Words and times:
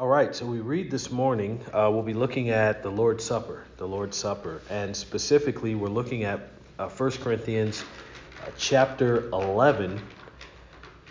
All 0.00 0.08
right, 0.08 0.34
so 0.34 0.46
we 0.46 0.60
read 0.60 0.90
this 0.90 1.10
morning, 1.10 1.62
uh, 1.74 1.90
we'll 1.92 2.02
be 2.02 2.14
looking 2.14 2.48
at 2.48 2.82
the 2.82 2.88
Lord's 2.88 3.22
Supper, 3.22 3.64
the 3.76 3.86
Lord's 3.86 4.16
Supper, 4.16 4.62
and 4.70 4.96
specifically 4.96 5.74
we're 5.74 5.88
looking 5.88 6.24
at 6.24 6.40
uh, 6.78 6.88
1 6.88 7.10
Corinthians 7.22 7.84
uh, 8.42 8.50
chapter 8.56 9.28
11. 9.28 10.00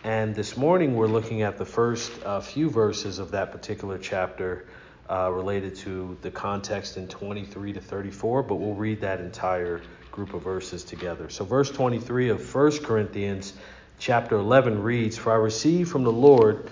And 0.03 0.33
this 0.33 0.57
morning 0.57 0.95
we're 0.95 1.05
looking 1.05 1.43
at 1.43 1.59
the 1.59 1.65
first 1.65 2.11
uh, 2.25 2.41
few 2.41 2.67
verses 2.67 3.19
of 3.19 3.29
that 3.29 3.51
particular 3.51 3.99
chapter 3.99 4.65
uh, 5.07 5.29
related 5.31 5.75
to 5.75 6.17
the 6.23 6.31
context 6.31 6.97
in 6.97 7.07
23 7.07 7.73
to 7.73 7.79
34, 7.79 8.41
but 8.41 8.55
we'll 8.55 8.73
read 8.73 9.01
that 9.01 9.21
entire 9.21 9.83
group 10.11 10.33
of 10.33 10.41
verses 10.41 10.83
together. 10.83 11.29
So, 11.29 11.45
verse 11.45 11.69
23 11.69 12.29
of 12.29 12.55
1 12.55 12.79
Corinthians 12.79 13.53
chapter 13.99 14.37
11 14.37 14.81
reads, 14.81 15.15
For 15.15 15.31
I 15.31 15.35
received 15.35 15.91
from 15.91 16.03
the 16.03 16.11
Lord 16.11 16.71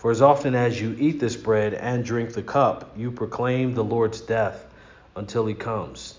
For 0.00 0.10
as 0.10 0.22
often 0.22 0.54
as 0.54 0.80
you 0.80 0.96
eat 0.98 1.20
this 1.20 1.36
bread 1.36 1.74
and 1.74 2.02
drink 2.02 2.32
the 2.32 2.42
cup, 2.42 2.96
you 2.96 3.10
proclaim 3.10 3.74
the 3.74 3.84
Lord's 3.84 4.22
death 4.22 4.64
until 5.14 5.44
he 5.44 5.52
comes. 5.52 6.16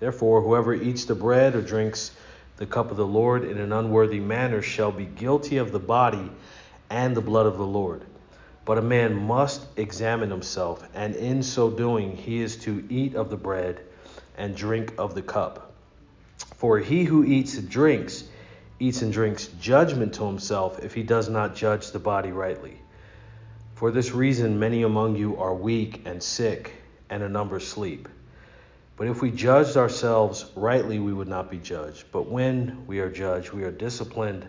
Therefore, 0.00 0.40
whoever 0.40 0.72
eats 0.72 1.04
the 1.04 1.14
bread 1.14 1.54
or 1.54 1.60
drinks 1.60 2.12
the 2.56 2.64
cup 2.64 2.90
of 2.90 2.96
the 2.96 3.06
Lord 3.06 3.44
in 3.44 3.58
an 3.58 3.70
unworthy 3.70 4.18
manner 4.18 4.62
shall 4.62 4.90
be 4.90 5.04
guilty 5.04 5.58
of 5.58 5.72
the 5.72 5.78
body 5.78 6.30
and 6.88 7.14
the 7.14 7.20
blood 7.20 7.44
of 7.44 7.58
the 7.58 7.66
Lord. 7.66 8.02
But 8.64 8.78
a 8.78 8.82
man 8.82 9.14
must 9.14 9.66
examine 9.76 10.30
himself, 10.30 10.88
and 10.94 11.14
in 11.14 11.42
so 11.42 11.68
doing, 11.68 12.16
he 12.16 12.40
is 12.40 12.56
to 12.60 12.82
eat 12.88 13.14
of 13.14 13.28
the 13.28 13.36
bread 13.36 13.78
and 14.38 14.56
drink 14.56 14.94
of 14.96 15.14
the 15.14 15.20
cup. 15.20 15.74
For 16.56 16.78
he 16.78 17.04
who 17.04 17.24
eats 17.24 17.58
and 17.58 17.68
drinks, 17.68 18.24
eats 18.80 19.02
and 19.02 19.12
drinks 19.12 19.48
judgment 19.60 20.14
to 20.14 20.24
himself 20.24 20.82
if 20.82 20.94
he 20.94 21.02
does 21.02 21.28
not 21.28 21.54
judge 21.54 21.90
the 21.90 21.98
body 21.98 22.32
rightly. 22.32 22.80
For 23.78 23.92
this 23.92 24.10
reason, 24.10 24.58
many 24.58 24.82
among 24.82 25.14
you 25.14 25.36
are 25.36 25.54
weak 25.54 26.02
and 26.04 26.20
sick, 26.20 26.72
and 27.10 27.22
a 27.22 27.28
number 27.28 27.60
sleep. 27.60 28.08
But 28.96 29.06
if 29.06 29.22
we 29.22 29.30
judged 29.30 29.76
ourselves 29.76 30.46
rightly, 30.56 30.98
we 30.98 31.12
would 31.12 31.28
not 31.28 31.48
be 31.48 31.58
judged. 31.58 32.06
But 32.10 32.28
when 32.28 32.84
we 32.88 32.98
are 32.98 33.08
judged, 33.08 33.52
we 33.52 33.62
are 33.62 33.70
disciplined 33.70 34.48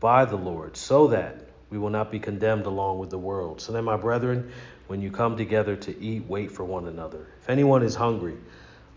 by 0.00 0.24
the 0.24 0.36
Lord, 0.36 0.74
so 0.74 1.08
that 1.08 1.50
we 1.68 1.76
will 1.76 1.90
not 1.90 2.10
be 2.10 2.18
condemned 2.18 2.64
along 2.64 2.98
with 2.98 3.10
the 3.10 3.18
world. 3.18 3.60
So 3.60 3.72
then, 3.72 3.84
my 3.84 3.98
brethren, 3.98 4.50
when 4.86 5.02
you 5.02 5.10
come 5.10 5.36
together 5.36 5.76
to 5.76 6.02
eat, 6.02 6.24
wait 6.26 6.50
for 6.50 6.64
one 6.64 6.86
another. 6.86 7.26
If 7.42 7.50
anyone 7.50 7.82
is 7.82 7.94
hungry, 7.94 8.38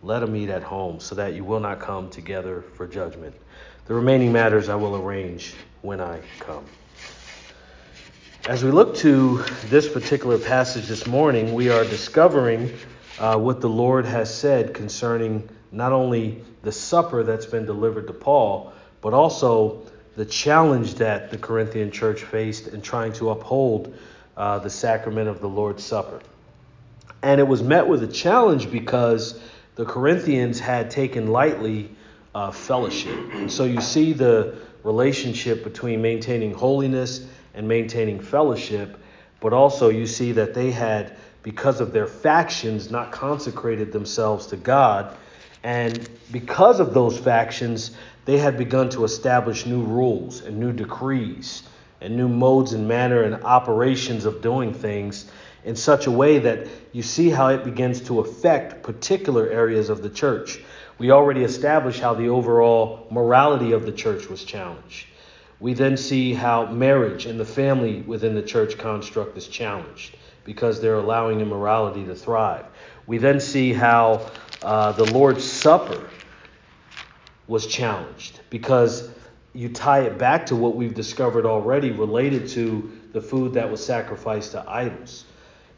let 0.02 0.24
him 0.24 0.38
eat 0.38 0.50
at 0.50 0.64
home, 0.64 1.02
so 1.02 1.16
that 1.16 1.34
you 1.34 1.44
will 1.44 1.60
not 1.60 1.82
come 1.82 2.10
together 2.10 2.64
for 2.76 2.88
judgment. 2.88 3.36
The 3.88 3.94
remaining 3.94 4.32
matters 4.32 4.70
I 4.70 4.76
will 4.76 4.96
arrange 4.96 5.54
when 5.82 6.00
I 6.00 6.22
come. 6.40 6.64
As 8.48 8.64
we 8.64 8.70
look 8.70 8.96
to 8.98 9.44
this 9.70 9.90
particular 9.90 10.38
passage 10.38 10.86
this 10.86 11.08
morning, 11.08 11.56
we 11.56 11.72
are 11.72 11.84
discovering 11.84 12.72
uh, 13.18 13.40
what 13.40 13.60
the 13.60 13.68
Lord 13.68 14.06
has 14.06 14.32
said 14.32 14.76
concerning 14.76 15.50
not 15.72 15.92
only 15.92 16.44
the 16.62 16.72
supper 16.72 17.24
that's 17.24 17.48
been 17.48 17.66
delivered 17.66 18.06
to 18.06 18.14
Paul, 18.14 18.72
but 19.02 19.16
also 19.16 19.82
the 20.16 20.26
challenge 20.26 20.94
that 20.96 21.32
the 21.32 21.40
Corinthian 21.40 21.90
church 21.90 22.22
faced 22.22 22.68
in 22.68 22.84
trying 22.84 23.14
to 23.14 23.32
uphold 23.32 23.98
uh, 24.38 24.60
the 24.60 24.70
sacrament 24.70 25.28
of 25.28 25.42
the 25.42 25.50
Lord's 25.50 25.84
Supper. 25.84 26.22
And 27.24 27.42
it 27.42 27.48
was 27.48 27.64
met 27.64 27.88
with 27.88 28.04
a 28.04 28.08
challenge 28.08 28.70
because 28.70 29.40
the 29.74 29.86
Corinthians 29.86 30.60
had 30.60 30.92
taken 30.92 31.32
lightly 31.32 31.90
uh, 32.36 32.52
fellowship. 32.52 33.18
And 33.34 33.52
so 33.52 33.64
you 33.64 33.82
see 33.82 34.14
the 34.14 34.56
relationship 34.84 35.64
between 35.64 36.04
maintaining 36.04 36.54
holiness 36.54 37.26
and 37.56 37.68
maintaining 37.68 38.20
fellowship, 38.20 38.98
but 39.40 39.54
also 39.54 39.90
you 39.90 40.06
see 40.06 40.34
that 40.34 40.54
they 40.54 40.72
had 40.72 41.16
because 41.44 41.80
of 41.80 41.92
their 41.92 42.08
factions, 42.08 42.90
not 42.90 43.12
consecrated 43.12 43.92
themselves 43.92 44.48
to 44.48 44.58
God. 44.58 45.16
And 45.64 46.10
because 46.32 46.80
of 46.80 46.94
those 46.94 47.18
factions, 47.18 47.92
they 48.26 48.38
had 48.38 48.58
begun 48.58 48.90
to 48.90 49.04
establish 49.04 49.66
new 49.66 49.84
rules 49.84 50.42
and 50.42 50.60
new 50.60 50.74
decrees 50.74 51.64
and 52.02 52.18
new 52.18 52.28
modes 52.28 52.74
and 52.74 52.88
manner 52.88 53.22
and 53.22 53.44
operations 53.44 54.26
of 54.26 54.42
doing 54.42 54.74
things 54.74 55.30
in 55.64 55.76
such 55.76 56.08
a 56.08 56.12
way 56.12 56.40
that 56.40 56.68
you 56.92 57.02
see 57.02 57.30
how 57.30 57.48
it 57.50 57.64
begins 57.64 58.02
to 58.02 58.20
affect 58.20 58.84
particular 58.84 59.50
areas 59.50 59.90
of 59.90 60.02
the 60.02 60.10
church. 60.10 60.60
We 60.98 61.12
already 61.12 61.44
established 61.44 62.00
how 62.00 62.14
the 62.14 62.30
overall 62.30 63.08
morality 63.12 63.72
of 63.74 63.86
the 63.86 63.92
church 63.92 64.30
was 64.30 64.44
challenged. 64.44 65.08
We 65.60 65.74
then 65.74 65.98
see 65.98 66.34
how 66.34 66.66
marriage 66.66 67.26
and 67.26 67.40
the 67.40 67.46
family 67.46 68.02
within 68.02 68.36
the 68.36 68.42
church 68.42 68.78
construct 68.78 69.38
is 69.38 69.48
challenged 69.48 70.18
because 70.44 70.82
they're 70.82 70.96
allowing 70.96 71.40
immorality 71.40 72.06
to 72.06 72.16
thrive. 72.16 72.66
We 73.08 73.18
then 73.18 73.40
see 73.40 73.74
how 73.74 74.30
uh, 74.62 74.92
the 74.92 75.06
Lord's 75.06 75.44
Supper 75.44 76.10
was 77.48 77.68
challenged 77.68 78.40
because 78.50 79.10
you 79.54 79.70
tie 79.70 80.02
it 80.02 80.18
back 80.18 80.48
to 80.48 80.56
what 80.56 80.76
we've 80.76 80.94
discovered 80.94 81.46
already 81.46 81.92
related 81.92 82.48
to 82.50 82.92
the 83.14 83.22
food 83.22 83.54
that 83.54 83.72
was 83.72 83.84
sacrificed 83.84 84.52
to 84.52 84.70
idols 84.70 85.26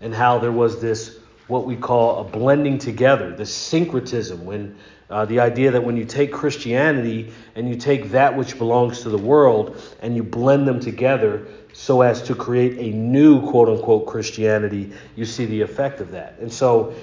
and 0.01 0.13
how 0.13 0.39
there 0.39 0.51
was 0.51 0.81
this 0.81 1.19
what 1.47 1.65
we 1.65 1.75
call 1.75 2.21
a 2.21 2.23
blending 2.23 2.77
together, 2.77 3.35
the 3.35 3.45
syncretism, 3.45 4.45
when 4.45 4.77
uh, 5.09 5.25
the 5.25 5.39
idea 5.39 5.71
that 5.71 5.83
when 5.83 5.95
you 5.95 6.03
take 6.03 6.33
Christianity 6.33 7.31
and 7.55 7.69
you 7.69 7.77
take 7.77 8.11
that 8.11 8.35
which 8.35 8.57
belongs 8.57 9.01
to 9.03 9.09
the 9.09 9.17
world 9.17 9.81
and 10.01 10.15
you 10.15 10.23
blend 10.23 10.67
them 10.67 10.79
together, 10.79 11.47
so 11.71 12.01
as 12.01 12.21
to 12.23 12.35
create 12.35 12.77
a 12.77 12.95
new 12.95 13.41
quote 13.49 13.69
unquote 13.69 14.07
Christianity, 14.07 14.91
you 15.15 15.25
see 15.25 15.45
the 15.45 15.61
effect 15.61 16.01
of 16.01 16.11
that. 16.11 16.37
And 16.39 16.51
so, 16.51 16.93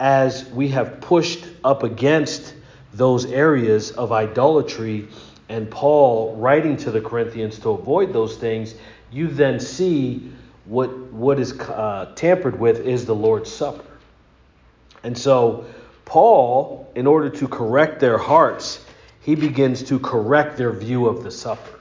as 0.00 0.44
we 0.50 0.68
have 0.68 1.00
pushed 1.00 1.46
up 1.62 1.84
against 1.84 2.54
those 2.92 3.24
areas 3.26 3.92
of 3.92 4.12
idolatry, 4.12 5.08
and 5.48 5.70
Paul 5.70 6.36
writing 6.36 6.76
to 6.78 6.90
the 6.90 7.00
Corinthians 7.00 7.58
to 7.60 7.70
avoid 7.70 8.12
those 8.12 8.36
things, 8.36 8.74
you 9.10 9.28
then 9.28 9.60
see 9.60 10.32
what 10.64 10.90
what 11.12 11.38
is 11.38 11.52
uh, 11.60 12.12
tampered 12.16 12.58
with 12.58 12.80
is 12.80 13.06
the 13.06 13.14
Lord's 13.14 13.52
Supper. 13.52 13.93
And 15.04 15.16
so, 15.16 15.66
Paul, 16.04 16.90
in 16.94 17.06
order 17.06 17.30
to 17.30 17.46
correct 17.46 18.00
their 18.00 18.18
hearts, 18.18 18.84
he 19.20 19.34
begins 19.34 19.84
to 19.84 19.98
correct 19.98 20.56
their 20.56 20.72
view 20.72 21.06
of 21.06 21.22
the 21.22 21.30
supper. 21.30 21.80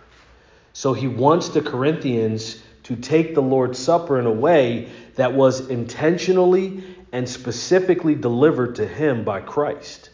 So 0.74 0.94
he 0.94 1.08
wants 1.08 1.50
the 1.50 1.62
Corinthians 1.62 2.62
to 2.84 2.96
take 2.96 3.34
the 3.34 3.42
Lord's 3.42 3.80
Supper 3.80 4.20
in 4.20 4.26
a 4.26 4.32
way 4.32 4.90
that 5.16 5.34
was 5.34 5.70
intentionally 5.70 6.84
and 7.12 7.30
specifically 7.30 8.16
delivered 8.16 8.76
to 8.76 8.88
him 8.88 9.24
by 9.24 9.40
Christ. 9.40 10.10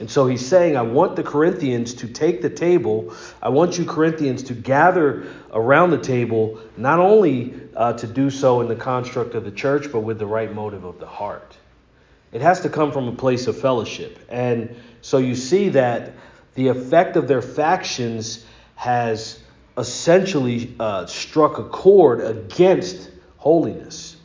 And 0.00 0.10
so 0.10 0.26
he's 0.26 0.44
saying, 0.44 0.76
I 0.76 0.82
want 0.82 1.16
the 1.16 1.22
Corinthians 1.22 1.92
to 1.94 2.08
take 2.08 2.40
the 2.40 2.48
table. 2.48 3.14
I 3.42 3.50
want 3.50 3.78
you, 3.78 3.84
Corinthians, 3.84 4.44
to 4.44 4.54
gather 4.54 5.26
around 5.52 5.90
the 5.90 5.98
table, 5.98 6.58
not 6.78 6.98
only 6.98 7.54
uh, 7.76 7.92
to 7.92 8.06
do 8.06 8.30
so 8.30 8.62
in 8.62 8.68
the 8.68 8.76
construct 8.76 9.34
of 9.34 9.44
the 9.44 9.50
church, 9.50 9.92
but 9.92 10.00
with 10.00 10.18
the 10.18 10.26
right 10.26 10.52
motive 10.52 10.84
of 10.84 10.98
the 10.98 11.06
heart. 11.06 11.54
It 12.32 12.40
has 12.42 12.60
to 12.60 12.68
come 12.68 12.92
from 12.92 13.08
a 13.08 13.12
place 13.12 13.46
of 13.46 13.60
fellowship. 13.60 14.18
And 14.28 14.76
so 15.02 15.18
you 15.18 15.34
see 15.34 15.70
that 15.70 16.12
the 16.54 16.68
effect 16.68 17.16
of 17.16 17.26
their 17.26 17.42
factions 17.42 18.44
has 18.76 19.40
essentially 19.76 20.74
uh, 20.78 21.06
struck 21.06 21.58
a 21.58 21.64
chord 21.64 22.20
against 22.20 23.10
holiness 23.38 24.16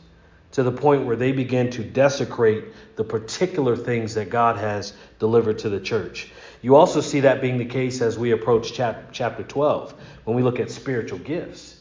to 0.52 0.62
the 0.62 0.72
point 0.72 1.04
where 1.04 1.16
they 1.16 1.32
begin 1.32 1.70
to 1.70 1.84
desecrate 1.84 2.64
the 2.96 3.04
particular 3.04 3.76
things 3.76 4.14
that 4.14 4.30
God 4.30 4.56
has 4.56 4.94
delivered 5.18 5.58
to 5.60 5.68
the 5.68 5.80
church. 5.80 6.30
You 6.62 6.76
also 6.76 7.00
see 7.00 7.20
that 7.20 7.40
being 7.40 7.58
the 7.58 7.66
case 7.66 8.00
as 8.00 8.18
we 8.18 8.30
approach 8.30 8.72
chap- 8.72 9.12
chapter 9.12 9.42
12 9.42 9.94
when 10.24 10.36
we 10.36 10.42
look 10.42 10.58
at 10.58 10.70
spiritual 10.70 11.18
gifts. 11.18 11.75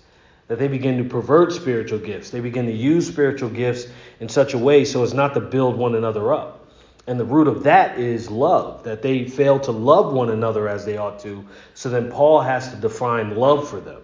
That 0.47 0.59
they 0.59 0.68
begin 0.68 0.97
to 1.00 1.03
pervert 1.06 1.53
spiritual 1.53 2.00
gifts. 2.00 2.30
They 2.30 2.39
begin 2.39 2.65
to 2.68 2.71
use 2.71 3.07
spiritual 3.07 3.50
gifts 3.50 3.88
in 4.19 4.30
such 4.30 4.53
a 4.53 4.57
way 4.57 4.86
so 4.86 5.03
as 5.03 5.13
not 5.13 5.33
to 5.33 5.42
build 5.42 5.75
one 5.75 5.95
another 5.95 6.33
up. 6.33 6.68
And 7.07 7.19
the 7.19 7.25
root 7.25 7.47
of 7.47 7.63
that 7.63 8.00
is 8.00 8.30
love, 8.31 8.83
that 8.83 9.01
they 9.01 9.27
fail 9.27 9.59
to 9.62 9.71
love 9.71 10.13
one 10.13 10.30
another 10.30 10.68
as 10.68 10.86
they 10.86 10.97
ought 10.97 11.19
to. 11.19 11.45
So 11.74 11.89
then 11.89 12.12
Paul 12.12 12.42
has 12.42 12.69
to 12.71 12.75
define 12.77 13.36
love 13.36 13.69
for 13.69 13.80
them. 13.80 14.01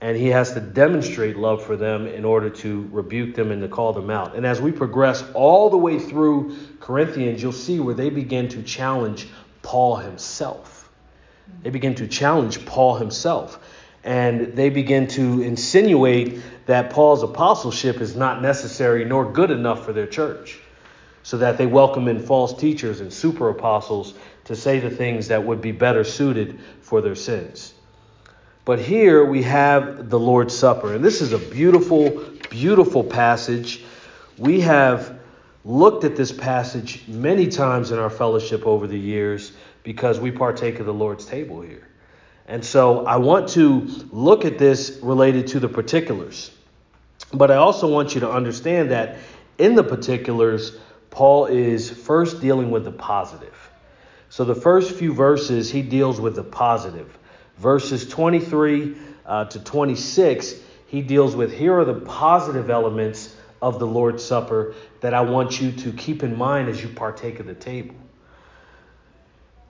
and 0.00 0.16
he 0.16 0.28
has 0.28 0.52
to 0.52 0.60
demonstrate 0.60 1.36
love 1.36 1.62
for 1.64 1.76
them 1.76 2.06
in 2.06 2.24
order 2.24 2.50
to 2.50 2.88
rebuke 2.92 3.34
them 3.34 3.50
and 3.50 3.62
to 3.62 3.68
call 3.68 3.92
them 3.92 4.10
out. 4.10 4.36
And 4.36 4.46
as 4.46 4.60
we 4.60 4.70
progress 4.70 5.24
all 5.34 5.70
the 5.70 5.76
way 5.76 5.98
through 5.98 6.56
Corinthians, 6.78 7.42
you'll 7.42 7.52
see 7.52 7.80
where 7.80 7.94
they 7.94 8.10
begin 8.10 8.48
to 8.50 8.62
challenge 8.62 9.28
Paul 9.62 9.96
himself. 9.96 10.88
They 11.62 11.70
begin 11.70 11.96
to 11.96 12.06
challenge 12.06 12.64
Paul 12.64 12.96
himself. 12.96 13.58
And 14.04 14.54
they 14.54 14.70
begin 14.70 15.08
to 15.08 15.42
insinuate 15.42 16.40
that 16.66 16.90
Paul's 16.90 17.22
apostleship 17.22 18.00
is 18.00 18.14
not 18.14 18.40
necessary 18.40 19.04
nor 19.04 19.30
good 19.30 19.50
enough 19.50 19.84
for 19.84 19.92
their 19.92 20.06
church. 20.06 20.58
So 21.22 21.38
that 21.38 21.58
they 21.58 21.66
welcome 21.66 22.08
in 22.08 22.20
false 22.20 22.54
teachers 22.54 23.00
and 23.00 23.12
super 23.12 23.50
apostles 23.50 24.14
to 24.44 24.56
say 24.56 24.78
the 24.78 24.90
things 24.90 25.28
that 25.28 25.44
would 25.44 25.60
be 25.60 25.72
better 25.72 26.04
suited 26.04 26.58
for 26.80 27.02
their 27.02 27.14
sins. 27.14 27.74
But 28.64 28.78
here 28.78 29.24
we 29.24 29.42
have 29.42 30.10
the 30.10 30.18
Lord's 30.18 30.56
Supper. 30.56 30.94
And 30.94 31.04
this 31.04 31.20
is 31.20 31.32
a 31.32 31.38
beautiful, 31.38 32.24
beautiful 32.50 33.02
passage. 33.02 33.82
We 34.36 34.60
have 34.60 35.18
looked 35.64 36.04
at 36.04 36.16
this 36.16 36.32
passage 36.32 37.02
many 37.08 37.48
times 37.48 37.90
in 37.90 37.98
our 37.98 38.10
fellowship 38.10 38.66
over 38.66 38.86
the 38.86 38.98
years 38.98 39.52
because 39.82 40.20
we 40.20 40.30
partake 40.30 40.80
of 40.80 40.86
the 40.86 40.94
Lord's 40.94 41.24
table 41.24 41.60
here. 41.60 41.87
And 42.48 42.64
so 42.64 43.06
I 43.06 43.16
want 43.16 43.50
to 43.50 43.80
look 44.10 44.44
at 44.44 44.58
this 44.58 44.98
related 45.02 45.48
to 45.48 45.60
the 45.60 45.68
particulars. 45.68 46.50
But 47.32 47.50
I 47.50 47.56
also 47.56 47.86
want 47.92 48.14
you 48.14 48.20
to 48.22 48.30
understand 48.30 48.90
that 48.90 49.18
in 49.58 49.74
the 49.74 49.84
particulars, 49.84 50.76
Paul 51.10 51.46
is 51.46 51.90
first 51.90 52.40
dealing 52.40 52.70
with 52.70 52.84
the 52.84 52.90
positive. 52.90 53.54
So 54.30 54.44
the 54.44 54.54
first 54.54 54.92
few 54.92 55.12
verses, 55.12 55.70
he 55.70 55.82
deals 55.82 56.20
with 56.20 56.34
the 56.36 56.42
positive 56.42 57.18
verses 57.58 58.08
23 58.08 58.96
uh, 59.26 59.44
to 59.46 59.60
26, 59.60 60.54
he 60.86 61.02
deals 61.02 61.36
with 61.36 61.52
here 61.52 61.78
are 61.78 61.84
the 61.84 62.00
positive 62.00 62.70
elements 62.70 63.34
of 63.60 63.78
the 63.78 63.86
Lord's 63.86 64.24
Supper 64.24 64.74
that 65.00 65.12
I 65.12 65.20
want 65.20 65.60
you 65.60 65.72
to 65.72 65.92
keep 65.92 66.22
in 66.22 66.36
mind 66.36 66.68
as 66.68 66.82
you 66.82 66.88
partake 66.88 67.40
of 67.40 67.46
the 67.46 67.54
table. 67.54 67.94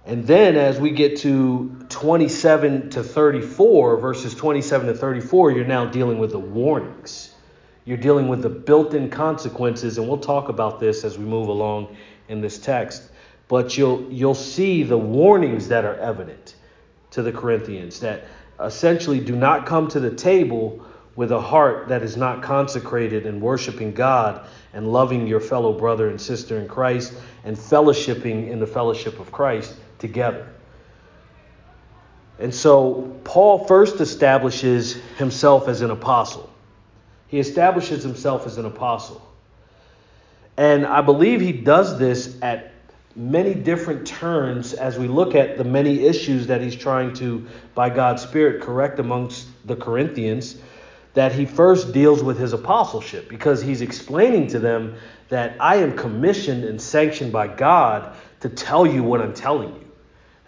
And 0.08 0.26
then 0.26 0.56
as 0.56 0.80
we 0.80 0.90
get 0.90 1.18
to 1.18 1.84
27 1.90 2.88
to 2.90 3.02
34, 3.04 3.98
verses 3.98 4.34
27 4.34 4.86
to 4.86 4.94
34, 4.94 5.50
you're 5.50 5.66
now 5.66 5.84
dealing 5.84 6.18
with 6.18 6.30
the 6.30 6.38
warnings. 6.38 7.34
You're 7.84 7.98
dealing 7.98 8.26
with 8.26 8.40
the 8.40 8.48
built 8.48 8.94
in 8.94 9.10
consequences, 9.10 9.98
and 9.98 10.08
we'll 10.08 10.16
talk 10.16 10.48
about 10.48 10.80
this 10.80 11.04
as 11.04 11.18
we 11.18 11.26
move 11.26 11.48
along 11.48 11.94
in 12.28 12.40
this 12.40 12.58
text. 12.58 13.02
But 13.48 13.76
you'll, 13.76 14.10
you'll 14.10 14.34
see 14.34 14.82
the 14.82 14.96
warnings 14.96 15.68
that 15.68 15.84
are 15.84 15.96
evident 15.96 16.54
to 17.10 17.20
the 17.20 17.32
Corinthians 17.32 18.00
that 18.00 18.24
essentially 18.58 19.20
do 19.20 19.36
not 19.36 19.66
come 19.66 19.88
to 19.88 20.00
the 20.00 20.14
table 20.14 20.86
with 21.16 21.32
a 21.32 21.40
heart 21.40 21.88
that 21.88 22.02
is 22.02 22.16
not 22.16 22.42
consecrated 22.42 23.26
and 23.26 23.42
worshiping 23.42 23.92
God 23.92 24.46
and 24.72 24.90
loving 24.90 25.26
your 25.26 25.40
fellow 25.40 25.78
brother 25.78 26.08
and 26.08 26.18
sister 26.18 26.58
in 26.58 26.66
Christ 26.66 27.12
and 27.44 27.54
fellowshipping 27.54 28.48
in 28.48 28.58
the 28.58 28.66
fellowship 28.66 29.20
of 29.20 29.30
Christ 29.30 29.74
together. 29.98 30.48
And 32.38 32.54
so 32.54 33.18
Paul 33.24 33.66
first 33.66 34.00
establishes 34.00 34.94
himself 35.16 35.68
as 35.68 35.80
an 35.80 35.90
apostle. 35.90 36.48
He 37.26 37.38
establishes 37.38 38.02
himself 38.02 38.46
as 38.46 38.58
an 38.58 38.64
apostle. 38.64 39.22
And 40.56 40.86
I 40.86 41.02
believe 41.02 41.40
he 41.40 41.52
does 41.52 41.98
this 41.98 42.36
at 42.42 42.72
many 43.14 43.54
different 43.54 44.06
turns 44.06 44.72
as 44.72 44.98
we 44.98 45.08
look 45.08 45.34
at 45.34 45.58
the 45.58 45.64
many 45.64 46.04
issues 46.06 46.46
that 46.46 46.60
he's 46.60 46.76
trying 46.76 47.12
to, 47.14 47.46
by 47.74 47.90
God's 47.90 48.22
Spirit, 48.22 48.62
correct 48.62 48.98
amongst 49.00 49.48
the 49.66 49.76
Corinthians. 49.76 50.56
That 51.14 51.32
he 51.32 51.46
first 51.46 51.92
deals 51.92 52.22
with 52.22 52.38
his 52.38 52.52
apostleship 52.52 53.28
because 53.28 53.60
he's 53.60 53.82
explaining 53.82 54.46
to 54.48 54.60
them 54.60 54.94
that 55.28 55.56
I 55.58 55.76
am 55.76 55.96
commissioned 55.96 56.64
and 56.64 56.80
sanctioned 56.80 57.32
by 57.32 57.48
God 57.48 58.14
to 58.40 58.48
tell 58.48 58.86
you 58.86 59.02
what 59.02 59.20
I'm 59.20 59.34
telling 59.34 59.74
you. 59.74 59.87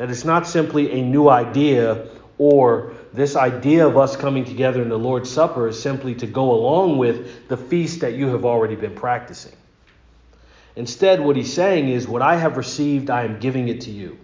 That 0.00 0.08
it's 0.08 0.24
not 0.24 0.48
simply 0.48 0.92
a 0.92 1.02
new 1.02 1.28
idea 1.28 2.06
or 2.38 2.94
this 3.12 3.36
idea 3.36 3.86
of 3.86 3.98
us 3.98 4.16
coming 4.16 4.46
together 4.46 4.80
in 4.80 4.88
the 4.88 4.98
Lord's 4.98 5.28
Supper 5.28 5.68
is 5.68 5.78
simply 5.78 6.14
to 6.14 6.26
go 6.26 6.52
along 6.52 6.96
with 6.96 7.48
the 7.48 7.58
feast 7.58 8.00
that 8.00 8.14
you 8.14 8.28
have 8.28 8.46
already 8.46 8.76
been 8.76 8.94
practicing. 8.94 9.52
Instead, 10.74 11.20
what 11.20 11.36
he's 11.36 11.52
saying 11.52 11.90
is, 11.90 12.08
What 12.08 12.22
I 12.22 12.36
have 12.36 12.56
received, 12.56 13.10
I 13.10 13.24
am 13.24 13.40
giving 13.40 13.68
it 13.68 13.82
to 13.82 13.90
you. 13.90 14.18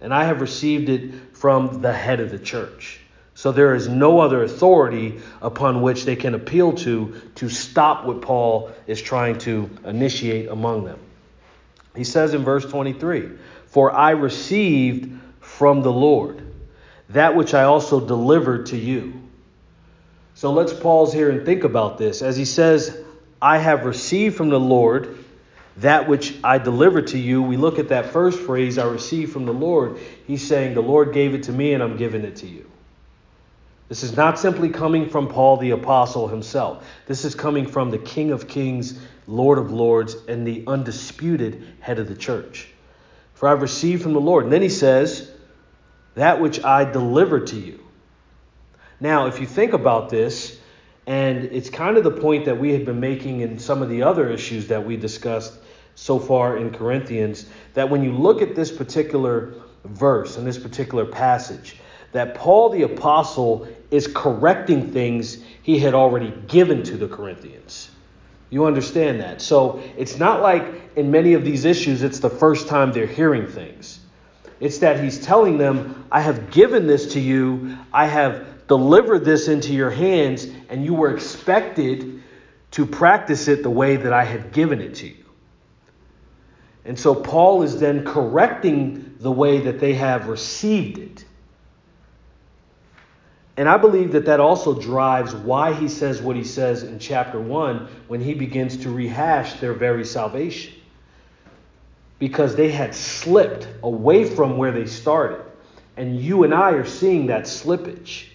And 0.00 0.14
I 0.14 0.24
have 0.24 0.40
received 0.40 0.88
it 0.88 1.36
from 1.36 1.82
the 1.82 1.92
head 1.92 2.20
of 2.20 2.30
the 2.30 2.38
church. 2.38 2.98
So 3.34 3.52
there 3.52 3.74
is 3.74 3.86
no 3.86 4.20
other 4.20 4.42
authority 4.42 5.20
upon 5.42 5.82
which 5.82 6.06
they 6.06 6.16
can 6.16 6.34
appeal 6.34 6.72
to 6.72 7.20
to 7.34 7.50
stop 7.50 8.06
what 8.06 8.22
Paul 8.22 8.72
is 8.86 9.02
trying 9.02 9.36
to 9.40 9.68
initiate 9.84 10.48
among 10.48 10.86
them. 10.86 10.98
He 11.94 12.04
says 12.04 12.32
in 12.32 12.44
verse 12.44 12.64
23 12.64 13.28
For 13.66 13.92
I 13.92 14.12
received 14.12 15.17
from 15.58 15.82
the 15.82 15.92
Lord 15.92 16.48
that 17.10 17.34
which 17.34 17.54
I 17.54 17.64
also 17.64 18.00
delivered 18.00 18.66
to 18.66 18.76
you. 18.76 19.20
So 20.34 20.52
let's 20.52 20.72
pause 20.72 21.12
here 21.12 21.30
and 21.30 21.44
think 21.44 21.64
about 21.64 21.98
this. 21.98 22.22
As 22.22 22.36
he 22.36 22.44
says, 22.44 22.96
I 23.40 23.58
have 23.58 23.84
received 23.84 24.36
from 24.36 24.50
the 24.50 24.60
Lord 24.60 25.24
that 25.78 26.08
which 26.08 26.34
I 26.44 26.58
delivered 26.58 27.08
to 27.08 27.18
you, 27.18 27.42
we 27.42 27.56
look 27.56 27.78
at 27.78 27.88
that 27.88 28.06
first 28.06 28.40
phrase, 28.40 28.78
I 28.78 28.86
received 28.86 29.32
from 29.32 29.46
the 29.46 29.52
Lord. 29.52 29.98
He's 30.26 30.46
saying, 30.46 30.74
The 30.74 30.82
Lord 30.82 31.12
gave 31.12 31.34
it 31.34 31.44
to 31.44 31.52
me 31.52 31.72
and 31.72 31.82
I'm 31.82 31.96
giving 31.96 32.22
it 32.22 32.36
to 32.36 32.46
you. 32.46 32.70
This 33.88 34.02
is 34.02 34.16
not 34.16 34.38
simply 34.38 34.68
coming 34.68 35.08
from 35.08 35.28
Paul 35.28 35.56
the 35.56 35.70
Apostle 35.70 36.28
himself. 36.28 36.86
This 37.06 37.24
is 37.24 37.34
coming 37.34 37.66
from 37.66 37.90
the 37.90 37.98
King 37.98 38.32
of 38.32 38.46
Kings, 38.46 38.98
Lord 39.26 39.58
of 39.58 39.72
Lords, 39.72 40.14
and 40.28 40.46
the 40.46 40.64
undisputed 40.66 41.66
head 41.80 41.98
of 41.98 42.06
the 42.06 42.14
church. 42.14 42.68
For 43.34 43.48
I've 43.48 43.62
received 43.62 44.02
from 44.02 44.12
the 44.12 44.20
Lord. 44.20 44.44
And 44.44 44.52
then 44.52 44.62
he 44.62 44.68
says, 44.68 45.30
That 46.18 46.40
which 46.40 46.64
I 46.64 46.84
delivered 46.84 47.46
to 47.48 47.56
you. 47.56 47.78
Now, 48.98 49.26
if 49.26 49.38
you 49.38 49.46
think 49.46 49.72
about 49.72 50.10
this, 50.10 50.58
and 51.06 51.44
it's 51.44 51.70
kind 51.70 51.96
of 51.96 52.02
the 52.02 52.10
point 52.10 52.46
that 52.46 52.58
we 52.58 52.72
had 52.72 52.84
been 52.84 52.98
making 52.98 53.42
in 53.42 53.60
some 53.60 53.82
of 53.82 53.88
the 53.88 54.02
other 54.02 54.28
issues 54.28 54.66
that 54.66 54.84
we 54.84 54.96
discussed 54.96 55.54
so 55.94 56.18
far 56.18 56.56
in 56.56 56.72
Corinthians 56.72 57.46
that 57.74 57.88
when 57.88 58.02
you 58.02 58.10
look 58.10 58.42
at 58.42 58.56
this 58.56 58.72
particular 58.72 59.54
verse 59.84 60.36
and 60.36 60.44
this 60.44 60.58
particular 60.58 61.04
passage, 61.06 61.76
that 62.10 62.34
Paul 62.34 62.70
the 62.70 62.82
Apostle 62.82 63.68
is 63.92 64.08
correcting 64.08 64.90
things 64.90 65.38
he 65.62 65.78
had 65.78 65.94
already 65.94 66.34
given 66.48 66.82
to 66.82 66.96
the 66.96 67.06
Corinthians. 67.06 67.90
You 68.50 68.64
understand 68.64 69.20
that? 69.20 69.40
So 69.40 69.80
it's 69.96 70.18
not 70.18 70.42
like 70.42 70.64
in 70.96 71.12
many 71.12 71.34
of 71.34 71.44
these 71.44 71.64
issues 71.64 72.02
it's 72.02 72.18
the 72.18 72.28
first 72.28 72.66
time 72.66 72.90
they're 72.90 73.06
hearing 73.06 73.46
things. 73.46 74.00
It's 74.60 74.78
that 74.78 75.02
he's 75.02 75.20
telling 75.24 75.58
them, 75.58 76.06
I 76.10 76.20
have 76.20 76.50
given 76.50 76.86
this 76.86 77.12
to 77.12 77.20
you, 77.20 77.76
I 77.92 78.06
have 78.06 78.66
delivered 78.66 79.24
this 79.24 79.48
into 79.48 79.72
your 79.72 79.90
hands, 79.90 80.46
and 80.68 80.84
you 80.84 80.94
were 80.94 81.14
expected 81.14 82.22
to 82.72 82.86
practice 82.86 83.48
it 83.48 83.62
the 83.62 83.70
way 83.70 83.96
that 83.96 84.12
I 84.12 84.24
had 84.24 84.52
given 84.52 84.80
it 84.80 84.96
to 84.96 85.08
you. 85.08 85.24
And 86.84 86.98
so 86.98 87.14
Paul 87.14 87.62
is 87.62 87.78
then 87.78 88.04
correcting 88.04 89.16
the 89.20 89.30
way 89.30 89.60
that 89.60 89.78
they 89.78 89.94
have 89.94 90.28
received 90.28 90.98
it. 90.98 91.24
And 93.56 93.68
I 93.68 93.76
believe 93.76 94.12
that 94.12 94.26
that 94.26 94.38
also 94.38 94.80
drives 94.80 95.34
why 95.34 95.72
he 95.72 95.88
says 95.88 96.22
what 96.22 96.36
he 96.36 96.44
says 96.44 96.84
in 96.84 96.98
chapter 96.98 97.40
1 97.40 97.88
when 98.06 98.20
he 98.20 98.32
begins 98.32 98.76
to 98.78 98.90
rehash 98.90 99.54
their 99.54 99.74
very 99.74 100.04
salvation. 100.04 100.74
Because 102.18 102.56
they 102.56 102.70
had 102.70 102.94
slipped 102.94 103.68
away 103.82 104.24
from 104.24 104.56
where 104.56 104.72
they 104.72 104.86
started. 104.86 105.44
And 105.96 106.20
you 106.20 106.44
and 106.44 106.54
I 106.54 106.72
are 106.72 106.84
seeing 106.84 107.26
that 107.26 107.44
slippage. 107.44 108.26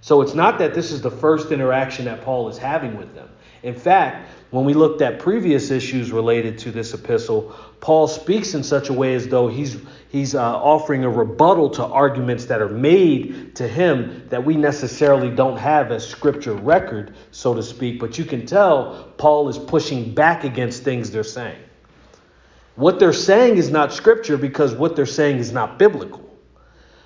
So 0.00 0.22
it's 0.22 0.34
not 0.34 0.58
that 0.58 0.74
this 0.74 0.92
is 0.92 1.02
the 1.02 1.10
first 1.10 1.50
interaction 1.50 2.06
that 2.06 2.22
Paul 2.22 2.48
is 2.48 2.58
having 2.58 2.96
with 2.96 3.14
them. 3.14 3.28
In 3.62 3.74
fact, 3.74 4.28
when 4.50 4.64
we 4.64 4.72
looked 4.72 5.02
at 5.02 5.18
previous 5.18 5.70
issues 5.70 6.10
related 6.10 6.58
to 6.60 6.72
this 6.72 6.94
epistle, 6.94 7.54
Paul 7.80 8.08
speaks 8.08 8.54
in 8.54 8.62
such 8.62 8.88
a 8.88 8.92
way 8.92 9.14
as 9.14 9.28
though 9.28 9.48
he's 9.48 9.76
he's 10.08 10.34
uh, 10.34 10.40
offering 10.42 11.04
a 11.04 11.10
rebuttal 11.10 11.70
to 11.70 11.84
arguments 11.84 12.46
that 12.46 12.62
are 12.62 12.68
made 12.68 13.54
to 13.56 13.68
him 13.68 14.26
that 14.30 14.44
we 14.44 14.56
necessarily 14.56 15.30
don't 15.30 15.58
have 15.58 15.92
as 15.92 16.06
scripture 16.06 16.54
record, 16.54 17.14
so 17.30 17.54
to 17.54 17.62
speak. 17.62 18.00
But 18.00 18.18
you 18.18 18.24
can 18.24 18.46
tell 18.46 19.12
Paul 19.18 19.48
is 19.50 19.58
pushing 19.58 20.14
back 20.14 20.44
against 20.44 20.82
things 20.82 21.10
they're 21.10 21.22
saying. 21.22 21.60
What 22.80 22.98
they're 22.98 23.12
saying 23.12 23.58
is 23.58 23.70
not 23.70 23.92
scripture 23.92 24.38
because 24.38 24.72
what 24.74 24.96
they're 24.96 25.04
saying 25.04 25.36
is 25.36 25.52
not 25.52 25.78
biblical. 25.78 26.24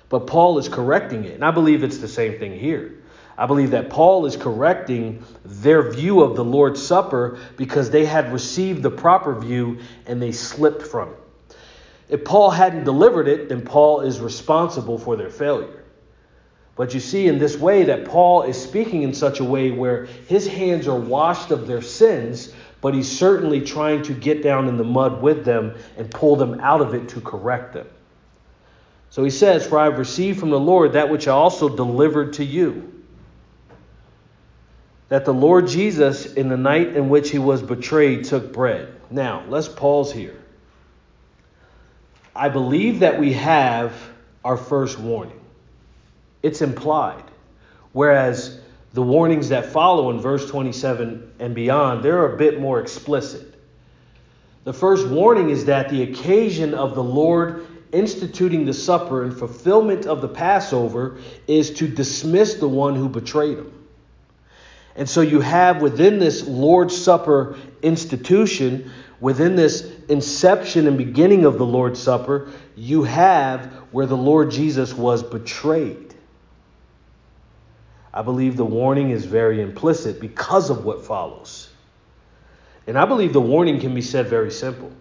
But 0.07 0.25
Paul 0.25 0.57
is 0.57 0.69
correcting 0.69 1.25
it, 1.25 1.33
and 1.33 1.43
I 1.43 1.51
believe 1.51 1.83
it's 1.83 1.97
the 1.97 2.07
same 2.07 2.39
thing 2.39 2.57
here. 2.57 3.03
I 3.37 3.45
believe 3.45 3.71
that 3.71 3.89
Paul 3.89 4.25
is 4.25 4.37
correcting 4.37 5.21
their 5.43 5.91
view 5.91 6.21
of 6.21 6.37
the 6.37 6.45
Lord's 6.45 6.81
Supper 6.81 7.39
because 7.57 7.89
they 7.89 8.05
had 8.05 8.31
received 8.31 8.83
the 8.83 8.89
proper 8.89 9.37
view 9.37 9.79
and 10.05 10.21
they 10.21 10.31
slipped 10.31 10.83
from 10.83 11.09
it. 11.09 11.57
If 12.07 12.23
Paul 12.23 12.51
hadn't 12.51 12.85
delivered 12.85 13.27
it, 13.27 13.49
then 13.49 13.61
Paul 13.61 13.99
is 13.99 14.21
responsible 14.21 14.97
for 14.97 15.17
their 15.17 15.29
failure. 15.29 15.83
But 16.77 16.93
you 16.93 17.01
see, 17.01 17.27
in 17.27 17.37
this 17.37 17.57
way, 17.57 17.83
that 17.83 18.05
Paul 18.05 18.43
is 18.43 18.61
speaking 18.61 19.03
in 19.03 19.13
such 19.13 19.41
a 19.41 19.43
way 19.43 19.71
where 19.71 20.05
his 20.05 20.47
hands 20.47 20.87
are 20.87 20.99
washed 20.99 21.51
of 21.51 21.67
their 21.67 21.81
sins, 21.81 22.53
but 22.85 22.93
he's 22.93 23.11
certainly 23.11 23.61
trying 23.61 24.03
to 24.03 24.13
get 24.13 24.43
down 24.43 24.67
in 24.67 24.77
the 24.77 24.83
mud 24.83 25.19
with 25.19 25.43
them 25.43 25.73
and 25.97 26.11
pull 26.11 26.35
them 26.35 26.59
out 26.59 26.81
of 26.81 26.93
it 26.93 27.09
to 27.09 27.19
correct 27.19 27.73
them. 27.73 27.87
So 29.09 29.23
he 29.23 29.31
says, 29.31 29.65
For 29.65 29.79
I 29.79 29.85
have 29.85 29.97
received 29.97 30.39
from 30.39 30.51
the 30.51 30.59
Lord 30.59 30.93
that 30.93 31.09
which 31.09 31.27
I 31.27 31.31
also 31.31 31.67
delivered 31.67 32.33
to 32.33 32.45
you. 32.45 33.03
That 35.09 35.25
the 35.25 35.33
Lord 35.33 35.65
Jesus, 35.67 36.31
in 36.33 36.47
the 36.47 36.57
night 36.57 36.95
in 36.95 37.09
which 37.09 37.31
he 37.31 37.39
was 37.39 37.63
betrayed, 37.63 38.25
took 38.25 38.53
bread. 38.53 38.93
Now, 39.09 39.43
let's 39.49 39.67
pause 39.67 40.11
here. 40.11 40.39
I 42.35 42.49
believe 42.49 42.99
that 42.99 43.19
we 43.19 43.33
have 43.33 43.93
our 44.43 44.57
first 44.57 44.99
warning. 44.99 45.41
It's 46.43 46.61
implied. 46.61 47.23
Whereas 47.93 48.59
the 48.95 49.03
warnings 49.03 49.49
that 49.49 49.73
follow 49.73 50.09
in 50.09 50.21
verse 50.21 50.49
27 50.49 51.33
and 51.39 51.53
beyond, 51.53 52.01
they're 52.01 52.33
a 52.33 52.37
bit 52.37 52.61
more 52.61 52.79
explicit. 52.79 53.53
The 54.63 54.71
first 54.71 55.05
warning 55.09 55.49
is 55.49 55.65
that 55.65 55.89
the 55.89 56.03
occasion 56.03 56.73
of 56.73 56.95
the 56.95 57.03
Lord 57.03 57.67
instituting 57.91 58.65
the 58.65 58.73
supper 58.73 59.25
in 59.25 59.31
fulfillment 59.31 60.05
of 60.05 60.21
the 60.21 60.29
Passover 60.29 61.17
is 61.45 61.71
to 61.71 61.89
dismiss 61.89 62.53
the 62.53 62.69
one 62.69 62.95
who 62.95 63.09
betrayed 63.09 63.57
him. 63.57 63.85
And 64.95 65.09
so 65.09 65.19
you 65.19 65.41
have 65.41 65.81
within 65.81 66.17
this 66.17 66.47
Lord's 66.47 66.95
Supper 66.95 67.57
institution, 67.81 68.91
within 69.19 69.57
this 69.57 69.91
inception 70.07 70.87
and 70.87 70.97
beginning 70.97 71.43
of 71.43 71.57
the 71.57 71.65
Lord's 71.65 72.01
Supper, 72.01 72.49
you 72.77 73.03
have 73.03 73.65
where 73.91 74.05
the 74.05 74.15
Lord 74.15 74.51
Jesus 74.51 74.93
was 74.93 75.21
betrayed. 75.21 76.04
I 78.15 78.21
believe 78.21 78.55
the 78.55 78.65
warning 78.65 79.09
is 79.09 79.25
very 79.25 79.61
implicit 79.61 80.21
because 80.21 80.69
of 80.69 80.85
what 80.85 81.05
follows. 81.05 81.69
And 82.87 82.97
I 82.97 83.03
believe 83.05 83.33
the 83.33 83.41
warning 83.41 83.81
can 83.81 83.93
be 83.93 84.01
said 84.01 84.27
very 84.27 84.51
simple 84.51 84.91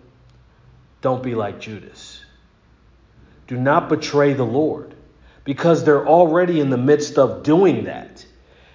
don't 1.01 1.23
be 1.23 1.35
like 1.35 1.61
Judas. 1.61 2.25
Do 3.47 3.59
not 3.59 3.91
betray 3.91 4.33
the 4.33 4.45
Lord 4.45 4.95
because 5.45 5.85
they're 5.85 6.09
already 6.09 6.61
in 6.61 6.71
the 6.71 6.79
midst 6.79 7.19
of 7.19 7.43
doing 7.43 7.85
that. 7.85 8.25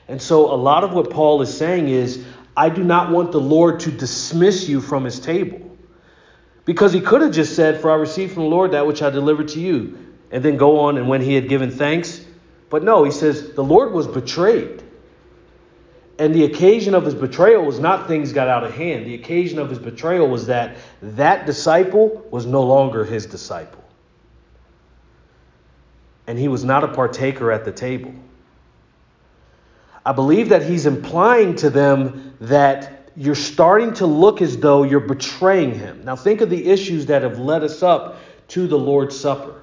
And 0.07 0.21
so, 0.21 0.53
a 0.53 0.55
lot 0.55 0.83
of 0.83 0.93
what 0.93 1.09
Paul 1.09 1.41
is 1.41 1.55
saying 1.55 1.89
is, 1.89 2.23
I 2.55 2.69
do 2.69 2.83
not 2.83 3.09
want 3.09 3.31
the 3.31 3.39
Lord 3.39 3.79
to 3.81 3.91
dismiss 3.91 4.69
you 4.69 4.79
from 4.79 5.05
his 5.05 5.19
table. 5.19 5.75
Because 6.65 6.93
he 6.93 7.01
could 7.01 7.21
have 7.21 7.31
just 7.31 7.55
said, 7.55 7.81
For 7.81 7.89
I 7.89 7.95
received 7.95 8.33
from 8.33 8.43
the 8.43 8.49
Lord 8.49 8.71
that 8.71 8.85
which 8.85 9.01
I 9.01 9.09
delivered 9.09 9.49
to 9.49 9.59
you, 9.59 9.97
and 10.29 10.45
then 10.45 10.57
go 10.57 10.81
on, 10.81 10.97
and 10.97 11.09
when 11.09 11.21
he 11.21 11.33
had 11.33 11.49
given 11.49 11.71
thanks. 11.71 12.23
But 12.69 12.83
no, 12.83 13.03
he 13.03 13.11
says, 13.11 13.53
The 13.53 13.63
Lord 13.63 13.91
was 13.91 14.07
betrayed. 14.07 14.83
And 16.17 16.35
the 16.35 16.43
occasion 16.43 16.95
of 16.95 17.05
his 17.05 17.15
betrayal 17.15 17.63
was 17.63 17.79
not 17.79 18.07
things 18.07 18.33
got 18.33 18.49
out 18.49 18.65
of 18.65 18.73
hand. 18.73 19.05
The 19.05 19.15
occasion 19.15 19.57
of 19.57 19.69
his 19.69 19.79
betrayal 19.79 20.27
was 20.27 20.47
that 20.47 20.75
that 21.01 21.45
disciple 21.45 22.27
was 22.29 22.45
no 22.45 22.63
longer 22.63 23.05
his 23.05 23.25
disciple 23.25 23.79
and 26.29 26.37
he 26.37 26.47
was 26.47 26.63
not 26.63 26.83
a 26.83 26.87
partaker 26.89 27.51
at 27.51 27.65
the 27.65 27.71
table. 27.71 28.13
I 30.05 30.11
believe 30.11 30.49
that 30.49 30.61
he's 30.61 30.85
implying 30.85 31.55
to 31.55 31.71
them 31.71 32.35
that 32.41 33.09
you're 33.15 33.33
starting 33.33 33.95
to 33.95 34.05
look 34.05 34.39
as 34.39 34.55
though 34.55 34.83
you're 34.83 34.99
betraying 34.99 35.73
him. 35.73 36.05
Now, 36.05 36.15
think 36.15 36.41
of 36.41 36.51
the 36.51 36.69
issues 36.69 37.07
that 37.07 37.23
have 37.23 37.39
led 37.39 37.63
us 37.63 37.81
up 37.81 38.19
to 38.49 38.67
the 38.67 38.77
Lord's 38.77 39.19
Supper. 39.19 39.58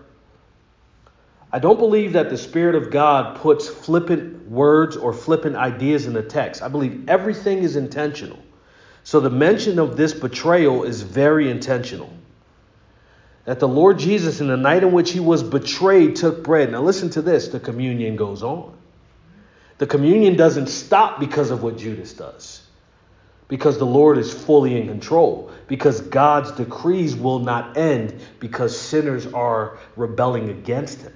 I 1.53 1.59
don't 1.59 1.79
believe 1.79 2.15
that 2.15 2.31
the 2.31 2.39
Spirit 2.39 2.75
of 2.75 2.91
God 2.91 3.37
puts 3.37 3.69
flippant 3.69 4.49
words 4.49 4.97
or 4.97 5.13
flippant 5.13 5.57
ideas 5.57 6.07
in 6.07 6.13
the 6.13 6.23
text. 6.23 6.63
I 6.63 6.69
believe 6.69 7.09
everything 7.09 7.59
is 7.59 7.77
intentional. 7.77 8.39
So 9.05 9.21
the 9.21 9.31
mention 9.31 9.79
of 9.79 9.97
this 9.97 10.13
betrayal 10.13 10.83
is 10.83 11.03
very 11.03 11.51
intentional 11.51 12.11
that 13.47 13.61
the 13.61 13.69
Lord 13.69 13.99
Jesus, 13.99 14.41
in 14.41 14.49
the 14.49 14.57
night 14.57 14.83
in 14.83 14.93
which 14.93 15.13
he 15.13 15.21
was 15.21 15.43
betrayed, 15.43 16.17
took 16.17 16.43
bread. 16.43 16.73
Now, 16.73 16.83
listen 16.83 17.11
to 17.11 17.23
this 17.23 17.49
the 17.49 17.61
communion 17.61 18.17
goes 18.17 18.43
on. 18.43 18.77
The 19.79 19.87
communion 19.87 20.37
doesn't 20.37 20.67
stop 20.67 21.21
because 21.21 21.51
of 21.51 21.63
what 21.63 21.79
Judas 21.79 22.13
does, 22.13 22.63
because 23.47 23.79
the 23.79 23.87
Lord 23.87 24.19
is 24.19 24.33
fully 24.33 24.81
in 24.81 24.89
control, 24.89 25.53
because 25.69 26.01
God's 26.01 26.51
decrees 26.53 27.15
will 27.15 27.39
not 27.39 27.77
end 27.77 28.21
because 28.41 28.79
sinners 28.79 29.27
are 29.27 29.79
rebelling 29.95 30.49
against 30.49 31.03
him. 31.03 31.13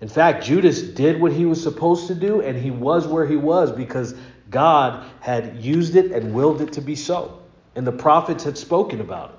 In 0.00 0.08
fact, 0.08 0.44
Judas 0.44 0.80
did 0.80 1.20
what 1.20 1.32
he 1.32 1.44
was 1.44 1.62
supposed 1.62 2.06
to 2.06 2.14
do, 2.14 2.40
and 2.40 2.56
he 2.56 2.70
was 2.70 3.06
where 3.06 3.26
he 3.26 3.36
was 3.36 3.72
because 3.72 4.14
God 4.50 5.04
had 5.20 5.56
used 5.56 5.96
it 5.96 6.12
and 6.12 6.32
willed 6.32 6.60
it 6.60 6.72
to 6.74 6.80
be 6.80 6.94
so. 6.94 7.42
And 7.74 7.86
the 7.86 7.92
prophets 7.92 8.44
had 8.44 8.56
spoken 8.56 9.00
about 9.00 9.30
it. 9.30 9.38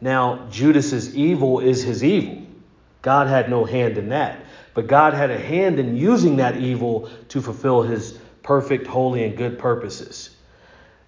Now, 0.00 0.46
Judas's 0.50 1.16
evil 1.16 1.60
is 1.60 1.82
his 1.82 2.02
evil. 2.02 2.46
God 3.02 3.28
had 3.28 3.48
no 3.48 3.64
hand 3.64 3.98
in 3.98 4.08
that. 4.10 4.40
But 4.74 4.88
God 4.88 5.14
had 5.14 5.30
a 5.30 5.38
hand 5.38 5.78
in 5.78 5.96
using 5.96 6.36
that 6.36 6.56
evil 6.56 7.08
to 7.28 7.40
fulfill 7.40 7.82
his 7.82 8.18
perfect, 8.42 8.86
holy, 8.86 9.24
and 9.24 9.36
good 9.36 9.58
purposes. 9.58 10.30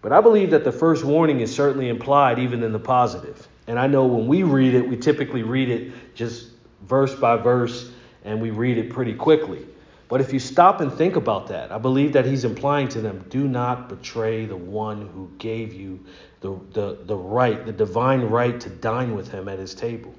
But 0.00 0.12
I 0.12 0.20
believe 0.20 0.50
that 0.50 0.64
the 0.64 0.72
first 0.72 1.04
warning 1.04 1.40
is 1.40 1.54
certainly 1.54 1.88
implied 1.88 2.38
even 2.38 2.62
in 2.62 2.72
the 2.72 2.78
positive. 2.78 3.46
And 3.66 3.78
I 3.78 3.86
know 3.86 4.06
when 4.06 4.26
we 4.26 4.42
read 4.42 4.74
it, 4.74 4.88
we 4.88 4.96
typically 4.96 5.42
read 5.42 5.68
it 5.68 6.14
just 6.14 6.48
verse 6.82 7.14
by 7.14 7.36
verse 7.36 7.90
and 8.24 8.40
we 8.40 8.50
read 8.50 8.78
it 8.78 8.90
pretty 8.90 9.14
quickly. 9.14 9.64
But 10.08 10.20
if 10.22 10.32
you 10.32 10.38
stop 10.38 10.80
and 10.80 10.92
think 10.92 11.16
about 11.16 11.48
that, 11.48 11.70
I 11.70 11.78
believe 11.78 12.14
that 12.14 12.24
he's 12.24 12.44
implying 12.44 12.88
to 12.88 13.00
them 13.00 13.26
do 13.28 13.46
not 13.46 13.88
betray 13.88 14.46
the 14.46 14.56
one 14.56 15.08
who 15.08 15.30
gave 15.38 15.74
you 15.74 16.00
the, 16.40 16.58
the, 16.72 16.98
the 17.04 17.16
right, 17.16 17.64
the 17.64 17.72
divine 17.72 18.22
right 18.22 18.58
to 18.60 18.70
dine 18.70 19.14
with 19.14 19.30
him 19.30 19.48
at 19.48 19.58
his 19.58 19.74
table. 19.74 20.14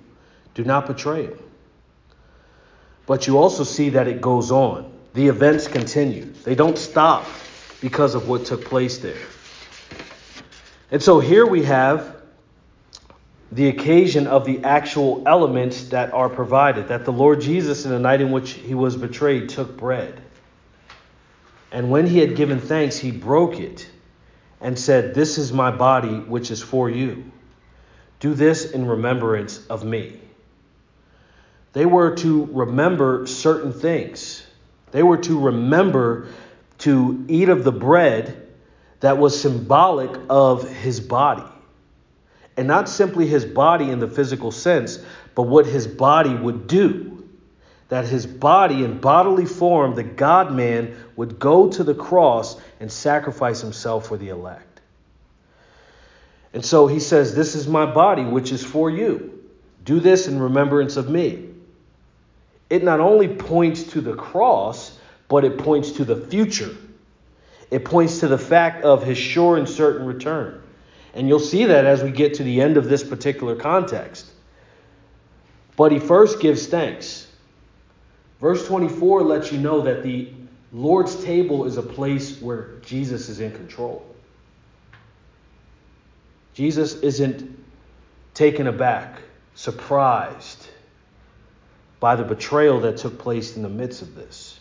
Do 0.53 0.63
not 0.63 0.85
betray 0.85 1.25
him. 1.25 1.39
But 3.07 3.25
you 3.25 3.39
also 3.39 3.63
see 3.63 3.89
that 3.89 4.07
it 4.07 4.21
goes 4.21 4.51
on. 4.51 4.93
The 5.15 5.27
events 5.27 5.67
continue, 5.67 6.25
they 6.43 6.53
don't 6.53 6.77
stop 6.77 7.25
because 7.81 8.13
of 8.13 8.29
what 8.29 8.45
took 8.45 8.65
place 8.65 8.99
there. 8.99 9.25
And 10.91 11.01
so 11.01 11.19
here 11.19 11.47
we 11.47 11.63
have 11.63 12.18
the 13.51 13.67
occasion 13.67 14.27
of 14.27 14.45
the 14.45 14.63
actual 14.63 15.23
elements 15.25 15.85
that 15.89 16.13
are 16.13 16.29
provided. 16.29 16.89
That 16.89 17.05
the 17.05 17.11
Lord 17.11 17.41
Jesus, 17.41 17.85
in 17.85 17.91
the 17.91 17.99
night 17.99 18.21
in 18.21 18.31
which 18.31 18.51
he 18.51 18.75
was 18.75 18.95
betrayed, 18.95 19.49
took 19.49 19.75
bread. 19.75 20.21
And 21.71 21.89
when 21.89 22.07
he 22.07 22.19
had 22.19 22.35
given 22.35 22.59
thanks, 22.59 22.97
he 22.97 23.11
broke 23.11 23.59
it 23.59 23.89
and 24.61 24.77
said, 24.77 25.13
This 25.13 25.37
is 25.37 25.51
my 25.51 25.71
body, 25.71 26.19
which 26.19 26.51
is 26.51 26.61
for 26.61 26.89
you. 26.89 27.31
Do 28.19 28.33
this 28.33 28.71
in 28.71 28.85
remembrance 28.85 29.65
of 29.67 29.83
me. 29.85 30.19
They 31.73 31.85
were 31.85 32.15
to 32.17 32.49
remember 32.51 33.25
certain 33.27 33.71
things. 33.71 34.45
They 34.91 35.03
were 35.03 35.17
to 35.17 35.39
remember 35.39 36.27
to 36.79 37.25
eat 37.27 37.49
of 37.49 37.63
the 37.63 37.71
bread 37.71 38.47
that 38.99 39.17
was 39.17 39.39
symbolic 39.39 40.11
of 40.29 40.67
his 40.69 40.99
body. 40.99 41.43
And 42.59 42.67
not 42.67 42.89
simply 42.89 43.25
his 43.25 43.45
body 43.45 43.89
in 43.89 43.99
the 43.99 44.07
physical 44.09 44.51
sense, 44.51 44.99
but 45.33 45.43
what 45.43 45.65
his 45.65 45.87
body 45.87 46.35
would 46.35 46.67
do. 46.67 47.25
That 47.87 48.03
his 48.03 48.27
body 48.27 48.83
in 48.83 48.99
bodily 48.99 49.45
form, 49.45 49.95
the 49.95 50.03
God 50.03 50.51
man, 50.51 50.93
would 51.15 51.39
go 51.39 51.69
to 51.69 51.85
the 51.85 51.95
cross 51.95 52.59
and 52.81 52.91
sacrifice 52.91 53.61
himself 53.61 54.07
for 54.09 54.17
the 54.17 54.27
elect. 54.27 54.81
And 56.53 56.65
so 56.65 56.87
he 56.87 56.99
says, 56.99 57.33
This 57.33 57.55
is 57.55 57.65
my 57.65 57.85
body, 57.85 58.25
which 58.25 58.51
is 58.51 58.61
for 58.61 58.89
you. 58.89 59.41
Do 59.85 60.01
this 60.01 60.27
in 60.27 60.37
remembrance 60.41 60.97
of 60.97 61.09
me. 61.09 61.47
It 62.69 62.83
not 62.83 62.99
only 62.99 63.29
points 63.29 63.83
to 63.93 64.01
the 64.01 64.15
cross, 64.15 64.99
but 65.29 65.45
it 65.45 65.59
points 65.59 65.91
to 65.91 66.03
the 66.03 66.17
future. 66.27 66.75
It 67.71 67.85
points 67.85 68.19
to 68.19 68.27
the 68.27 68.37
fact 68.37 68.83
of 68.83 69.01
his 69.01 69.17
sure 69.17 69.55
and 69.55 69.69
certain 69.69 70.05
return. 70.05 70.63
And 71.13 71.27
you'll 71.27 71.39
see 71.39 71.65
that 71.65 71.85
as 71.85 72.03
we 72.03 72.11
get 72.11 72.35
to 72.35 72.43
the 72.43 72.61
end 72.61 72.77
of 72.77 72.87
this 72.87 73.03
particular 73.03 73.55
context. 73.55 74.25
But 75.75 75.91
he 75.91 75.99
first 75.99 76.39
gives 76.39 76.67
thanks. 76.67 77.27
Verse 78.39 78.65
24 78.67 79.23
lets 79.23 79.51
you 79.51 79.59
know 79.59 79.81
that 79.81 80.03
the 80.03 80.31
Lord's 80.71 81.23
table 81.23 81.65
is 81.65 81.77
a 81.77 81.81
place 81.81 82.39
where 82.41 82.75
Jesus 82.81 83.27
is 83.29 83.39
in 83.39 83.51
control. 83.51 84.05
Jesus 86.53 86.95
isn't 87.01 87.57
taken 88.33 88.67
aback, 88.67 89.21
surprised 89.55 90.67
by 91.99 92.15
the 92.15 92.23
betrayal 92.23 92.79
that 92.81 92.97
took 92.97 93.17
place 93.17 93.55
in 93.55 93.63
the 93.63 93.69
midst 93.69 94.01
of 94.01 94.15
this. 94.15 94.59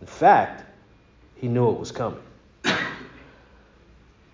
In 0.00 0.06
fact, 0.06 0.64
he 1.36 1.48
knew 1.48 1.70
it 1.70 1.78
was 1.78 1.90
coming. 1.90 2.20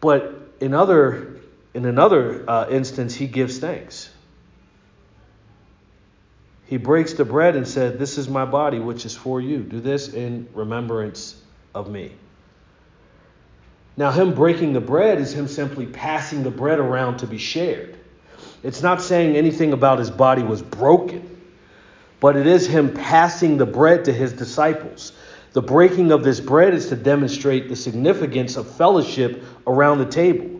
But 0.00 0.34
in 0.60 0.74
other 0.74 1.41
in 1.74 1.86
another 1.86 2.48
uh, 2.48 2.68
instance, 2.68 3.14
he 3.14 3.26
gives 3.26 3.58
thanks. 3.58 4.10
he 6.66 6.78
breaks 6.78 7.12
the 7.12 7.24
bread 7.24 7.54
and 7.54 7.68
said, 7.68 7.98
This 7.98 8.16
is 8.16 8.28
my 8.28 8.44
body, 8.44 8.78
which 8.78 9.04
is 9.04 9.14
for 9.14 9.40
you. 9.40 9.58
Do 9.58 9.80
this 9.80 10.08
in 10.08 10.48
remembrance 10.54 11.36
of 11.74 11.90
me. 11.90 12.12
Now, 13.96 14.10
him 14.10 14.34
breaking 14.34 14.72
the 14.72 14.80
bread 14.80 15.18
is 15.18 15.34
him 15.34 15.48
simply 15.48 15.84
passing 15.84 16.42
the 16.42 16.50
bread 16.50 16.78
around 16.78 17.18
to 17.18 17.26
be 17.26 17.36
shared. 17.36 17.98
It's 18.62 18.80
not 18.80 19.02
saying 19.02 19.36
anything 19.36 19.72
about 19.72 19.98
his 19.98 20.10
body 20.10 20.42
was 20.42 20.62
broken, 20.62 21.40
but 22.20 22.36
it 22.36 22.46
is 22.46 22.66
him 22.66 22.94
passing 22.94 23.58
the 23.58 23.66
bread 23.66 24.06
to 24.06 24.12
his 24.12 24.32
disciples. 24.32 25.12
The 25.52 25.60
breaking 25.60 26.10
of 26.12 26.24
this 26.24 26.40
bread 26.40 26.72
is 26.72 26.88
to 26.88 26.96
demonstrate 26.96 27.68
the 27.68 27.76
significance 27.76 28.56
of 28.56 28.70
fellowship 28.76 29.44
around 29.66 29.98
the 29.98 30.06
table, 30.06 30.51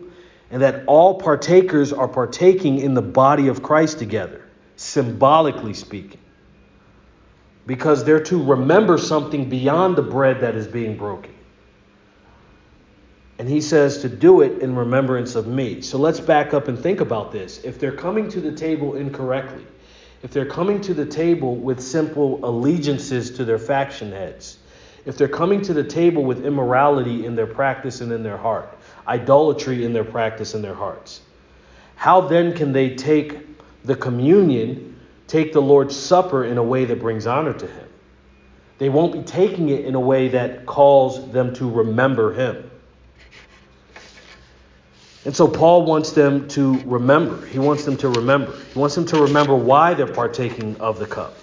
and 0.53 0.61
that 0.61 0.83
all 0.85 1.15
partakers 1.15 1.91
are 1.91 2.07
partaking 2.07 2.77
in 2.77 2.93
the 2.93 3.01
body 3.01 3.47
of 3.47 3.63
Christ 3.63 3.97
together 3.97 4.39
symbolically 4.75 5.73
speaking, 5.73 6.19
because 7.65 8.03
they're 8.03 8.23
to 8.25 8.41
remember 8.41 8.99
something 8.99 9.49
beyond 9.49 9.95
the 9.95 10.03
bread 10.03 10.41
that 10.41 10.53
is 10.53 10.67
being 10.67 10.95
broken. 10.95 11.33
And 13.39 13.49
he 13.49 13.61
says 13.61 14.03
to 14.03 14.09
do 14.09 14.41
it 14.41 14.61
in 14.61 14.75
remembrance 14.75 15.33
of 15.33 15.47
me. 15.47 15.81
So 15.81 15.97
let's 15.97 16.19
back 16.19 16.53
up 16.53 16.67
and 16.67 16.77
think 16.77 17.01
about 17.01 17.31
this. 17.31 17.63
If 17.63 17.79
they're 17.79 17.91
coming 17.91 18.29
to 18.29 18.39
the 18.39 18.51
table 18.51 18.95
incorrectly, 18.95 19.65
if 20.21 20.29
they're 20.29 20.45
coming 20.45 20.79
to 20.81 20.93
the 20.93 21.05
table 21.05 21.55
with 21.55 21.81
simple 21.81 22.39
allegiances 22.45 23.31
to 23.37 23.43
their 23.43 23.57
faction 23.57 24.11
heads, 24.11 24.59
if 25.05 25.17
they're 25.17 25.27
coming 25.27 25.63
to 25.63 25.73
the 25.73 25.83
table 25.83 26.23
with 26.23 26.45
immorality 26.45 27.25
in 27.25 27.35
their 27.35 27.47
practice 27.47 28.01
and 28.01 28.11
in 28.11 28.21
their 28.21 28.37
heart, 28.37 28.77
idolatry 29.07 29.83
in 29.85 29.93
their 29.93 30.03
practice 30.03 30.53
and 30.53 30.63
their 30.63 30.73
hearts, 30.73 31.21
how 31.95 32.21
then 32.21 32.53
can 32.53 32.73
they 32.73 32.95
take 32.95 33.37
the 33.83 33.95
communion, 33.95 34.99
take 35.27 35.53
the 35.53 35.61
Lord's 35.61 35.95
Supper 35.95 36.45
in 36.45 36.57
a 36.57 36.63
way 36.63 36.85
that 36.85 36.99
brings 36.99 37.27
honor 37.27 37.53
to 37.53 37.67
Him. 37.67 37.87
They 38.77 38.89
won't 38.89 39.13
be 39.13 39.21
taking 39.21 39.69
it 39.69 39.85
in 39.85 39.95
a 39.95 39.99
way 39.99 40.29
that 40.29 40.65
calls 40.65 41.31
them 41.31 41.53
to 41.55 41.69
remember 41.69 42.33
Him. 42.33 42.69
And 45.25 45.35
so 45.35 45.47
Paul 45.47 45.85
wants 45.85 46.11
them 46.11 46.47
to 46.49 46.79
remember. 46.81 47.45
He 47.45 47.59
wants 47.59 47.85
them 47.85 47.95
to 47.97 48.09
remember. 48.09 48.57
He 48.73 48.79
wants 48.79 48.95
them 48.95 49.05
to 49.07 49.21
remember 49.21 49.55
why 49.55 49.93
they're 49.93 50.05
partaking 50.07 50.75
of 50.81 50.99
the 50.99 51.05
cup. 51.05 51.37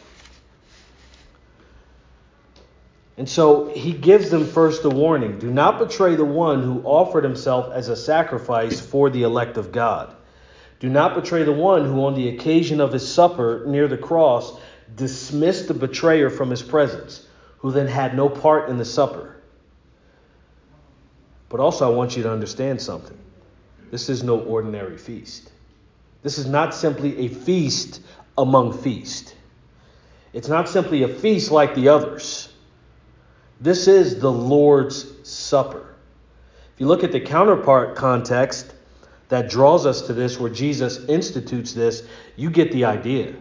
And 3.21 3.29
so 3.29 3.67
he 3.67 3.93
gives 3.93 4.31
them 4.31 4.47
first 4.47 4.83
the 4.83 4.89
warning 4.89 5.39
do 5.39 5.51
not 5.51 5.79
betray 5.79 6.17
the 6.17 6.25
one 6.25 6.63
who 6.63 6.81
offered 6.85 7.23
himself 7.23 7.71
as 7.71 7.91
a 7.91 7.95
sacrifice 7.95 8.81
for 8.81 9.11
the 9.11 9.25
elect 9.25 9.59
of 9.59 9.73
God. 9.73 10.17
Do 10.79 10.89
not 10.89 11.15
betray 11.15 11.43
the 11.43 11.53
one 11.53 11.85
who, 11.85 12.07
on 12.07 12.15
the 12.15 12.29
occasion 12.29 12.81
of 12.81 12.95
his 12.95 13.07
supper 13.07 13.65
near 13.67 13.89
the 13.89 13.99
cross, 13.99 14.59
dismissed 14.97 15.69
the 15.69 15.75
betrayer 15.75 16.31
from 16.31 16.49
his 16.49 16.63
presence, 16.63 17.27
who 17.59 17.71
then 17.73 17.89
had 17.89 18.17
no 18.17 18.31
part 18.31 18.71
in 18.71 18.79
the 18.79 18.87
supper. 18.87 19.37
But 21.51 21.61
also, 21.61 21.93
I 21.93 21.95
want 21.95 22.17
you 22.17 22.23
to 22.23 22.33
understand 22.33 22.81
something. 22.81 23.19
This 23.91 24.09
is 24.09 24.23
no 24.23 24.41
ordinary 24.41 24.97
feast. 24.97 25.53
This 26.23 26.39
is 26.39 26.47
not 26.47 26.75
simply 26.75 27.27
a 27.27 27.29
feast 27.29 28.01
among 28.39 28.79
feasts. 28.79 29.35
It's 30.33 30.49
not 30.49 30.71
simply 30.71 31.03
a 31.03 31.09
feast 31.09 31.51
like 31.51 31.75
the 31.75 31.89
others. 31.89 32.50
This 33.61 33.89
is 33.89 34.19
the 34.21 34.33
Lord's 34.33 35.07
Supper. 35.29 35.95
If 36.75 36.81
you 36.81 36.87
look 36.87 37.05
at 37.05 37.13
the 37.13 37.21
counterpart 37.21 37.95
context, 37.95 38.75
that 39.29 39.49
draws 39.49 39.87
us 39.87 40.03
to 40.03 40.13
this, 40.13 40.41
where 40.41 40.51
Jesus 40.51 41.05
institutes 41.05 41.73
this, 41.73 42.03
you 42.37 42.51
get 42.51 42.73
the 42.73 42.85
idea. 42.85 43.35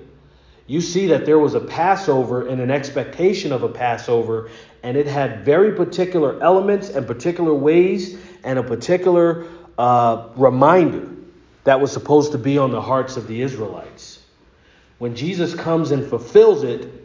You 0.68 0.82
see 0.82 1.08
that 1.08 1.26
there 1.26 1.40
was 1.40 1.56
a 1.56 1.60
Passover 1.60 2.48
and 2.48 2.62
an 2.62 2.70
expectation 2.70 3.52
of 3.52 3.64
a 3.64 3.70
Passover, 3.70 4.52
and 4.84 4.96
it 4.96 5.08
had 5.08 5.44
very 5.44 5.74
particular 5.76 6.42
elements 6.44 6.90
and 6.90 7.08
particular 7.08 7.54
ways 7.54 8.20
and 8.44 8.60
a 8.60 8.64
particular 8.64 9.48
uh, 9.80 10.28
reminder 10.36 11.10
that 11.64 11.82
was 11.82 11.92
supposed 11.92 12.34
to 12.34 12.38
be 12.38 12.58
on 12.58 12.72
the 12.72 12.82
hearts 12.82 13.18
of 13.18 13.26
the 13.28 13.42
Israelites. 13.42 14.20
When 15.00 15.16
Jesus 15.16 15.56
comes 15.56 15.92
and 15.92 16.06
fulfills 16.06 16.64
it, 16.64 16.99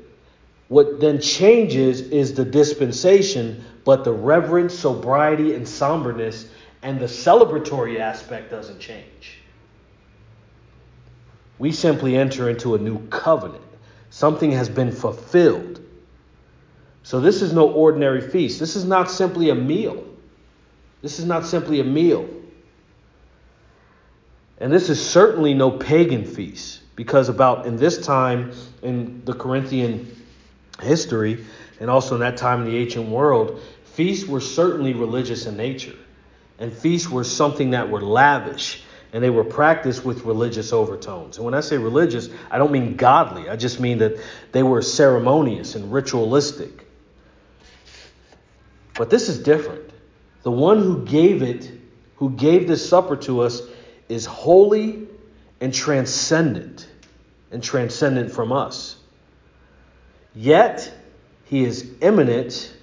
what 0.75 0.99
then 0.99 1.21
changes 1.21 2.01
is 2.01 2.35
the 2.35 2.45
dispensation, 2.45 3.65
but 3.85 4.03
the 4.03 4.11
reverence, 4.11 4.77
sobriety, 4.77 5.55
and 5.55 5.69
somberness 5.69 6.49
and 6.83 6.99
the 6.99 7.07
celebratory 7.07 8.01
aspect 8.01 8.51
doesn't 8.51 8.81
change. 8.81 9.39
We 11.61 11.71
simply 11.71 12.17
enter 12.17 12.51
into 12.51 12.75
a 12.75 12.79
new 12.79 13.07
covenant. 13.07 13.63
Something 14.11 14.51
has 14.51 14.69
been 14.69 14.91
fulfilled. 14.91 15.81
So, 17.05 17.21
this 17.21 17.41
is 17.41 17.53
no 17.53 17.71
ordinary 17.71 18.21
feast. 18.21 18.59
This 18.59 18.75
is 18.75 18.85
not 18.85 19.09
simply 19.09 19.51
a 19.51 19.55
meal. 19.55 20.05
This 21.03 21.21
is 21.21 21.25
not 21.25 21.47
simply 21.47 21.79
a 21.79 21.85
meal. 21.85 22.29
And 24.59 24.73
this 24.73 24.91
is 24.91 25.01
certainly 25.01 25.55
no 25.55 25.71
pagan 25.71 26.25
feast, 26.25 26.81
because 26.97 27.29
about 27.29 27.65
in 27.65 27.77
this 27.77 28.05
time 28.05 28.51
in 28.83 29.25
the 29.25 29.35
Corinthian 29.35 30.23
history, 30.81 31.45
and 31.81 31.91
also 31.91 32.15
in 32.15 32.21
that 32.21 32.37
time 32.37 32.63
in 32.63 32.71
the 32.71 32.77
ancient 32.77 33.09
world, 33.09 33.61
feasts 33.85 34.27
were 34.27 34.41
certainly 34.41 34.95
religious 34.95 35.47
in 35.47 35.57
nature. 35.57 35.97
And 36.59 36.73
feasts 36.73 37.09
were 37.09 37.25
something 37.25 37.71
that 37.71 37.91
were 37.91 38.01
lavish 38.01 38.85
and 39.15 39.23
they 39.23 39.31
were 39.31 39.45
practiced 39.45 40.05
with 40.05 40.25
religious 40.25 40.73
overtones. 40.73 41.37
And 41.37 41.45
when 41.45 41.55
I 41.55 41.61
say 41.61 41.79
religious, 41.79 42.29
I 42.51 42.59
don't 42.59 42.73
mean 42.73 42.97
godly, 42.97 43.49
I 43.49 43.55
just 43.55 43.79
mean 43.79 43.99
that 43.99 44.19
they 44.51 44.65
were 44.65 44.83
ceremonious 44.83 45.77
and 45.77 45.93
ritualistic. 45.93 46.85
But 48.95 49.11
this 49.11 49.29
is 49.29 49.39
different. 49.39 49.89
The 50.43 50.51
one 50.51 50.81
who 50.81 51.05
gave 51.05 51.43
it, 51.43 51.71
who 52.17 52.31
gave 52.31 52.67
this 52.67 52.89
supper 52.89 53.15
to 53.19 53.43
us, 53.43 53.63
is 54.09 54.27
holy 54.27 55.07
and 55.61 55.73
transcendent, 55.73 56.89
and 57.53 57.63
transcendent 57.63 58.33
from 58.33 58.51
us. 58.51 58.97
Yet, 60.35 60.93
he 61.45 61.65
is 61.65 61.91
immanent 62.01 62.75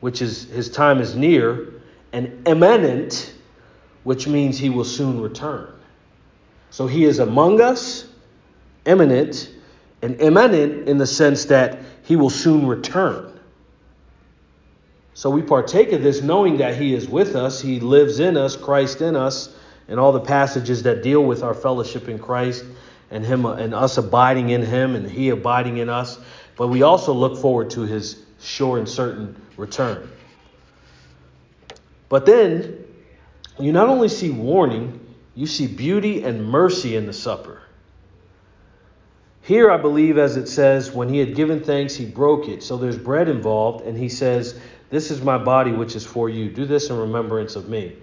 which 0.00 0.22
is 0.22 0.44
his 0.44 0.70
time 0.70 0.98
is 1.00 1.14
near, 1.14 1.74
and 2.12 2.46
imminent, 2.48 3.34
which 4.02 4.26
means 4.26 4.58
he 4.58 4.70
will 4.70 4.84
soon 4.84 5.20
return. 5.20 5.68
So 6.70 6.86
he 6.86 7.04
is 7.04 7.18
among 7.18 7.60
us, 7.60 8.06
immanent, 8.86 9.50
and 10.02 10.20
imminent 10.20 10.88
in 10.88 10.98
the 10.98 11.06
sense 11.06 11.44
that 11.46 11.78
he 12.02 12.16
will 12.16 12.30
soon 12.30 12.66
return. 12.66 13.38
So 15.14 15.28
we 15.28 15.42
partake 15.42 15.92
of 15.92 16.02
this 16.02 16.22
knowing 16.22 16.56
that 16.58 16.76
he 16.76 16.94
is 16.94 17.06
with 17.06 17.36
us, 17.36 17.60
he 17.60 17.78
lives 17.78 18.20
in 18.20 18.38
us, 18.38 18.56
Christ 18.56 19.02
in 19.02 19.16
us, 19.16 19.54
and 19.86 20.00
all 20.00 20.12
the 20.12 20.20
passages 20.20 20.82
that 20.84 21.02
deal 21.02 21.22
with 21.22 21.42
our 21.42 21.52
fellowship 21.52 22.08
in 22.08 22.18
Christ 22.18 22.64
and 23.10 23.24
him 23.24 23.44
and 23.44 23.74
us 23.74 23.98
abiding 23.98 24.50
in 24.50 24.62
him 24.62 24.94
and 24.94 25.10
he 25.10 25.30
abiding 25.30 25.78
in 25.78 25.88
us. 25.88 26.18
But 26.56 26.68
we 26.68 26.82
also 26.82 27.12
look 27.12 27.38
forward 27.38 27.70
to 27.70 27.82
his 27.82 28.22
sure 28.40 28.78
and 28.78 28.88
certain 28.88 29.40
return. 29.56 30.10
But 32.08 32.26
then 32.26 32.84
you 33.58 33.72
not 33.72 33.88
only 33.88 34.08
see 34.08 34.30
warning, 34.30 34.98
you 35.34 35.46
see 35.46 35.66
beauty 35.66 36.22
and 36.22 36.44
mercy 36.44 36.96
in 36.96 37.06
the 37.06 37.12
supper. 37.12 37.62
Here, 39.42 39.70
I 39.70 39.78
believe, 39.78 40.18
as 40.18 40.36
it 40.36 40.48
says, 40.48 40.92
when 40.92 41.08
he 41.08 41.18
had 41.18 41.34
given 41.34 41.62
thanks, 41.62 41.94
he 41.94 42.04
broke 42.04 42.48
it. 42.48 42.62
So 42.62 42.76
there's 42.76 42.98
bread 42.98 43.28
involved, 43.28 43.86
and 43.86 43.96
he 43.96 44.08
says, 44.08 44.60
This 44.90 45.10
is 45.10 45.22
my 45.22 45.38
body, 45.38 45.72
which 45.72 45.96
is 45.96 46.04
for 46.04 46.28
you. 46.28 46.50
Do 46.50 46.66
this 46.66 46.90
in 46.90 46.96
remembrance 46.96 47.56
of 47.56 47.68
me. 47.68 47.96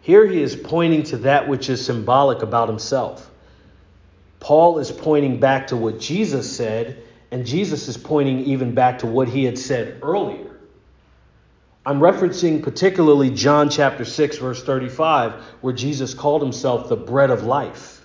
Here 0.00 0.26
he 0.26 0.42
is 0.42 0.54
pointing 0.54 1.02
to 1.04 1.16
that 1.18 1.48
which 1.48 1.70
is 1.70 1.84
symbolic 1.84 2.42
about 2.42 2.68
himself. 2.68 3.30
Paul 4.44 4.78
is 4.78 4.92
pointing 4.92 5.40
back 5.40 5.68
to 5.68 5.76
what 5.76 5.98
Jesus 5.98 6.54
said 6.54 7.02
and 7.30 7.46
Jesus 7.46 7.88
is 7.88 7.96
pointing 7.96 8.40
even 8.40 8.74
back 8.74 8.98
to 8.98 9.06
what 9.06 9.26
he 9.26 9.42
had 9.42 9.58
said 9.58 10.00
earlier. 10.02 10.60
I'm 11.86 11.98
referencing 11.98 12.62
particularly 12.62 13.30
John 13.30 13.70
chapter 13.70 14.04
6, 14.04 14.36
verse 14.36 14.62
35, 14.62 15.32
where 15.62 15.72
Jesus 15.72 16.12
called 16.12 16.42
himself 16.42 16.90
the 16.90 16.96
bread 16.96 17.30
of 17.30 17.44
life. 17.44 18.04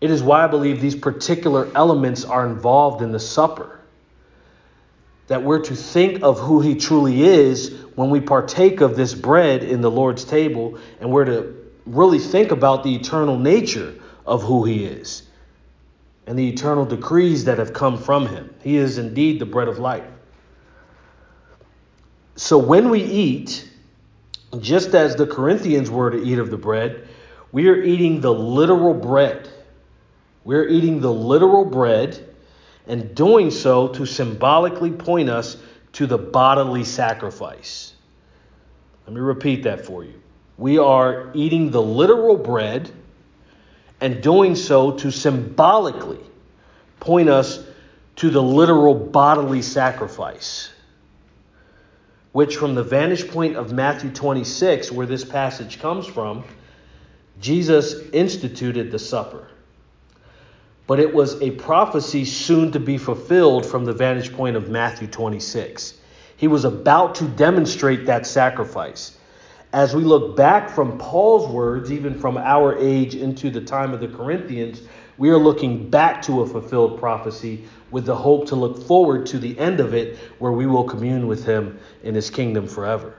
It 0.00 0.10
is 0.10 0.20
why 0.20 0.42
I 0.42 0.48
believe 0.48 0.80
these 0.80 0.96
particular 0.96 1.70
elements 1.76 2.24
are 2.24 2.44
involved 2.44 3.02
in 3.02 3.12
the 3.12 3.20
supper. 3.20 3.78
That 5.28 5.44
we're 5.44 5.62
to 5.62 5.76
think 5.76 6.24
of 6.24 6.40
who 6.40 6.60
he 6.60 6.74
truly 6.74 7.22
is 7.22 7.72
when 7.94 8.10
we 8.10 8.20
partake 8.20 8.80
of 8.80 8.96
this 8.96 9.14
bread 9.14 9.62
in 9.62 9.80
the 9.80 9.92
Lord's 9.92 10.24
table, 10.24 10.80
and 11.00 11.12
we're 11.12 11.26
to 11.26 11.70
really 11.86 12.18
think 12.18 12.50
about 12.50 12.82
the 12.82 12.96
eternal 12.96 13.38
nature 13.38 14.00
of 14.26 14.42
who 14.42 14.64
he 14.64 14.84
is 14.84 15.24
and 16.26 16.38
the 16.38 16.48
eternal 16.48 16.84
decrees 16.84 17.44
that 17.44 17.58
have 17.58 17.72
come 17.72 17.98
from 17.98 18.26
him. 18.26 18.54
He 18.62 18.76
is 18.76 18.98
indeed 18.98 19.40
the 19.40 19.46
bread 19.46 19.68
of 19.68 19.78
life. 19.78 20.04
So 22.36 22.58
when 22.58 22.90
we 22.90 23.02
eat, 23.02 23.68
just 24.60 24.94
as 24.94 25.16
the 25.16 25.26
Corinthians 25.26 25.90
were 25.90 26.10
to 26.10 26.22
eat 26.22 26.38
of 26.38 26.50
the 26.50 26.56
bread, 26.56 27.08
we 27.50 27.68
are 27.68 27.82
eating 27.82 28.20
the 28.20 28.32
literal 28.32 28.94
bread. 28.94 29.48
We're 30.44 30.68
eating 30.68 31.00
the 31.00 31.12
literal 31.12 31.64
bread 31.64 32.28
and 32.86 33.14
doing 33.14 33.50
so 33.50 33.88
to 33.88 34.06
symbolically 34.06 34.90
point 34.90 35.28
us 35.28 35.56
to 35.92 36.06
the 36.06 36.18
bodily 36.18 36.84
sacrifice. 36.84 37.94
Let 39.06 39.14
me 39.14 39.20
repeat 39.20 39.64
that 39.64 39.84
for 39.84 40.04
you. 40.04 40.20
We 40.56 40.78
are 40.78 41.30
eating 41.34 41.70
the 41.70 41.82
literal 41.82 42.36
bread 42.36 42.90
and 44.02 44.20
doing 44.20 44.56
so 44.56 44.90
to 44.90 45.12
symbolically 45.12 46.18
point 46.98 47.28
us 47.28 47.64
to 48.16 48.30
the 48.30 48.42
literal 48.42 48.94
bodily 48.96 49.62
sacrifice, 49.62 50.70
which, 52.32 52.56
from 52.56 52.74
the 52.74 52.82
vantage 52.82 53.30
point 53.30 53.56
of 53.56 53.72
Matthew 53.72 54.10
26, 54.10 54.90
where 54.90 55.06
this 55.06 55.24
passage 55.24 55.80
comes 55.80 56.04
from, 56.04 56.42
Jesus 57.40 57.94
instituted 58.12 58.90
the 58.90 58.98
supper. 58.98 59.46
But 60.88 60.98
it 60.98 61.14
was 61.14 61.40
a 61.40 61.52
prophecy 61.52 62.24
soon 62.24 62.72
to 62.72 62.80
be 62.80 62.98
fulfilled 62.98 63.64
from 63.64 63.84
the 63.84 63.92
vantage 63.92 64.32
point 64.32 64.56
of 64.56 64.68
Matthew 64.68 65.06
26. 65.06 65.94
He 66.36 66.48
was 66.48 66.64
about 66.64 67.14
to 67.16 67.28
demonstrate 67.28 68.06
that 68.06 68.26
sacrifice. 68.26 69.16
As 69.72 69.96
we 69.96 70.04
look 70.04 70.36
back 70.36 70.68
from 70.68 70.98
Paul's 70.98 71.48
words, 71.48 71.90
even 71.90 72.18
from 72.18 72.36
our 72.36 72.76
age 72.78 73.14
into 73.14 73.50
the 73.50 73.62
time 73.62 73.94
of 73.94 74.00
the 74.00 74.08
Corinthians, 74.08 74.82
we 75.16 75.30
are 75.30 75.38
looking 75.38 75.88
back 75.88 76.20
to 76.22 76.42
a 76.42 76.46
fulfilled 76.46 76.98
prophecy 76.98 77.64
with 77.90 78.04
the 78.04 78.16
hope 78.16 78.48
to 78.48 78.56
look 78.56 78.82
forward 78.86 79.26
to 79.26 79.38
the 79.38 79.58
end 79.58 79.80
of 79.80 79.94
it 79.94 80.18
where 80.38 80.52
we 80.52 80.66
will 80.66 80.84
commune 80.84 81.26
with 81.26 81.46
him 81.46 81.78
in 82.02 82.14
his 82.14 82.28
kingdom 82.28 82.66
forever. 82.66 83.14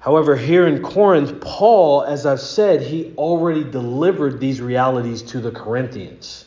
However, 0.00 0.36
here 0.36 0.66
in 0.66 0.82
Corinth, 0.82 1.40
Paul, 1.40 2.02
as 2.02 2.24
I've 2.24 2.40
said, 2.40 2.82
he 2.82 3.12
already 3.16 3.62
delivered 3.62 4.40
these 4.40 4.60
realities 4.60 5.22
to 5.22 5.40
the 5.40 5.50
Corinthians. 5.50 6.44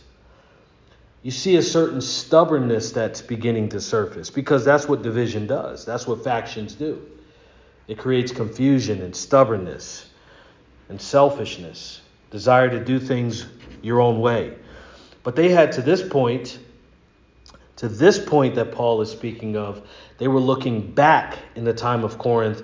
You 1.23 1.31
see 1.31 1.55
a 1.55 1.61
certain 1.61 2.01
stubbornness 2.01 2.91
that's 2.91 3.21
beginning 3.21 3.69
to 3.69 3.81
surface 3.81 4.29
because 4.29 4.65
that's 4.65 4.87
what 4.87 5.03
division 5.03 5.45
does. 5.45 5.85
That's 5.85 6.07
what 6.07 6.23
factions 6.23 6.73
do. 6.73 7.05
It 7.87 7.97
creates 7.97 8.31
confusion 8.31 9.01
and 9.01 9.15
stubbornness 9.15 10.09
and 10.89 10.99
selfishness, 10.99 12.01
desire 12.31 12.69
to 12.69 12.83
do 12.83 12.99
things 12.99 13.45
your 13.81 14.01
own 14.01 14.19
way. 14.19 14.55
But 15.23 15.35
they 15.35 15.49
had 15.49 15.73
to 15.73 15.81
this 15.81 16.01
point, 16.01 16.57
to 17.77 17.87
this 17.87 18.17
point 18.17 18.55
that 18.55 18.71
Paul 18.71 19.01
is 19.01 19.11
speaking 19.11 19.55
of, 19.57 19.87
they 20.17 20.27
were 20.27 20.39
looking 20.39 20.91
back 20.91 21.37
in 21.55 21.63
the 21.63 21.73
time 21.73 22.03
of 22.03 22.17
Corinth 22.17 22.63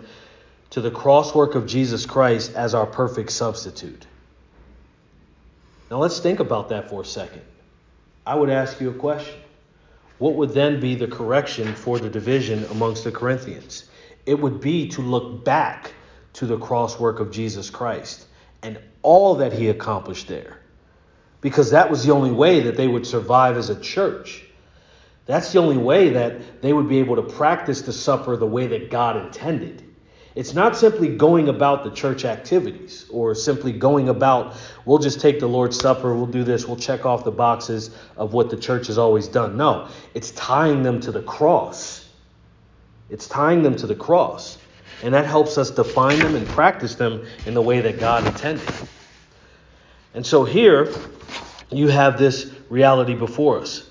to 0.72 0.82
the 0.82 0.92
crosswork 0.92 1.56
of 1.56 1.68
Jesus 1.68 2.06
Christ 2.06 2.54
as 2.56 2.74
our 2.74 2.86
perfect 2.86 3.32
substitute. 3.32 4.06
Now 5.92 6.00
let's 6.00 6.20
think 6.20 6.40
about 6.40 6.70
that 6.70 6.90
for 6.90 7.02
a 7.02 7.06
second. 7.06 7.44
I 8.28 8.36
would 8.36 8.50
ask 8.50 8.82
you 8.82 8.90
a 8.90 8.94
question. 8.94 9.40
What 10.18 10.36
would 10.36 10.50
then 10.50 10.82
be 10.82 10.96
the 10.96 11.08
correction 11.08 11.74
for 11.74 11.98
the 11.98 12.10
division 12.10 12.66
amongst 12.72 13.06
the 13.06 13.12
Corinthians? 13.12 13.86
It 14.26 14.38
would 14.38 14.60
be 14.60 14.90
to 14.90 15.02
look 15.02 15.46
back 15.46 15.94
to 16.34 16.46
the 16.46 16.58
cross 16.58 17.00
work 17.00 17.22
of 17.22 17.32
Jesus 17.32 17.70
Christ 17.70 18.26
and 18.62 18.80
all 19.02 19.36
that 19.36 19.54
he 19.54 19.70
accomplished 19.70 20.28
there. 20.28 20.58
Because 21.40 21.72
that 21.72 21.90
was 21.90 22.06
the 22.06 22.12
only 22.12 22.32
way 22.32 22.60
that 22.60 22.76
they 22.76 22.90
would 22.90 23.08
survive 23.08 23.56
as 23.56 23.70
a 23.70 23.80
church. 23.80 24.44
That's 25.26 25.54
the 25.54 25.60
only 25.60 25.78
way 25.78 26.10
that 26.10 26.62
they 26.62 26.74
would 26.74 26.90
be 26.90 27.00
able 27.00 27.16
to 27.16 27.22
practice 27.22 27.84
the 27.84 27.94
supper 27.94 28.36
the 28.36 28.46
way 28.46 28.68
that 28.68 28.92
God 28.92 29.26
intended. 29.26 29.84
It's 30.38 30.54
not 30.54 30.78
simply 30.78 31.08
going 31.08 31.50
about 31.50 31.84
the 31.84 31.90
church 31.90 32.24
activities 32.24 33.08
or 33.10 33.34
simply 33.34 33.72
going 33.72 34.08
about, 34.08 34.56
we'll 34.86 35.00
just 35.00 35.20
take 35.20 35.40
the 35.40 35.48
Lord's 35.48 35.80
Supper, 35.80 36.16
we'll 36.16 36.28
do 36.28 36.44
this, 36.44 36.68
we'll 36.68 36.78
check 36.78 37.08
off 37.08 37.24
the 37.24 37.32
boxes 37.32 37.90
of 38.18 38.34
what 38.34 38.52
the 38.52 38.56
church 38.56 38.86
has 38.86 39.00
always 39.00 39.28
done. 39.28 39.58
No, 39.58 39.90
it's 40.14 40.30
tying 40.30 40.84
them 40.84 41.00
to 41.00 41.12
the 41.12 41.24
cross. 41.24 42.08
It's 43.10 43.28
tying 43.28 43.64
them 43.64 43.76
to 43.78 43.88
the 43.88 43.96
cross. 43.96 44.60
And 45.02 45.12
that 45.16 45.26
helps 45.26 45.58
us 45.58 45.72
define 45.72 46.20
them 46.20 46.36
and 46.36 46.48
practice 46.50 46.94
them 46.94 47.26
in 47.48 47.56
the 47.56 47.62
way 47.64 47.82
that 47.82 48.00
God 48.00 48.28
intended. 48.28 48.70
And 50.14 50.24
so 50.24 50.44
here 50.44 50.94
you 51.72 51.88
have 51.88 52.20
this 52.20 52.54
reality 52.70 53.16
before 53.16 53.62
us. 53.62 53.90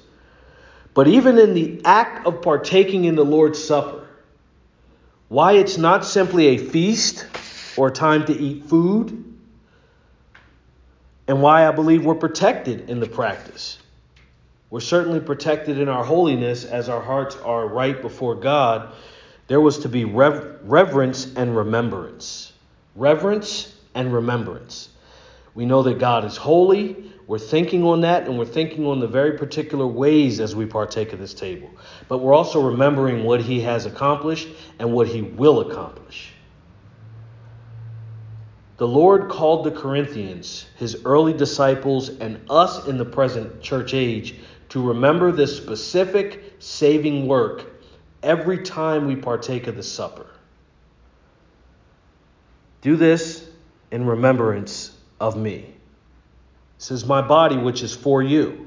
But 0.94 1.08
even 1.08 1.38
in 1.38 1.54
the 1.54 1.80
act 1.84 2.24
of 2.24 2.40
partaking 2.40 3.06
in 3.06 3.16
the 3.16 3.24
Lord's 3.24 3.62
Supper, 3.62 4.05
why 5.28 5.54
it's 5.54 5.76
not 5.76 6.04
simply 6.04 6.48
a 6.48 6.58
feast 6.58 7.26
or 7.76 7.90
time 7.90 8.24
to 8.26 8.32
eat 8.32 8.64
food, 8.64 9.24
and 11.28 11.42
why 11.42 11.66
I 11.66 11.72
believe 11.72 12.04
we're 12.04 12.14
protected 12.14 12.88
in 12.88 13.00
the 13.00 13.06
practice. 13.08 13.78
We're 14.70 14.80
certainly 14.80 15.20
protected 15.20 15.78
in 15.78 15.88
our 15.88 16.04
holiness 16.04 16.64
as 16.64 16.88
our 16.88 17.00
hearts 17.00 17.36
are 17.36 17.66
right 17.66 18.00
before 18.00 18.34
God. 18.34 18.92
There 19.48 19.60
was 19.60 19.80
to 19.80 19.88
be 19.88 20.04
rev- 20.04 20.58
reverence 20.62 21.32
and 21.36 21.56
remembrance. 21.56 22.52
Reverence 22.94 23.72
and 23.94 24.12
remembrance. 24.12 24.88
We 25.54 25.66
know 25.66 25.82
that 25.84 25.98
God 25.98 26.24
is 26.24 26.36
holy, 26.36 27.12
we're 27.26 27.38
thinking 27.38 27.82
on 27.84 28.02
that 28.02 28.26
and 28.26 28.38
we're 28.38 28.44
thinking 28.44 28.86
on 28.86 29.00
the 29.00 29.08
very 29.08 29.36
particular 29.36 29.86
ways 29.86 30.38
as 30.38 30.54
we 30.54 30.64
partake 30.64 31.12
of 31.12 31.18
this 31.18 31.34
table. 31.34 31.70
But 32.08 32.18
we're 32.18 32.34
also 32.34 32.60
remembering 32.60 33.24
what 33.24 33.40
he 33.40 33.60
has 33.62 33.84
accomplished 33.84 34.48
and 34.78 34.92
what 34.92 35.08
he 35.08 35.22
will 35.22 35.60
accomplish. 35.60 36.32
The 38.76 38.86
Lord 38.86 39.28
called 39.28 39.64
the 39.64 39.70
Corinthians, 39.70 40.66
his 40.76 41.04
early 41.04 41.32
disciples, 41.32 42.10
and 42.10 42.38
us 42.48 42.86
in 42.86 42.98
the 42.98 43.06
present 43.06 43.62
church 43.62 43.94
age 43.94 44.36
to 44.68 44.86
remember 44.86 45.32
this 45.32 45.56
specific 45.56 46.54
saving 46.58 47.26
work 47.26 47.64
every 48.22 48.58
time 48.58 49.06
we 49.06 49.16
partake 49.16 49.66
of 49.66 49.76
the 49.76 49.82
supper. 49.82 50.26
Do 52.82 52.96
this 52.96 53.48
in 53.90 54.04
remembrance 54.04 54.96
of 55.18 55.36
me. 55.36 55.75
Is 56.78 57.04
my 57.04 57.22
body, 57.22 57.56
which 57.56 57.82
is 57.82 57.94
for 57.94 58.22
you. 58.22 58.66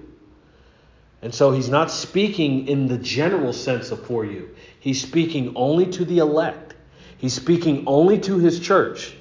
And 1.22 1.34
so 1.34 1.52
he's 1.52 1.70
not 1.70 1.92
speaking 1.92 2.68
in 2.68 2.88
the 2.88 2.98
general 2.98 3.54
sense 3.54 3.92
of 3.92 4.06
for 4.06 4.26
you. 4.26 4.56
He's 4.80 5.02
speaking 5.02 5.54
only 5.56 5.86
to 5.92 6.06
the 6.06 6.20
elect. 6.20 6.76
He's 7.18 7.34
speaking 7.34 7.84
only 7.88 8.20
to 8.22 8.38
his 8.38 8.60
church. 8.60 9.14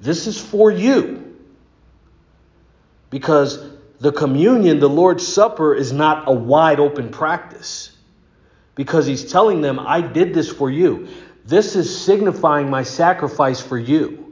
This 0.00 0.26
is 0.26 0.40
for 0.40 0.70
you. 0.70 1.36
Because 3.10 3.58
the 4.00 4.12
communion, 4.12 4.80
the 4.80 4.88
Lord's 4.88 5.26
Supper, 5.26 5.74
is 5.74 5.92
not 5.92 6.28
a 6.28 6.32
wide 6.32 6.80
open 6.80 7.08
practice. 7.10 7.96
Because 8.74 9.06
he's 9.06 9.30
telling 9.30 9.60
them, 9.60 9.78
I 9.78 10.00
did 10.00 10.34
this 10.34 10.50
for 10.50 10.70
you. 10.70 11.08
This 11.44 11.76
is 11.76 12.04
signifying 12.04 12.68
my 12.68 12.82
sacrifice 12.82 13.60
for 13.60 13.78
you. 13.78 14.25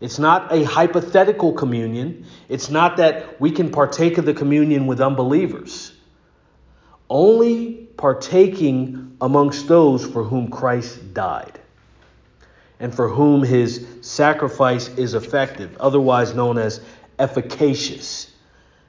It's 0.00 0.18
not 0.18 0.52
a 0.52 0.64
hypothetical 0.64 1.52
communion. 1.52 2.24
It's 2.48 2.70
not 2.70 2.96
that 2.98 3.40
we 3.40 3.50
can 3.50 3.70
partake 3.70 4.18
of 4.18 4.24
the 4.24 4.34
communion 4.34 4.86
with 4.86 5.00
unbelievers. 5.00 5.92
Only 7.10 7.88
partaking 7.96 9.16
amongst 9.20 9.66
those 9.66 10.06
for 10.06 10.22
whom 10.22 10.50
Christ 10.50 11.14
died 11.14 11.58
and 12.80 12.94
for 12.94 13.08
whom 13.08 13.42
his 13.42 13.86
sacrifice 14.02 14.88
is 14.96 15.14
effective, 15.14 15.76
otherwise 15.80 16.34
known 16.34 16.58
as 16.58 16.80
efficacious. 17.18 18.30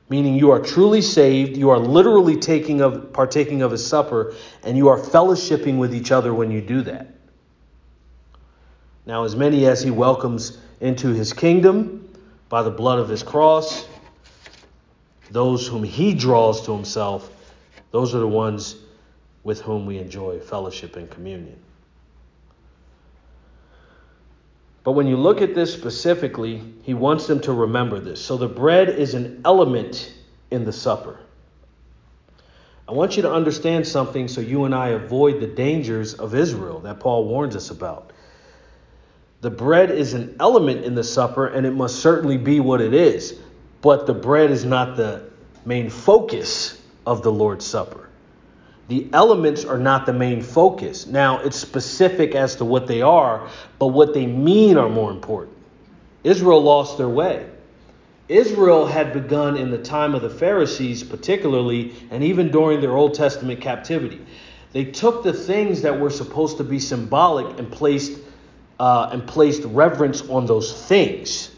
Meaning 0.09 0.35
you 0.35 0.51
are 0.51 0.59
truly 0.59 1.01
saved, 1.01 1.57
you 1.57 1.69
are 1.69 1.79
literally 1.79 2.37
taking 2.37 2.81
of 2.81 3.11
partaking 3.13 3.61
of 3.61 3.71
his 3.71 3.85
supper, 3.85 4.35
and 4.63 4.77
you 4.77 4.89
are 4.89 4.99
fellowshipping 4.99 5.77
with 5.77 5.93
each 5.93 6.11
other 6.11 6.33
when 6.33 6.51
you 6.51 6.61
do 6.61 6.81
that. 6.83 7.07
Now, 9.05 9.23
as 9.23 9.35
many 9.35 9.65
as 9.65 9.81
he 9.81 9.89
welcomes 9.89 10.59
into 10.81 11.09
his 11.09 11.33
kingdom 11.33 12.09
by 12.47 12.63
the 12.63 12.71
blood 12.71 12.99
of 12.99 13.09
his 13.09 13.23
cross. 13.23 13.87
Those 15.31 15.67
whom 15.67 15.83
he 15.83 16.13
draws 16.13 16.65
to 16.65 16.73
himself, 16.73 17.29
those 17.91 18.15
are 18.15 18.19
the 18.19 18.27
ones 18.27 18.75
with 19.43 19.61
whom 19.61 19.85
we 19.85 19.97
enjoy 19.97 20.39
fellowship 20.39 20.95
and 20.95 21.09
communion. 21.09 21.59
But 24.83 24.93
when 24.93 25.07
you 25.07 25.17
look 25.17 25.41
at 25.41 25.53
this 25.53 25.73
specifically, 25.73 26.63
he 26.83 26.93
wants 26.93 27.27
them 27.27 27.41
to 27.41 27.53
remember 27.53 27.99
this. 27.99 28.23
So 28.23 28.37
the 28.37 28.47
bread 28.47 28.89
is 28.89 29.13
an 29.13 29.41
element 29.45 30.13
in 30.49 30.65
the 30.65 30.73
supper. 30.73 31.19
I 32.87 32.93
want 32.93 33.15
you 33.15 33.21
to 33.21 33.31
understand 33.31 33.87
something 33.87 34.27
so 34.27 34.41
you 34.41 34.65
and 34.65 34.73
I 34.73 34.89
avoid 34.89 35.41
the 35.41 35.47
dangers 35.47 36.15
of 36.15 36.33
Israel 36.33 36.79
that 36.79 36.99
Paul 36.99 37.25
warns 37.25 37.55
us 37.55 37.69
about. 37.69 38.13
The 39.41 39.49
bread 39.49 39.89
is 39.89 40.13
an 40.13 40.35
element 40.39 40.83
in 40.83 40.95
the 40.95 41.03
supper, 41.03 41.47
and 41.47 41.65
it 41.65 41.71
must 41.71 41.99
certainly 41.99 42.37
be 42.37 42.59
what 42.59 42.81
it 42.81 42.93
is. 42.93 43.39
But 43.81 44.05
the 44.05 44.13
bread 44.13 44.51
is 44.51 44.65
not 44.65 44.97
the 44.97 45.29
main 45.65 45.89
focus 45.89 46.81
of 47.05 47.23
the 47.23 47.31
Lord's 47.31 47.65
Supper. 47.65 48.09
The 48.89 49.07
elements 49.13 49.63
are 49.63 49.77
not 49.77 50.05
the 50.05 50.13
main 50.13 50.41
focus. 50.41 51.05
Now, 51.05 51.39
it's 51.39 51.55
specific 51.55 52.35
as 52.35 52.55
to 52.55 52.65
what 52.65 52.87
they 52.87 53.01
are, 53.01 53.47
but 53.77 53.87
what 53.87 54.13
they 54.13 54.25
mean 54.25 54.77
are 54.77 54.89
more 54.89 55.11
important. 55.11 55.55
Israel 56.23 56.61
lost 56.61 56.97
their 56.97 57.07
way. 57.07 57.45
Israel 58.27 58.85
had 58.85 59.13
begun 59.13 59.57
in 59.57 59.71
the 59.71 59.77
time 59.77 60.15
of 60.15 60.21
the 60.21 60.29
Pharisees, 60.29 61.03
particularly, 61.03 61.93
and 62.11 62.23
even 62.23 62.51
during 62.51 62.81
their 62.81 62.97
Old 62.97 63.13
Testament 63.13 63.61
captivity. 63.61 64.19
They 64.73 64.85
took 64.85 65.23
the 65.23 65.33
things 65.33 65.81
that 65.83 65.99
were 65.99 66.09
supposed 66.09 66.57
to 66.57 66.63
be 66.63 66.79
symbolic 66.79 67.57
and 67.57 67.71
placed 67.71 68.19
uh, 68.79 69.09
and 69.11 69.27
placed 69.27 69.63
reverence 69.65 70.21
on 70.29 70.45
those 70.45 70.73
things, 70.87 71.51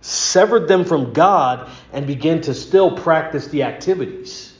severed 0.00 0.68
them 0.68 0.84
from 0.84 1.12
God, 1.12 1.68
and 1.92 2.06
began 2.06 2.40
to 2.42 2.54
still 2.54 2.96
practice 2.96 3.48
the 3.48 3.64
activities. 3.64 4.52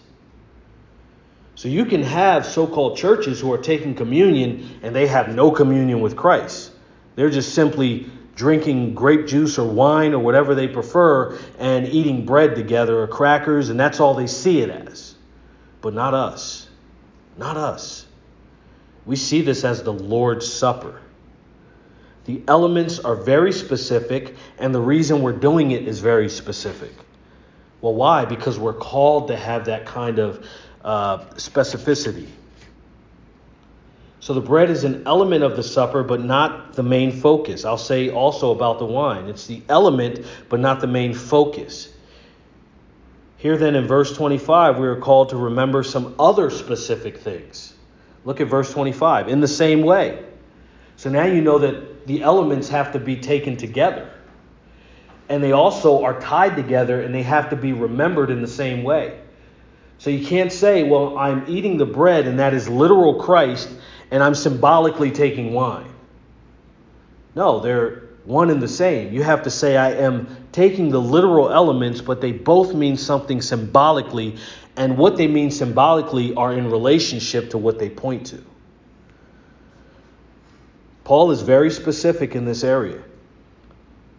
So 1.54 1.68
you 1.68 1.84
can 1.84 2.02
have 2.02 2.44
so-called 2.44 2.96
churches 2.96 3.38
who 3.38 3.52
are 3.52 3.58
taking 3.58 3.94
communion 3.94 4.80
and 4.82 4.96
they 4.96 5.06
have 5.06 5.32
no 5.32 5.52
communion 5.52 6.00
with 6.00 6.16
Christ. 6.16 6.72
They're 7.14 7.30
just 7.30 7.54
simply 7.54 8.10
drinking 8.34 8.94
grape 8.94 9.28
juice 9.28 9.58
or 9.58 9.68
wine 9.68 10.14
or 10.14 10.18
whatever 10.18 10.56
they 10.56 10.66
prefer 10.66 11.38
and 11.58 11.86
eating 11.86 12.26
bread 12.26 12.56
together 12.56 13.00
or 13.00 13.06
crackers, 13.06 13.68
and 13.68 13.78
that's 13.78 14.00
all 14.00 14.14
they 14.14 14.26
see 14.26 14.60
it 14.60 14.70
as. 14.70 15.14
But 15.82 15.94
not 15.94 16.14
us. 16.14 16.68
Not 17.36 17.56
us. 17.56 18.06
We 19.06 19.14
see 19.14 19.42
this 19.42 19.62
as 19.64 19.82
the 19.82 19.92
Lord's 19.92 20.50
Supper. 20.50 21.00
The 22.24 22.42
elements 22.46 22.98
are 23.00 23.16
very 23.16 23.52
specific, 23.52 24.36
and 24.58 24.74
the 24.74 24.80
reason 24.80 25.22
we're 25.22 25.32
doing 25.32 25.72
it 25.72 25.88
is 25.88 26.00
very 26.00 26.28
specific. 26.28 26.92
Well, 27.80 27.94
why? 27.94 28.24
Because 28.24 28.58
we're 28.58 28.74
called 28.74 29.28
to 29.28 29.36
have 29.36 29.64
that 29.64 29.86
kind 29.86 30.20
of 30.20 30.46
uh, 30.84 31.18
specificity. 31.34 32.28
So 34.20 34.34
the 34.34 34.40
bread 34.40 34.70
is 34.70 34.84
an 34.84 35.02
element 35.04 35.42
of 35.42 35.56
the 35.56 35.64
supper, 35.64 36.04
but 36.04 36.22
not 36.22 36.74
the 36.74 36.84
main 36.84 37.10
focus. 37.10 37.64
I'll 37.64 37.76
say 37.76 38.08
also 38.08 38.52
about 38.52 38.78
the 38.78 38.84
wine. 38.84 39.28
It's 39.28 39.48
the 39.48 39.62
element, 39.68 40.24
but 40.48 40.60
not 40.60 40.80
the 40.80 40.86
main 40.86 41.12
focus. 41.12 41.88
Here, 43.36 43.56
then, 43.56 43.74
in 43.74 43.88
verse 43.88 44.16
25, 44.16 44.78
we 44.78 44.86
are 44.86 44.94
called 44.94 45.30
to 45.30 45.36
remember 45.36 45.82
some 45.82 46.14
other 46.20 46.50
specific 46.50 47.18
things. 47.18 47.74
Look 48.24 48.40
at 48.40 48.46
verse 48.46 48.72
25. 48.72 49.26
In 49.26 49.40
the 49.40 49.48
same 49.48 49.82
way. 49.82 50.24
So 50.94 51.10
now 51.10 51.24
you 51.24 51.40
know 51.40 51.58
that 51.58 51.91
the 52.06 52.22
elements 52.22 52.68
have 52.68 52.92
to 52.92 52.98
be 52.98 53.16
taken 53.16 53.56
together. 53.56 54.10
And 55.28 55.42
they 55.42 55.52
also 55.52 56.04
are 56.04 56.20
tied 56.20 56.56
together 56.56 57.00
and 57.00 57.14
they 57.14 57.22
have 57.22 57.50
to 57.50 57.56
be 57.56 57.72
remembered 57.72 58.30
in 58.30 58.42
the 58.42 58.48
same 58.48 58.82
way. 58.82 59.18
So 59.98 60.10
you 60.10 60.26
can't 60.26 60.52
say, 60.52 60.82
well, 60.82 61.16
I'm 61.16 61.44
eating 61.48 61.78
the 61.78 61.86
bread 61.86 62.26
and 62.26 62.38
that 62.38 62.54
is 62.54 62.68
literal 62.68 63.22
Christ, 63.22 63.70
and 64.10 64.22
I'm 64.22 64.34
symbolically 64.34 65.10
taking 65.10 65.54
wine. 65.54 65.90
No, 67.34 67.60
they're 67.60 68.02
one 68.24 68.50
and 68.50 68.60
the 68.60 68.68
same. 68.68 69.12
You 69.12 69.22
have 69.22 69.42
to 69.44 69.50
say, 69.50 69.76
I 69.76 69.92
am 69.92 70.48
taking 70.52 70.90
the 70.90 71.00
literal 71.00 71.50
elements, 71.50 72.00
but 72.00 72.20
they 72.20 72.32
both 72.32 72.74
mean 72.74 72.96
something 72.96 73.40
symbolically, 73.40 74.36
and 74.76 74.98
what 74.98 75.16
they 75.16 75.26
mean 75.26 75.50
symbolically 75.50 76.34
are 76.34 76.52
in 76.52 76.70
relationship 76.70 77.50
to 77.50 77.58
what 77.58 77.78
they 77.78 77.88
point 77.88 78.26
to. 78.26 78.44
Paul 81.04 81.30
is 81.30 81.42
very 81.42 81.70
specific 81.70 82.34
in 82.34 82.44
this 82.44 82.62
area. 82.62 83.02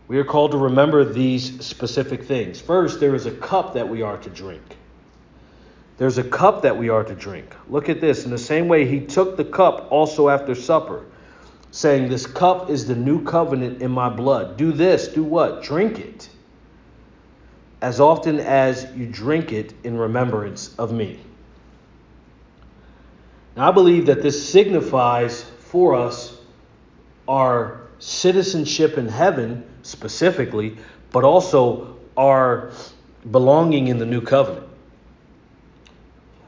We 0.08 0.18
are 0.20 0.24
called 0.24 0.52
to 0.52 0.58
remember 0.58 1.06
these 1.06 1.66
specific 1.66 2.24
things. 2.24 2.60
First, 2.60 3.00
there 3.00 3.16
is 3.16 3.26
a 3.26 3.32
cup 3.32 3.74
that 3.74 3.88
we 3.88 4.02
are 4.02 4.18
to 4.18 4.30
drink. 4.30 4.62
There's 5.98 6.18
a 6.18 6.24
cup 6.24 6.64
that 6.64 6.78
we 6.78 6.90
are 6.90 7.04
to 7.04 7.16
drink. 7.16 7.56
Look 7.70 7.88
at 7.88 8.02
this. 8.02 8.26
In 8.26 8.32
the 8.32 8.38
same 8.38 8.68
way, 8.68 8.86
he 8.86 9.00
took 9.00 9.38
the 9.38 9.46
cup 9.46 9.88
also 9.92 10.28
after 10.28 10.56
supper, 10.56 11.06
saying, 11.72 12.10
This 12.10 12.26
cup 12.26 12.70
is 12.70 12.86
the 12.86 12.96
new 12.96 13.24
covenant 13.24 13.82
in 13.82 13.92
my 13.92 14.10
blood. 14.10 14.58
Do 14.58 14.72
this, 14.72 15.08
do 15.08 15.24
what? 15.24 15.64
Drink 15.64 16.00
it. 16.00 16.30
As 17.82 18.00
often 18.00 18.40
as 18.40 18.88
you 18.96 19.06
drink 19.06 19.54
it 19.54 19.74
in 19.84 19.98
remembrance 19.98 20.76
of 20.78 20.92
me. 20.92 21.20
Now, 23.56 23.70
I 23.70 23.72
believe 23.72 24.08
that 24.08 24.22
this 24.22 24.50
signifies 24.50 25.44
for 25.44 25.96
us 25.96 26.33
our 27.28 27.82
citizenship 28.00 28.98
in 28.98 29.08
heaven 29.08 29.64
specifically, 29.84 30.78
but 31.12 31.24
also 31.24 31.98
our 32.18 32.72
belonging 33.32 33.88
in 33.88 33.98
the 33.98 34.06
new 34.06 34.22
covenant. 34.22 34.68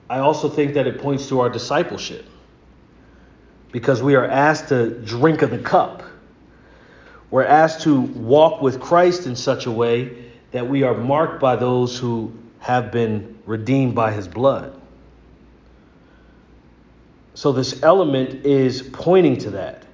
I 0.10 0.20
also 0.20 0.50
think 0.50 0.74
that 0.76 0.86
it 0.86 1.00
points 1.00 1.30
to 1.30 1.40
our 1.40 1.50
discipleship 1.50 2.26
because 3.72 4.02
we 4.04 4.16
are 4.16 4.26
asked 4.26 4.70
to 4.70 4.90
drink 5.02 5.42
of 5.42 5.50
the 5.50 5.58
cup. 5.58 6.04
We're 7.32 7.44
asked 7.44 7.82
to 7.82 8.00
walk 8.00 8.62
with 8.62 8.80
Christ 8.80 9.26
in 9.26 9.36
such 9.36 9.66
a 9.66 9.72
way 9.72 10.32
that 10.52 10.70
we 10.70 10.84
are 10.84 10.94
marked 10.94 11.42
by 11.42 11.56
those 11.56 11.98
who 11.98 12.34
have 12.60 12.92
been 12.92 13.38
redeemed 13.46 13.96
by 13.96 14.12
his 14.12 14.28
blood. 14.28 14.80
So, 17.34 17.52
this 17.52 17.84
element 17.84 18.46
is 18.46 18.82
pointing 18.82 19.38
to 19.40 19.50
that. 19.52 19.86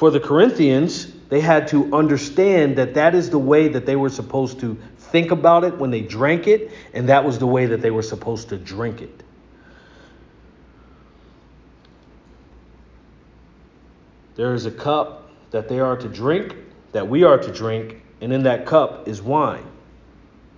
For 0.00 0.10
the 0.10 0.18
Corinthians, 0.18 1.12
they 1.28 1.42
had 1.42 1.68
to 1.68 1.94
understand 1.94 2.76
that 2.76 2.94
that 2.94 3.14
is 3.14 3.28
the 3.28 3.38
way 3.38 3.68
that 3.68 3.84
they 3.84 3.96
were 3.96 4.08
supposed 4.08 4.58
to 4.60 4.78
think 4.96 5.30
about 5.30 5.62
it 5.62 5.76
when 5.76 5.90
they 5.90 6.00
drank 6.00 6.46
it, 6.46 6.70
and 6.94 7.10
that 7.10 7.22
was 7.22 7.38
the 7.38 7.46
way 7.46 7.66
that 7.66 7.82
they 7.82 7.90
were 7.90 8.00
supposed 8.00 8.48
to 8.48 8.56
drink 8.56 9.02
it. 9.02 9.22
There 14.36 14.54
is 14.54 14.64
a 14.64 14.70
cup 14.70 15.28
that 15.50 15.68
they 15.68 15.80
are 15.80 15.98
to 15.98 16.08
drink, 16.08 16.56
that 16.92 17.06
we 17.06 17.24
are 17.24 17.36
to 17.36 17.52
drink, 17.52 18.00
and 18.22 18.32
in 18.32 18.44
that 18.44 18.64
cup 18.64 19.06
is 19.06 19.20
wine. 19.20 19.66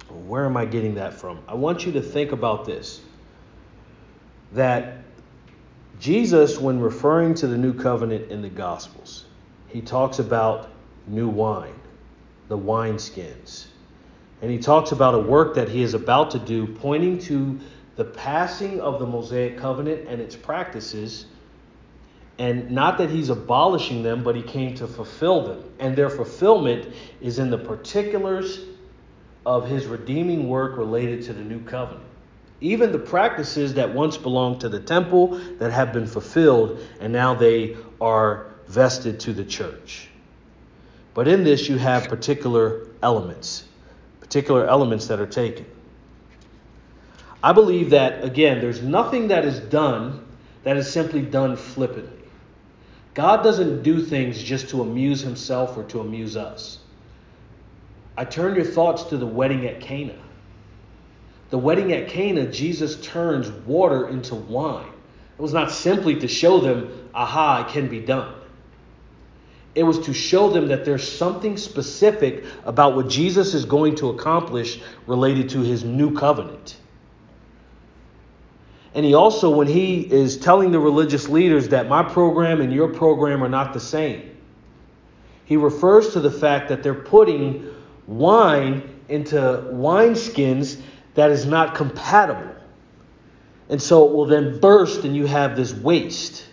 Where 0.09 0.45
am 0.45 0.57
I 0.57 0.67
getting 0.67 0.95
that 0.95 1.15
from? 1.15 1.41
I 1.49 1.55
want 1.55 1.85
you 1.85 1.91
to 1.91 2.01
think 2.01 2.31
about 2.31 2.65
this 2.65 3.01
that 4.53 4.99
Jesus, 5.99 6.61
when 6.61 6.79
referring 6.79 7.35
to 7.35 7.49
the 7.49 7.59
new 7.59 7.75
covenant 7.75 8.31
in 8.31 8.41
the 8.41 8.49
Gospels, 8.49 9.25
he 9.73 9.81
talks 9.81 10.19
about 10.19 10.71
new 11.07 11.29
wine, 11.29 11.75
the 12.49 12.59
wineskins. 12.59 13.67
And 14.43 14.51
he 14.51 14.59
talks 14.59 14.93
about 14.93 15.15
a 15.15 15.19
work 15.19 15.55
that 15.55 15.69
he 15.69 15.83
is 15.83 15.95
about 15.95 16.33
to 16.33 16.39
do, 16.39 16.67
pointing 16.67 17.19
to 17.21 17.59
the 17.97 18.05
passing 18.05 18.81
of 18.81 18.99
the 18.99 19.07
Mosaic 19.07 19.57
covenant 19.57 20.09
and 20.09 20.21
its 20.21 20.37
practices. 20.37 21.27
And 22.39 22.71
not 22.71 22.99
that 22.99 23.09
he's 23.09 23.31
abolishing 23.31 24.03
them, 24.03 24.23
but 24.23 24.35
he 24.35 24.43
came 24.43 24.75
to 24.77 24.87
fulfill 24.87 25.47
them. 25.47 25.65
And 25.79 25.97
their 25.97 26.11
fulfillment 26.11 26.93
is 27.21 27.39
in 27.39 27.51
the 27.51 27.59
particulars 27.59 28.61
of 29.47 29.69
his 29.69 29.87
redeeming 29.87 30.49
work 30.49 30.77
related 30.77 31.23
to 31.25 31.33
the 31.33 31.43
new 31.43 31.61
covenant. 31.61 32.07
Even 32.61 32.93
the 32.93 32.99
practices 32.99 33.75
that 33.75 33.93
once 33.93 34.17
belonged 34.17 34.61
to 34.61 34.69
the 34.69 34.81
temple 34.81 35.41
that 35.59 35.73
have 35.73 35.93
been 35.93 36.07
fulfilled, 36.07 36.81
and 37.01 37.13
now 37.13 37.35
they 37.35 37.77
are 38.01 38.52
vested 38.73 39.21
to 39.21 39.35
the 39.35 39.45
church. 39.45 40.09
But 41.13 41.29
in 41.29 41.45
this, 41.45 41.69
you 41.69 41.77
have 41.77 42.09
particular 42.09 42.87
elements, 43.03 43.65
particular 44.21 44.67
elements 44.67 45.09
that 45.09 45.21
are 45.21 45.27
taken. 45.27 45.67
I 47.43 47.53
believe 47.53 47.91
that, 47.91 48.25
again, 48.25 48.61
there's 48.61 48.81
nothing 48.81 49.29
that 49.29 49.45
is 49.45 49.61
done 49.61 50.25
that 50.65 50.77
is 50.77 50.91
simply 50.91 51.21
done 51.21 51.57
flippantly. 51.57 52.25
God 53.15 53.43
doesn't 53.43 53.83
do 53.83 54.03
things 54.03 54.43
just 54.43 54.71
to 54.71 54.81
amuse 54.81 55.21
himself 55.21 55.77
or 55.77 55.83
to 55.85 56.01
amuse 56.01 56.37
us. 56.37 56.79
I 58.17 58.25
turn 58.25 58.55
your 58.55 58.65
thoughts 58.65 59.05
to 59.05 59.19
the 59.19 59.27
wedding 59.27 59.67
at 59.67 59.81
Cana. 59.81 60.17
The 61.51 61.59
wedding 61.59 61.93
at 61.93 62.09
Cana, 62.09 62.51
Jesus 62.51 62.99
turns 63.03 63.51
water 63.67 64.09
into 64.09 64.35
wine. 64.35 64.89
It 65.39 65.43
was 65.43 65.53
not 65.53 65.71
simply 65.71 66.21
to 66.21 66.29
show 66.29 66.61
them, 66.61 67.11
aha, 67.13 67.67
it 67.67 67.73
can 67.73 67.89
be 67.89 68.01
done. 68.01 68.35
It 69.75 69.85
was 69.85 69.99
to 70.01 70.13
show 70.13 70.51
them 70.51 70.69
that 70.69 70.85
there's 70.85 71.11
something 71.11 71.57
specific 71.57 72.45
about 72.65 72.95
what 72.95 73.09
Jesus 73.09 73.55
is 73.55 73.65
going 73.65 73.95
to 73.97 74.11
accomplish 74.11 74.81
related 75.07 75.49
to 75.51 75.61
his 75.61 75.83
new 75.83 76.15
covenant. 76.15 76.77
And 78.95 79.07
he 79.07 79.15
also, 79.15 79.51
when 79.51 79.67
he 79.67 80.01
is 80.01 80.37
telling 80.37 80.71
the 80.71 80.79
religious 80.79 81.29
leaders 81.29 81.69
that 81.69 81.89
my 81.89 82.03
program 82.03 82.61
and 82.61 82.73
your 82.73 82.89
program 82.89 83.43
are 83.43 83.49
not 83.49 83.73
the 83.73 83.81
same, 83.81 84.37
he 85.47 85.57
refers 85.57 86.13
to 86.13 86.21
the 86.21 86.31
fact 86.31 86.69
that 86.69 86.83
they're 86.83 86.95
putting 86.95 87.75
wine 88.07 88.89
into 89.09 89.37
wineskins 89.37 90.81
that 91.15 91.31
is 91.31 91.47
not 91.47 91.75
compatible. 91.75 92.55
And 93.69 93.81
so 93.81 94.07
it 94.07 94.13
will 94.13 94.27
then 94.27 94.61
burst 94.61 95.05
and 95.05 95.17
you 95.17 95.27
have 95.27 95.57
this 95.57 95.73
waste. 95.73 96.47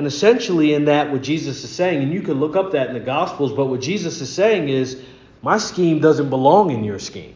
And 0.00 0.06
essentially, 0.06 0.72
in 0.72 0.86
that, 0.86 1.12
what 1.12 1.20
Jesus 1.20 1.62
is 1.62 1.68
saying, 1.68 2.02
and 2.02 2.10
you 2.10 2.22
can 2.22 2.40
look 2.40 2.56
up 2.56 2.72
that 2.72 2.88
in 2.88 2.94
the 2.94 3.00
Gospels, 3.00 3.52
but 3.52 3.66
what 3.66 3.82
Jesus 3.82 4.22
is 4.22 4.32
saying 4.32 4.70
is, 4.70 4.98
my 5.42 5.58
scheme 5.58 6.00
doesn't 6.00 6.30
belong 6.30 6.70
in 6.70 6.84
your 6.84 6.98
scheme. 6.98 7.34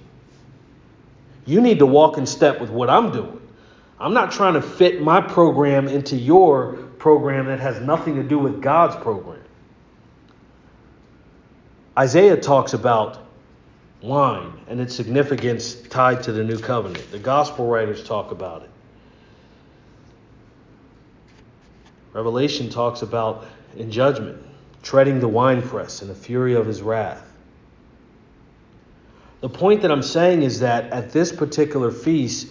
You 1.45 1.61
need 1.61 1.81
to 1.81 1.85
walk 1.85 2.17
in 2.17 2.25
step 2.25 2.63
with 2.63 2.71
what 2.71 2.89
I'm 2.89 3.13
doing. 3.13 3.39
I'm 4.01 4.15
not 4.15 4.33
trying 4.33 4.55
to 4.55 4.63
fit 4.63 5.03
my 5.03 5.21
program 5.21 5.89
into 5.89 6.17
your 6.17 6.77
program 6.97 7.49
that 7.49 7.61
has 7.61 7.83
nothing 7.83 8.15
to 8.15 8.23
do 8.23 8.39
with 8.39 8.63
God's 8.63 8.97
program. 8.97 9.45
Isaiah 11.99 12.41
talks 12.41 12.73
about 12.73 13.27
wine 14.01 14.59
and 14.69 14.81
its 14.81 14.95
significance 14.95 15.75
tied 15.75 16.23
to 16.23 16.33
the 16.33 16.43
new 16.43 16.59
covenant. 16.59 17.11
The 17.11 17.19
gospel 17.19 17.67
writers 17.67 18.03
talk 18.03 18.31
about 18.31 18.63
it. 18.63 18.71
Revelation 22.15 22.71
talks 22.71 23.03
about 23.03 23.45
in 23.77 23.91
judgment, 23.91 24.41
treading 24.83 25.21
the 25.21 25.29
winepress 25.29 26.01
in 26.01 26.09
the 26.09 26.15
fury 26.15 26.55
of 26.55 26.65
his 26.65 26.81
wrath. 26.81 27.31
The 29.41 29.49
point 29.49 29.83
that 29.83 29.91
I'm 29.91 30.03
saying 30.03 30.43
is 30.43 30.61
that 30.61 30.91
at 30.91 31.11
this 31.11 31.31
particular 31.33 31.91
feast, 31.91 32.51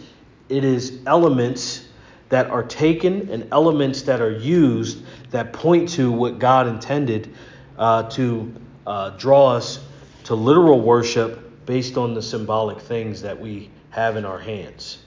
it 0.50 0.64
is 0.64 1.00
elements 1.08 1.88
that 2.30 2.48
are 2.48 2.64
taken 2.64 3.30
and 3.30 3.48
elements 3.52 4.04
that 4.04 4.22
are 4.22 4.32
used 4.32 5.04
that 5.32 5.54
point 5.54 5.90
to 5.90 6.12
what 6.12 6.40
God 6.40 6.68
intended 6.68 7.34
uh, 7.78 8.10
to 8.12 8.54
uh, 8.86 9.12
draw 9.12 9.54
us 9.56 9.80
to 10.26 10.36
literal 10.36 10.82
worship 10.82 11.66
based 11.66 11.98
on 11.98 12.14
the 12.14 12.22
symbolic 12.22 12.80
things 12.80 13.22
that 13.22 13.40
we 13.40 13.70
have 13.90 14.18
in 14.18 14.26
our 14.26 14.40
hands. 14.40 15.03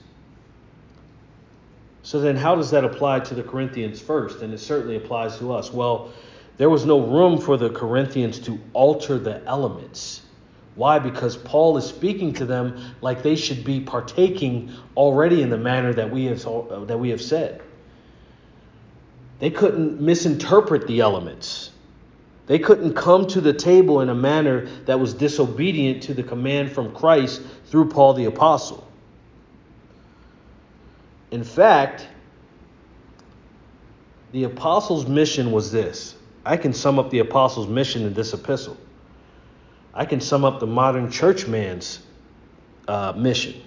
So 2.07 2.21
then, 2.21 2.37
how 2.37 2.55
does 2.55 2.71
that 2.71 2.85
apply 2.85 3.19
to 3.19 3.35
the 3.35 3.43
Corinthians 3.43 3.99
first? 3.99 4.41
And 4.41 4.53
it 4.53 4.59
certainly 4.59 4.95
applies 4.95 5.37
to 5.39 5.51
us. 5.51 5.73
Well, 5.73 6.13
there 6.55 6.69
was 6.69 6.85
no 6.85 7.01
room 7.05 7.37
for 7.37 7.57
the 7.57 7.69
Corinthians 7.69 8.39
to 8.45 8.57
alter 8.71 9.19
the 9.19 9.43
elements. 9.43 10.21
Why? 10.75 10.99
Because 10.99 11.35
Paul 11.35 11.75
is 11.75 11.83
speaking 11.83 12.31
to 12.35 12.45
them 12.45 12.81
like 13.01 13.23
they 13.23 13.35
should 13.35 13.65
be 13.65 13.81
partaking 13.81 14.71
already 14.95 15.41
in 15.41 15.49
the 15.49 15.57
manner 15.57 15.93
that 15.95 16.09
we 16.09 16.23
have 16.27 16.41
that 16.87 16.97
we 16.97 17.09
have 17.09 17.21
said. 17.21 17.61
They 19.39 19.49
couldn't 19.49 19.99
misinterpret 19.99 20.87
the 20.87 21.01
elements. 21.01 21.71
They 22.45 22.59
couldn't 22.59 22.93
come 22.93 23.27
to 23.27 23.41
the 23.41 23.51
table 23.51 23.99
in 23.99 24.07
a 24.07 24.15
manner 24.15 24.67
that 24.85 24.97
was 24.97 25.13
disobedient 25.13 26.03
to 26.03 26.13
the 26.13 26.23
command 26.23 26.71
from 26.71 26.95
Christ 26.95 27.41
through 27.65 27.89
Paul 27.89 28.13
the 28.13 28.25
apostle. 28.25 28.86
In 31.31 31.43
fact, 31.43 32.07
the 34.31 34.43
apostles' 34.43 35.07
mission 35.07 35.51
was 35.51 35.71
this. 35.71 36.15
I 36.45 36.57
can 36.57 36.73
sum 36.73 36.99
up 36.99 37.09
the 37.09 37.19
apostles' 37.19 37.67
mission 37.67 38.05
in 38.05 38.13
this 38.13 38.33
epistle. 38.33 38.77
I 39.93 40.05
can 40.05 40.21
sum 40.21 40.45
up 40.45 40.59
the 40.59 40.67
modern 40.67 41.11
churchman's 41.11 41.99
uh, 42.87 43.13
mission 43.15 43.61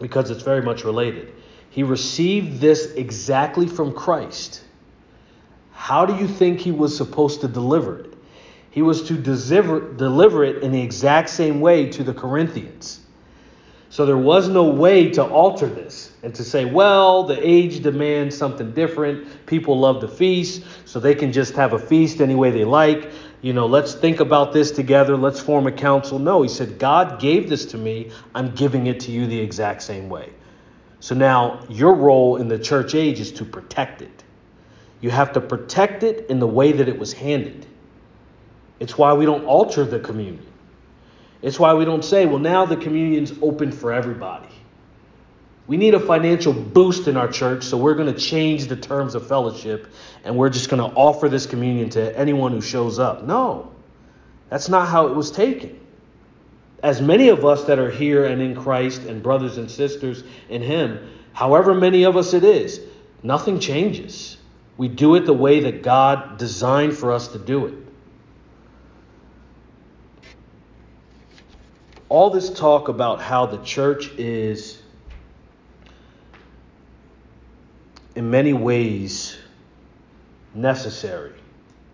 because 0.00 0.30
it's 0.30 0.42
very 0.42 0.62
much 0.62 0.84
related. 0.84 1.32
He 1.70 1.82
received 1.82 2.60
this 2.60 2.92
exactly 2.92 3.66
from 3.66 3.92
Christ. 3.92 4.62
How 5.72 6.06
do 6.06 6.14
you 6.16 6.28
think 6.28 6.60
he 6.60 6.70
was 6.70 6.96
supposed 6.96 7.40
to 7.40 7.48
deliver 7.48 7.98
it? 8.00 8.14
He 8.70 8.82
was 8.82 9.02
to 9.08 9.14
deliver, 9.14 9.92
deliver 9.94 10.44
it 10.44 10.62
in 10.62 10.72
the 10.72 10.80
exact 10.80 11.28
same 11.28 11.60
way 11.60 11.90
to 11.90 12.02
the 12.02 12.14
Corinthians. 12.14 13.00
So 13.92 14.06
there 14.06 14.16
was 14.16 14.48
no 14.48 14.64
way 14.64 15.10
to 15.10 15.22
alter 15.22 15.66
this 15.66 16.12
and 16.22 16.34
to 16.36 16.44
say, 16.44 16.64
well, 16.64 17.24
the 17.24 17.38
age 17.46 17.82
demands 17.82 18.34
something 18.34 18.72
different. 18.72 19.44
People 19.44 19.78
love 19.78 20.00
to 20.00 20.08
feast, 20.08 20.64
so 20.86 20.98
they 20.98 21.14
can 21.14 21.30
just 21.30 21.52
have 21.56 21.74
a 21.74 21.78
feast 21.78 22.22
any 22.22 22.34
way 22.34 22.50
they 22.50 22.64
like. 22.64 23.10
You 23.42 23.52
know, 23.52 23.66
let's 23.66 23.92
think 23.92 24.20
about 24.20 24.54
this 24.54 24.70
together. 24.70 25.14
Let's 25.14 25.40
form 25.40 25.66
a 25.66 25.72
council. 25.72 26.18
No, 26.18 26.40
he 26.40 26.48
said, 26.48 26.78
God 26.78 27.20
gave 27.20 27.50
this 27.50 27.66
to 27.66 27.76
me. 27.76 28.10
I'm 28.34 28.54
giving 28.54 28.86
it 28.86 28.98
to 29.00 29.10
you 29.10 29.26
the 29.26 29.38
exact 29.38 29.82
same 29.82 30.08
way. 30.08 30.30
So 31.00 31.14
now 31.14 31.62
your 31.68 31.92
role 31.92 32.36
in 32.36 32.48
the 32.48 32.58
church 32.58 32.94
age 32.94 33.20
is 33.20 33.30
to 33.32 33.44
protect 33.44 34.00
it. 34.00 34.24
You 35.02 35.10
have 35.10 35.34
to 35.34 35.40
protect 35.42 36.02
it 36.02 36.30
in 36.30 36.38
the 36.38 36.46
way 36.46 36.72
that 36.72 36.88
it 36.88 36.98
was 36.98 37.12
handed. 37.12 37.66
It's 38.80 38.96
why 38.96 39.12
we 39.12 39.26
don't 39.26 39.44
alter 39.44 39.84
the 39.84 40.00
communion. 40.00 40.46
It's 41.42 41.58
why 41.58 41.74
we 41.74 41.84
don't 41.84 42.04
say, 42.04 42.24
well, 42.24 42.38
now 42.38 42.64
the 42.64 42.76
communion's 42.76 43.32
open 43.42 43.72
for 43.72 43.92
everybody. 43.92 44.48
We 45.66 45.76
need 45.76 45.94
a 45.94 46.00
financial 46.00 46.52
boost 46.52 47.08
in 47.08 47.16
our 47.16 47.28
church, 47.28 47.64
so 47.64 47.76
we're 47.76 47.94
going 47.94 48.12
to 48.12 48.18
change 48.18 48.66
the 48.66 48.76
terms 48.76 49.14
of 49.14 49.26
fellowship 49.26 49.92
and 50.24 50.36
we're 50.36 50.50
just 50.50 50.68
going 50.68 50.82
to 50.82 50.96
offer 50.96 51.28
this 51.28 51.46
communion 51.46 51.90
to 51.90 52.16
anyone 52.18 52.52
who 52.52 52.60
shows 52.60 52.98
up. 52.98 53.24
No, 53.24 53.72
that's 54.48 54.68
not 54.68 54.88
how 54.88 55.08
it 55.08 55.14
was 55.14 55.30
taken. 55.30 55.80
As 56.82 57.00
many 57.00 57.28
of 57.28 57.44
us 57.44 57.64
that 57.64 57.78
are 57.78 57.90
here 57.90 58.24
and 58.24 58.42
in 58.42 58.56
Christ 58.56 59.02
and 59.02 59.22
brothers 59.22 59.56
and 59.56 59.70
sisters 59.70 60.24
in 60.48 60.62
Him, 60.62 60.98
however 61.32 61.74
many 61.74 62.04
of 62.04 62.16
us 62.16 62.34
it 62.34 62.42
is, 62.42 62.80
nothing 63.22 63.60
changes. 63.60 64.36
We 64.76 64.88
do 64.88 65.14
it 65.14 65.26
the 65.26 65.32
way 65.32 65.60
that 65.60 65.82
God 65.82 66.38
designed 66.38 66.96
for 66.96 67.12
us 67.12 67.28
to 67.28 67.38
do 67.38 67.66
it. 67.66 67.74
All 72.12 72.28
this 72.28 72.50
talk 72.50 72.88
about 72.88 73.22
how 73.22 73.46
the 73.46 73.56
church 73.64 74.10
is, 74.18 74.82
in 78.14 78.30
many 78.30 78.52
ways, 78.52 79.38
necessary, 80.54 81.32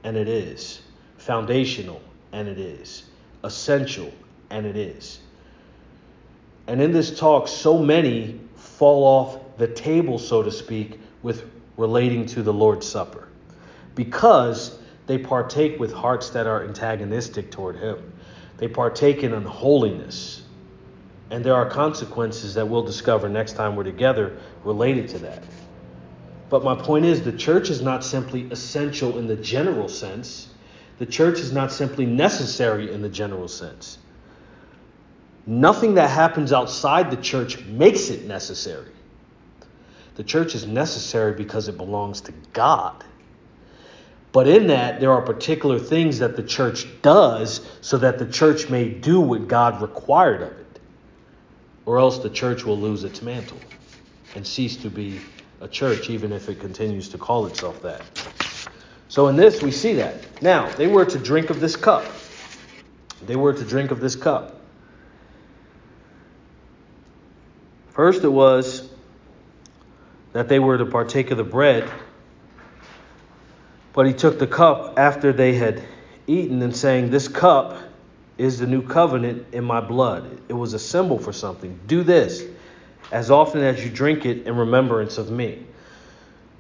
and 0.03 0.17
it 0.17 0.27
is, 0.27 0.81
foundational, 1.19 2.03
and 2.33 2.49
it 2.49 2.59
is, 2.59 3.05
essential, 3.45 4.13
and 4.51 4.67
it 4.67 4.77
is. 4.77 5.21
And 6.67 6.83
in 6.83 6.91
this 6.91 7.17
talk, 7.17 7.47
so 7.47 7.79
many 7.79 8.41
fall 8.57 9.05
off 9.05 9.57
the 9.57 9.69
table, 9.69 10.19
so 10.19 10.43
to 10.43 10.51
speak, 10.51 10.99
with 11.23 11.49
relating 11.77 12.27
to 12.27 12.43
the 12.43 12.53
Lord's 12.53 12.89
Supper 12.89 13.29
because 13.95 14.81
they 15.07 15.17
partake 15.17 15.79
with 15.79 15.93
hearts 15.93 16.31
that 16.31 16.49
are 16.49 16.65
antagonistic 16.65 17.53
toward 17.53 17.77
Him. 17.77 18.15
They 18.59 18.69
partake 18.69 19.23
in 19.23 19.33
unholiness. 19.33 20.43
And 21.31 21.45
there 21.45 21.55
are 21.55 21.69
consequences 21.69 22.55
that 22.55 22.69
we'll 22.69 22.83
discover 22.83 23.29
next 23.29 23.53
time 23.53 23.77
we're 23.77 23.85
together 23.85 24.39
related 24.65 25.09
to 25.11 25.19
that. 25.21 25.43
But 26.51 26.65
my 26.65 26.75
point 26.75 27.05
is, 27.05 27.23
the 27.23 27.33
church 27.33 27.71
is 27.71 27.83
not 27.83 28.05
simply 28.05 28.49
essential 28.51 29.19
in 29.19 29.27
the 29.27 29.37
general 29.37 29.89
sense, 29.89 30.49
the 30.99 31.07
church 31.07 31.39
is 31.39 31.53
not 31.53 31.71
simply 31.71 32.07
necessary 32.07 32.93
in 32.93 33.03
the 33.03 33.09
general 33.09 33.49
sense. 33.49 33.99
Nothing 35.47 35.95
that 35.95 36.11
happens 36.11 36.53
outside 36.53 37.11
the 37.11 37.17
church 37.17 37.65
makes 37.67 38.11
it 38.11 38.27
necessary. 38.27 38.91
The 40.17 40.25
church 40.25 40.55
is 40.55 40.67
necessary 40.67 41.33
because 41.33 41.69
it 41.69 41.77
belongs 41.77 42.21
to 42.23 42.33
God. 42.53 43.05
But 44.39 44.47
in 44.47 44.69
that, 44.69 45.01
there 45.01 45.11
are 45.11 45.21
particular 45.21 45.81
things 45.81 46.21
that 46.21 46.37
the 46.37 46.45
church 46.45 46.87
does 47.03 47.69
so 47.81 47.99
that 47.99 48.21
the 48.21 48.27
church 48.27 48.71
may 48.71 48.89
do 48.89 49.19
what 49.19 49.49
God 49.49 49.83
required 49.83 50.43
of 50.43 50.53
it. 50.53 50.79
Or 51.87 51.99
else 51.99 52.19
the 52.19 52.31
church 52.31 52.65
will 52.65 52.79
lose 52.79 53.03
its 53.03 53.21
mantle 53.21 53.59
and 54.37 54.47
cease 54.47 54.77
to 54.77 54.91
be 54.91 55.21
a 55.61 55.67
church, 55.67 56.09
even 56.09 56.31
if 56.33 56.49
it 56.49 56.61
continues 56.61 57.09
to 57.09 57.19
call 57.19 57.47
itself 57.47 57.83
that. 57.83 58.03
So 59.09 59.27
in 59.27 59.35
this, 59.35 59.61
we 59.61 59.73
see 59.73 59.95
that. 59.95 60.41
Now, 60.41 60.71
they 60.77 60.87
were 60.87 61.05
to 61.05 61.19
drink 61.19 61.51
of 61.51 61.59
this 61.59 61.75
cup. 61.75 62.05
They 63.27 63.35
were 63.35 63.55
to 63.55 63.65
drink 63.65 63.91
of 63.91 63.99
this 63.99 64.15
cup. 64.15 64.61
First, 67.91 68.23
it 68.23 68.29
was 68.29 68.89
that 70.33 70.49
they 70.49 70.61
were 70.61 70.79
to 70.79 70.87
partake 70.87 71.33
of 71.33 71.39
the 71.39 71.43
bread 71.43 71.91
but 73.99 74.07
he 74.07 74.13
took 74.13 74.39
the 74.39 74.47
cup 74.47 74.97
after 74.97 75.33
they 75.33 75.55
had 75.55 75.83
eaten 76.29 76.63
and 76.63 76.77
saying, 76.77 77.11
This 77.11 77.27
cup 77.27 77.77
is 78.37 78.61
the 78.61 78.67
new 78.69 78.81
covenant 78.81 79.45
in 79.51 79.65
my 79.65 79.81
blood. 79.81 80.41
It 80.49 80.53
was 80.53 80.73
a 80.73 80.79
symbol 80.79 81.19
for 81.19 81.33
something. 81.33 81.81
Do 81.89 82.05
this 82.05 82.45
as 83.11 83.29
often 83.29 83.61
as 83.61 83.85
you 83.85 83.91
drink 83.91 84.25
it 84.25 84.47
in 84.47 84.55
remembrance 84.55 85.19
of 85.19 85.33
me. 85.33 85.67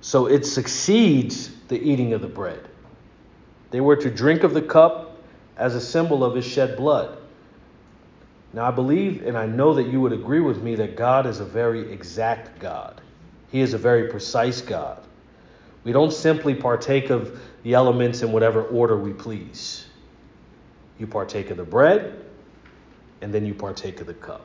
So 0.01 0.27
it 0.27 0.46
succeeds 0.46 1.53
the 1.68 1.81
eating 1.81 2.12
of 2.12 2.22
the 2.22 2.27
bread. 2.27 2.68
They 3.70 3.81
were 3.81 3.94
to 3.94 4.11
drink 4.11 4.42
of 4.42 4.53
the 4.53 4.62
cup 4.62 5.22
as 5.57 5.77
a 5.77 5.81
symbol 5.81 6.24
of 6.24 6.35
his 6.35 6.44
shed 6.44 6.77
blood. 6.77 7.18
Now, 8.53 8.64
I 8.64 8.72
believe 8.72 9.24
and 9.24 9.38
I 9.38 9.46
know 9.46 9.74
that 9.74 9.85
you 9.85 10.01
would 10.01 10.12
agree 10.12 10.40
with 10.40 10.61
me 10.61 10.74
that 10.74 10.96
God 10.96 11.24
is 11.24 11.38
a 11.38 11.44
very 11.44 11.92
exact 11.92 12.59
God. 12.59 13.01
He 13.53 13.61
is 13.61 13.74
a 13.74 13.78
very 13.78 14.09
precise 14.09 14.61
God. 14.61 15.05
We 15.89 15.95
don't 15.95 16.12
simply 16.12 16.55
partake 16.55 17.09
of 17.09 17.41
the 17.62 17.72
elements 17.72 18.20
in 18.20 18.30
whatever 18.30 18.62
order 18.62 18.95
we 18.95 19.14
please. 19.14 19.86
You 20.99 21.07
partake 21.07 21.49
of 21.49 21.57
the 21.57 21.64
bread, 21.64 22.26
and 23.22 23.32
then 23.32 23.47
you 23.47 23.55
partake 23.55 23.99
of 24.03 24.07
the 24.07 24.12
cup. 24.12 24.45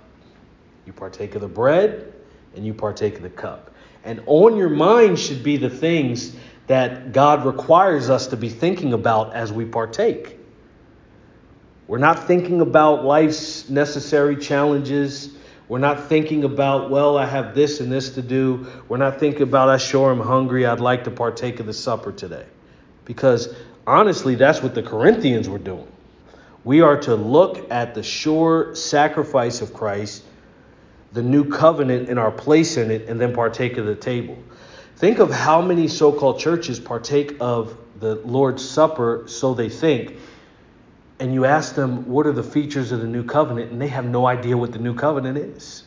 You 0.86 0.94
partake 0.94 1.36
of 1.36 1.42
the 1.42 1.50
bread, 1.50 2.14
and 2.56 2.66
you 2.66 2.74
partake 2.74 3.18
of 3.18 3.24
the 3.24 3.30
cup. 3.30 3.74
And 4.06 4.24
on 4.26 4.56
your 4.56 4.70
mind 4.70 5.20
should 5.20 5.44
be 5.44 5.58
the 5.58 5.70
things 5.70 6.34
that 6.68 7.12
God 7.12 7.46
requires 7.46 8.10
us 8.10 8.28
to 8.28 8.38
be 8.38 8.48
thinking 8.48 8.94
about 8.94 9.34
as 9.34 9.52
we 9.52 9.66
partake. 9.66 10.40
We're 11.88 11.98
not 11.98 12.26
thinking 12.26 12.62
about 12.62 13.04
life's 13.04 13.68
necessary 13.68 14.38
challenges 14.38 15.36
we're 15.74 15.80
not 15.80 16.08
thinking 16.08 16.44
about, 16.44 16.92
well, 16.92 17.18
I 17.18 17.26
have 17.26 17.56
this 17.56 17.80
and 17.80 17.92
this 17.92 18.12
to 18.12 18.22
do. 18.22 18.68
We're 18.88 18.98
not 18.98 19.20
thinking 19.20 19.42
about, 19.42 19.70
I 19.70 19.78
sure 19.78 20.12
am 20.12 20.20
hungry. 20.20 20.68
I'd 20.68 20.80
like 20.80 21.06
to 21.06 21.10
partake 21.10 21.60
of 21.60 21.66
the 21.66 21.74
supper 21.74 22.12
today. 22.12 22.46
Because 23.06 23.56
honestly, 23.88 24.36
that's 24.36 24.62
what 24.62 24.76
the 24.76 24.84
Corinthians 24.84 25.50
were 25.50 25.58
doing. 25.58 25.88
We 26.64 26.82
are 26.82 27.00
to 27.00 27.16
look 27.16 27.72
at 27.72 27.96
the 27.96 28.04
sure 28.04 28.76
sacrifice 28.76 29.62
of 29.62 29.74
Christ, 29.74 30.22
the 31.12 31.24
new 31.24 31.50
covenant 31.50 32.08
and 32.08 32.20
our 32.20 32.30
place 32.30 32.78
in 32.78 32.92
it, 32.92 33.10
and 33.10 33.20
then 33.20 33.34
partake 33.34 33.78
of 33.78 33.88
the 33.88 33.96
table. 33.96 34.38
Think 34.98 35.18
of 35.18 35.32
how 35.32 35.60
many 35.60 35.88
so 35.88 36.12
called 36.12 36.40
churches 36.40 36.80
partake 36.80 37.38
of 37.40 37.76
the 38.00 38.14
Lord's 38.18 38.64
Supper, 38.64 39.24
so 39.26 39.56
they 39.56 39.70
think, 39.70 40.18
and 41.24 41.34
you 41.34 41.46
ask 41.46 41.76
them, 41.76 42.06
what 42.06 42.28
are 42.28 42.34
the 42.34 42.44
features 42.44 42.92
of 42.92 43.00
the 43.00 43.08
new 43.08 43.24
covenant? 43.24 43.72
And 43.72 43.82
they 43.82 43.88
have 43.88 44.04
no 44.04 44.28
idea 44.28 44.58
what 44.58 44.74
the 44.74 44.78
new 44.78 44.94
covenant 44.94 45.38
is. 45.38 45.86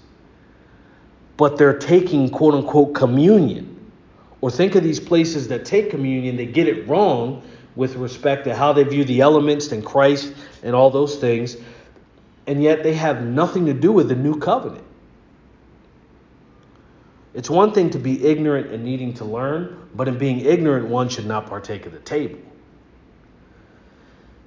But 1.36 1.58
they're 1.58 1.78
taking 1.78 2.30
quote 2.30 2.54
unquote 2.54 2.94
communion. 2.94 3.92
Or 4.40 4.50
think 4.50 4.76
of 4.76 4.82
these 4.82 4.98
places 4.98 5.48
that 5.48 5.66
take 5.66 5.90
communion, 5.90 6.36
they 6.36 6.46
get 6.46 6.68
it 6.68 6.88
wrong 6.88 7.42
with 7.74 7.96
respect 7.96 8.44
to 8.44 8.54
how 8.54 8.72
they 8.72 8.84
view 8.84 9.04
the 9.04 9.20
elements 9.20 9.72
and 9.72 9.84
Christ 9.84 10.32
and 10.62 10.74
all 10.74 10.88
those 10.88 11.16
things, 11.16 11.58
and 12.46 12.62
yet 12.62 12.82
they 12.82 12.94
have 12.94 13.22
nothing 13.22 13.66
to 13.66 13.74
do 13.74 13.92
with 13.92 14.08
the 14.08 14.16
new 14.16 14.38
covenant. 14.38 14.84
It's 17.34 17.50
one 17.50 17.72
thing 17.72 17.90
to 17.90 17.98
be 17.98 18.24
ignorant 18.24 18.72
and 18.72 18.82
needing 18.82 19.12
to 19.14 19.26
learn, 19.26 19.86
but 19.94 20.08
in 20.08 20.16
being 20.16 20.40
ignorant, 20.40 20.88
one 20.88 21.10
should 21.10 21.26
not 21.26 21.46
partake 21.46 21.84
of 21.84 21.92
the 21.92 21.98
table 21.98 22.38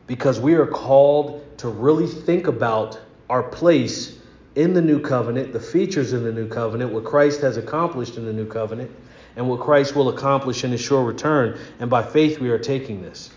because 0.10 0.40
we 0.40 0.56
are 0.56 0.66
called 0.66 1.46
to 1.60 1.70
really 1.70 2.08
think 2.08 2.48
about 2.48 3.00
our 3.30 3.44
place 3.44 4.18
in 4.56 4.74
the 4.74 4.82
new 4.82 5.00
covenant, 5.00 5.54
the 5.54 5.60
features 5.60 6.14
in 6.14 6.24
the 6.24 6.32
new 6.32 6.48
covenant, 6.48 6.92
what 6.92 7.06
Christ 7.06 7.42
has 7.42 7.58
accomplished 7.58 8.18
in 8.18 8.26
the 8.26 8.34
new 8.34 8.48
covenant, 8.48 8.90
and 9.36 9.48
what 9.48 9.60
Christ 9.60 9.96
will 9.96 10.10
accomplish 10.10 10.64
in 10.64 10.72
his 10.72 10.82
sure 10.82 11.04
return. 11.04 11.60
And 11.80 11.92
by 11.92 12.02
faith, 12.02 12.40
we 12.40 12.50
are 12.50 12.58
taking 12.58 13.04
this. 13.04 13.30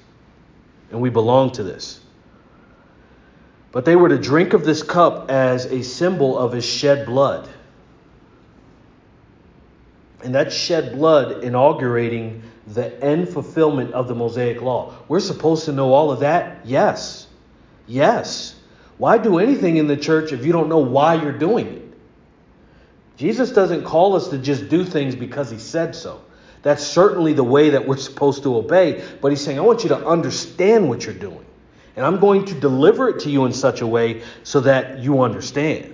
And 0.91 1.03
we 1.03 1.11
belong 1.11 1.53
to 1.53 1.63
this. 1.63 2.01
But 3.71 3.85
they 3.85 3.95
were 3.95 4.09
to 4.09 4.19
drink 4.19 4.55
of 4.55 4.65
this 4.65 4.83
cup 4.83 5.31
as 5.31 5.67
a 5.67 5.83
symbol 5.83 6.39
of 6.39 6.53
his 6.53 6.65
shed 6.65 7.05
blood. 7.05 7.51
And 10.25 10.35
that 10.35 10.51
shed 10.55 10.95
blood 10.95 11.45
inaugurating 11.45 12.43
the 12.67 13.03
end 13.03 13.29
fulfillment 13.29 13.93
of 13.93 14.09
the 14.09 14.15
Mosaic 14.15 14.63
law. 14.63 14.95
We're 15.09 15.21
supposed 15.21 15.65
to 15.65 15.73
know 15.73 15.93
all 15.93 16.11
of 16.11 16.21
that? 16.21 16.65
Yes. 16.65 17.27
Yes. 17.87 18.55
Why 18.99 19.19
do 19.19 19.39
anything 19.39 19.77
in 19.77 19.89
the 19.89 19.97
church 19.97 20.33
if 20.33 20.45
you 20.45 20.53
don't 20.53 20.69
know 20.69 20.79
why 20.79 21.15
you're 21.15 21.37
doing 21.37 21.67
it? 21.67 21.83
Jesus 23.17 23.51
doesn't 23.51 23.85
call 23.85 24.17
us 24.17 24.29
to 24.29 24.39
just 24.39 24.69
do 24.69 24.85
things 24.85 25.15
because 25.15 25.51
he 25.51 25.59
said 25.59 25.95
so. 25.95 26.23
That's 26.63 26.85
certainly 26.85 27.33
the 27.33 27.45
way 27.45 27.71
that 27.71 27.87
we're 27.87 27.97
supposed 27.97 28.45
to 28.45 28.57
obey, 28.57 29.05
but 29.21 29.33
he's 29.33 29.41
saying, 29.41 29.59
I 29.59 29.63
want 29.63 29.83
you 29.83 29.89
to 29.91 30.07
understand 30.07 30.89
what 30.89 31.05
you're 31.05 31.15
doing. 31.15 31.45
And 31.97 32.07
I'm 32.07 32.21
going 32.21 32.47
to 32.47 32.55
deliver 32.55 33.09
it 33.09 33.21
to 33.21 33.31
you 33.31 33.45
in 33.45 33.53
such 33.53 33.81
a 33.81 33.87
way 33.87 34.23
so 34.45 34.61
that 34.61 35.01
you 35.01 35.23
understand. 35.23 35.93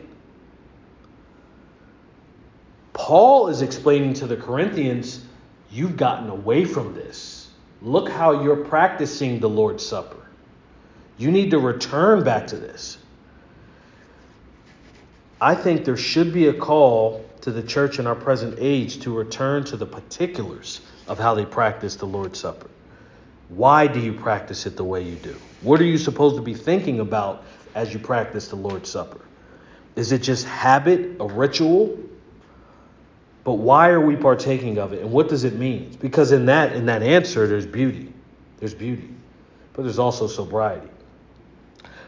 Paul 2.93 3.49
is 3.49 3.63
explaining 3.63 4.15
to 4.15 4.27
the 4.27 4.37
Corinthians 4.37 5.25
You've 5.71 5.97
gotten 5.97 6.31
away 6.31 6.65
from 6.65 6.95
this. 6.95 7.51
Look 7.83 8.09
how 8.09 8.43
you're 8.43 8.65
practicing 8.65 9.41
the 9.41 9.49
Lord's 9.49 9.85
Supper. 9.85 10.17
You 11.19 11.31
need 11.31 11.51
to 11.51 11.59
return 11.59 12.25
back 12.25 12.49
to 12.49 12.57
this. 12.57 12.99
I 15.41 15.55
think 15.55 15.85
there 15.85 15.97
should 15.97 16.33
be 16.33 16.49
a 16.49 16.55
call 16.55 17.25
to 17.43 17.53
the 17.53 17.63
church 17.63 17.99
in 17.99 18.07
our 18.07 18.17
present 18.17 18.57
age 18.59 19.01
to 19.01 19.17
return 19.17 19.65
to 19.65 19.77
the 19.77 19.87
particulars 19.87 20.81
of 21.07 21.19
how 21.19 21.35
they 21.35 21.45
practice 21.45 21.97
the 21.97 22.07
Lord's 22.07 22.41
Supper. 22.41 22.69
Why 23.49 23.87
do 23.87 24.01
you 24.01 24.13
practice 24.13 24.67
it 24.67 24.77
the 24.77 24.85
way 24.85 25.03
you 25.03 25.17
do? 25.17 25.37
What 25.63 25.81
are 25.81 25.85
you 25.85 25.99
supposed 25.99 26.37
to 26.37 26.43
be 26.43 26.55
thinking 26.55 27.01
about 27.01 27.45
as 27.75 27.93
you 27.93 27.99
practice 27.99 28.49
the 28.49 28.57
Lord's 28.57 28.91
Supper? 28.91 29.21
Is 29.97 30.13
it 30.13 30.23
just 30.23 30.45
habit, 30.45 31.17
a 31.21 31.27
ritual? 31.27 31.99
But 33.49 33.61
why 33.61 33.89
are 33.89 34.01
we 34.03 34.15
partaking 34.15 34.77
of 34.77 34.93
it? 34.93 35.01
And 35.01 35.11
what 35.11 35.31
does 35.31 35.45
it 35.45 35.55
mean? 35.55 35.97
Because 36.03 36.33
in 36.33 36.45
that, 36.45 36.75
in 36.75 36.85
that 36.85 37.03
answer, 37.03 37.47
there's 37.47 37.65
beauty. 37.65 38.13
There's 38.59 38.75
beauty. 38.75 39.09
But 39.73 39.85
there's 39.85 39.99
also 39.99 40.27
sobriety. 40.27 40.91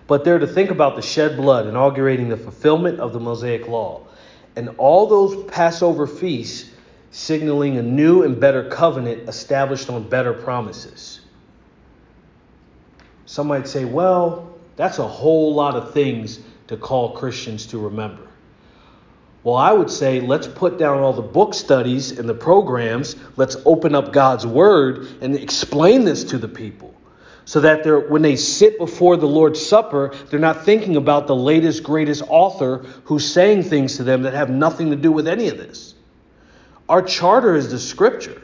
But 0.06 0.22
they're 0.22 0.38
to 0.38 0.46
think 0.46 0.70
about 0.70 0.96
the 0.96 1.00
shed 1.00 1.38
blood, 1.38 1.66
inaugurating 1.66 2.28
the 2.28 2.36
fulfillment 2.36 3.00
of 3.00 3.14
the 3.14 3.20
Mosaic 3.20 3.68
law. 3.68 4.02
And 4.54 4.68
all 4.76 5.06
those 5.06 5.50
Passover 5.50 6.06
feasts 6.06 6.72
signaling 7.10 7.78
a 7.78 7.82
new 7.82 8.22
and 8.22 8.38
better 8.38 8.68
covenant 8.68 9.26
established 9.26 9.88
on 9.88 10.06
better 10.10 10.34
promises. 10.34 11.22
Some 13.24 13.46
might 13.46 13.66
say, 13.66 13.86
well, 13.86 14.58
that's 14.76 14.98
a 14.98 15.08
whole 15.08 15.54
lot 15.54 15.74
of 15.74 15.94
things 15.94 16.40
to 16.66 16.76
call 16.76 17.16
Christians 17.16 17.64
to 17.68 17.78
remember. 17.78 18.29
Well, 19.42 19.56
I 19.56 19.72
would 19.72 19.90
say 19.90 20.20
let's 20.20 20.46
put 20.46 20.78
down 20.78 20.98
all 20.98 21.14
the 21.14 21.22
book 21.22 21.54
studies 21.54 22.18
and 22.18 22.28
the 22.28 22.34
programs. 22.34 23.16
Let's 23.36 23.56
open 23.64 23.94
up 23.94 24.12
God's 24.12 24.46
Word 24.46 25.08
and 25.22 25.34
explain 25.34 26.04
this 26.04 26.24
to 26.24 26.38
the 26.38 26.48
people 26.48 26.94
so 27.46 27.60
that 27.60 27.82
they're, 27.82 28.00
when 28.00 28.22
they 28.22 28.36
sit 28.36 28.78
before 28.78 29.16
the 29.16 29.26
Lord's 29.26 29.64
Supper, 29.64 30.14
they're 30.28 30.38
not 30.38 30.64
thinking 30.64 30.96
about 30.96 31.26
the 31.26 31.34
latest, 31.34 31.82
greatest 31.82 32.22
author 32.28 32.84
who's 33.04 33.26
saying 33.30 33.62
things 33.62 33.96
to 33.96 34.04
them 34.04 34.22
that 34.22 34.34
have 34.34 34.50
nothing 34.50 34.90
to 34.90 34.96
do 34.96 35.10
with 35.10 35.26
any 35.26 35.48
of 35.48 35.56
this. 35.56 35.94
Our 36.88 37.02
charter 37.02 37.56
is 37.56 37.70
the 37.70 37.78
Scripture. 37.78 38.42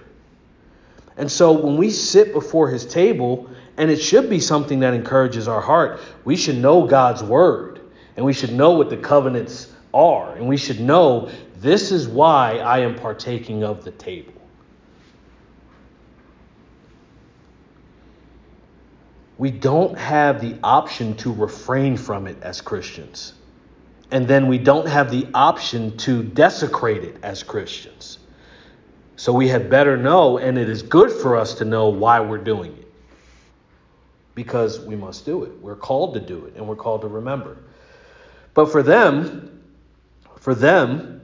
And 1.18 1.30
so 1.30 1.52
when 1.52 1.76
we 1.76 1.90
sit 1.90 2.32
before 2.32 2.70
His 2.70 2.86
table, 2.86 3.50
and 3.76 3.90
it 3.90 3.98
should 3.98 4.30
be 4.30 4.40
something 4.40 4.80
that 4.80 4.94
encourages 4.94 5.46
our 5.46 5.60
heart, 5.60 6.00
we 6.24 6.36
should 6.36 6.56
know 6.56 6.86
God's 6.86 7.22
Word 7.22 7.80
and 8.16 8.24
we 8.24 8.32
should 8.32 8.52
know 8.52 8.70
what 8.72 8.88
the 8.88 8.96
covenants 8.96 9.70
are. 9.96 10.36
And 10.36 10.46
we 10.46 10.58
should 10.58 10.78
know 10.78 11.30
this 11.56 11.90
is 11.90 12.06
why 12.06 12.58
I 12.58 12.80
am 12.80 12.94
partaking 12.94 13.64
of 13.64 13.82
the 13.82 13.90
table. 13.90 14.34
We 19.38 19.50
don't 19.50 19.96
have 19.98 20.40
the 20.40 20.58
option 20.62 21.16
to 21.16 21.32
refrain 21.32 21.96
from 21.96 22.26
it 22.26 22.42
as 22.42 22.60
Christians. 22.60 23.34
And 24.10 24.28
then 24.28 24.48
we 24.48 24.58
don't 24.58 24.86
have 24.86 25.10
the 25.10 25.26
option 25.34 25.96
to 25.98 26.22
desecrate 26.22 27.02
it 27.02 27.16
as 27.22 27.42
Christians. 27.42 28.18
So 29.16 29.32
we 29.32 29.48
had 29.48 29.70
better 29.70 29.96
know, 29.96 30.38
and 30.38 30.58
it 30.58 30.68
is 30.68 30.82
good 30.82 31.10
for 31.10 31.36
us 31.36 31.54
to 31.54 31.64
know 31.64 31.88
why 31.88 32.20
we're 32.20 32.38
doing 32.38 32.76
it. 32.76 32.92
Because 34.34 34.78
we 34.78 34.94
must 34.94 35.24
do 35.24 35.44
it. 35.44 35.58
We're 35.60 35.74
called 35.74 36.14
to 36.14 36.20
do 36.20 36.44
it, 36.44 36.54
and 36.56 36.68
we're 36.68 36.76
called 36.76 37.00
to 37.00 37.08
remember. 37.08 37.56
But 38.54 38.70
for 38.70 38.82
them, 38.82 39.55
for 40.46 40.54
them, 40.54 41.20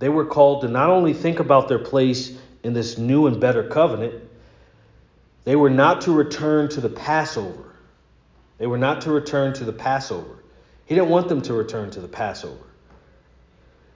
they 0.00 0.10
were 0.10 0.26
called 0.26 0.60
to 0.60 0.68
not 0.68 0.90
only 0.90 1.14
think 1.14 1.40
about 1.40 1.66
their 1.66 1.78
place 1.78 2.36
in 2.62 2.74
this 2.74 2.98
new 2.98 3.26
and 3.26 3.40
better 3.40 3.66
covenant, 3.66 4.22
they 5.44 5.56
were 5.56 5.70
not 5.70 6.02
to 6.02 6.12
return 6.12 6.68
to 6.68 6.82
the 6.82 6.90
Passover. 6.90 7.74
They 8.58 8.66
were 8.66 8.76
not 8.76 9.00
to 9.00 9.10
return 9.10 9.54
to 9.54 9.64
the 9.64 9.72
Passover. 9.72 10.44
He 10.84 10.94
didn't 10.94 11.08
want 11.08 11.30
them 11.30 11.40
to 11.40 11.54
return 11.54 11.90
to 11.92 12.02
the 12.02 12.06
Passover. 12.06 12.66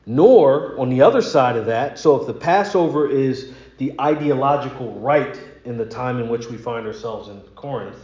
Nor, 0.07 0.81
on 0.81 0.89
the 0.89 1.03
other 1.03 1.21
side 1.21 1.57
of 1.57 1.67
that, 1.67 1.99
so 1.99 2.19
if 2.19 2.27
the 2.27 2.33
Passover 2.33 3.07
is 3.07 3.53
the 3.77 4.01
ideological 4.01 4.95
right 4.95 5.39
in 5.67 5.77
the 5.77 5.85
time 5.85 6.23
in 6.23 6.31
which 6.31 6.47
we 6.47 6.57
find 6.57 6.87
ourselves 6.87 7.29
in 7.29 7.43
Corinth, 7.55 8.01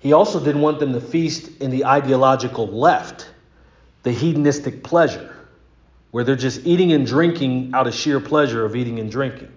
he 0.00 0.12
also 0.12 0.44
didn't 0.44 0.60
want 0.60 0.80
them 0.80 0.92
to 0.92 1.00
feast 1.00 1.60
in 1.60 1.70
the 1.70 1.84
ideological 1.84 2.66
left 2.66 3.28
the 4.02 4.12
hedonistic 4.12 4.82
pleasure, 4.82 5.34
where 6.10 6.24
they're 6.24 6.36
just 6.36 6.66
eating 6.66 6.92
and 6.92 7.06
drinking 7.06 7.72
out 7.74 7.86
of 7.86 7.94
sheer 7.94 8.20
pleasure 8.20 8.64
of 8.64 8.76
eating 8.76 8.98
and 8.98 9.10
drinking. 9.10 9.52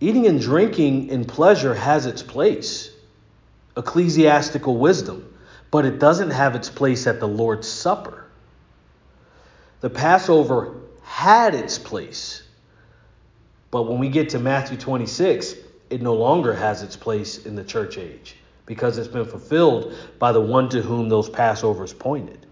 Eating 0.00 0.26
and 0.26 0.40
drinking 0.40 1.08
in 1.08 1.24
pleasure 1.24 1.74
has 1.74 2.06
its 2.06 2.22
place, 2.22 2.90
ecclesiastical 3.76 4.76
wisdom, 4.76 5.34
but 5.70 5.84
it 5.84 5.98
doesn't 5.98 6.30
have 6.30 6.54
its 6.54 6.68
place 6.68 7.06
at 7.06 7.20
the 7.20 7.28
Lord's 7.28 7.68
Supper. 7.68 8.24
The 9.80 9.90
Passover 9.90 10.74
had 11.02 11.54
its 11.54 11.78
place, 11.78 12.42
but 13.70 13.82
when 13.82 13.98
we 13.98 14.08
get 14.08 14.30
to 14.30 14.38
Matthew 14.38 14.76
26, 14.76 15.54
it 15.90 16.02
no 16.02 16.14
longer 16.14 16.54
has 16.54 16.82
its 16.82 16.96
place 16.96 17.46
in 17.46 17.54
the 17.54 17.64
church 17.64 17.98
age 17.98 18.36
because 18.66 18.98
it's 18.98 19.08
been 19.08 19.24
fulfilled 19.24 19.94
by 20.18 20.32
the 20.32 20.40
one 20.40 20.68
to 20.68 20.82
whom 20.82 21.08
those 21.08 21.30
Passovers 21.30 21.98
pointed. 21.98 22.46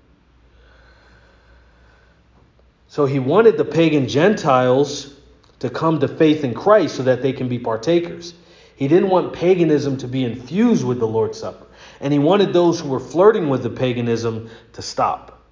So 2.97 3.05
he 3.05 3.18
wanted 3.18 3.59
the 3.59 3.64
pagan 3.66 4.09
Gentiles 4.09 5.12
to 5.59 5.68
come 5.68 6.01
to 6.01 6.09
faith 6.09 6.44
in 6.44 6.55
Christ 6.55 6.97
so 6.97 7.03
that 7.03 7.20
they 7.20 7.34
can 7.34 7.47
be 7.47 7.59
partakers. 7.59 8.32
He 8.74 8.88
didn't 8.88 9.11
want 9.11 9.34
paganism 9.34 9.99
to 9.99 10.09
be 10.09 10.24
infused 10.24 10.82
with 10.82 10.99
the 10.99 11.07
Lord's 11.07 11.38
Supper. 11.38 11.66
And 12.01 12.11
he 12.11 12.18
wanted 12.18 12.55
those 12.55 12.80
who 12.80 12.88
were 12.88 12.99
flirting 12.99 13.51
with 13.51 13.62
the 13.62 13.68
paganism 13.68 14.49
to 14.72 14.80
stop. 14.80 15.42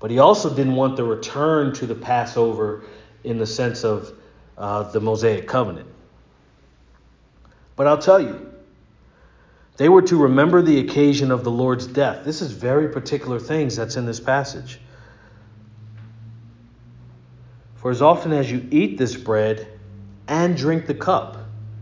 But 0.00 0.10
he 0.10 0.18
also 0.18 0.54
didn't 0.54 0.74
want 0.74 0.98
the 0.98 1.04
return 1.04 1.72
to 1.76 1.86
the 1.86 1.94
Passover 1.94 2.84
in 3.24 3.38
the 3.38 3.46
sense 3.46 3.82
of 3.82 4.12
uh, 4.58 4.82
the 4.82 5.00
Mosaic 5.00 5.48
covenant. 5.48 5.88
But 7.74 7.86
I'll 7.86 7.96
tell 7.96 8.20
you, 8.20 8.52
They 9.78 9.88
were 9.88 10.02
to 10.02 10.16
remember 10.16 10.60
the 10.60 10.78
occasion 10.78 11.30
of 11.30 11.42
the 11.42 11.50
Lord's 11.50 11.86
death. 11.86 12.22
This 12.22 12.42
is 12.42 12.52
very 12.52 12.90
particular 12.90 13.40
things 13.40 13.76
that's 13.76 13.96
in 13.96 14.04
this 14.04 14.20
passage. 14.20 14.78
For 17.82 17.90
as 17.90 18.00
often 18.00 18.32
as 18.32 18.48
you 18.48 18.64
eat 18.70 18.96
this 18.96 19.16
bread 19.16 19.66
and 20.28 20.56
drink 20.56 20.86
the 20.86 20.94
cup 20.94 21.36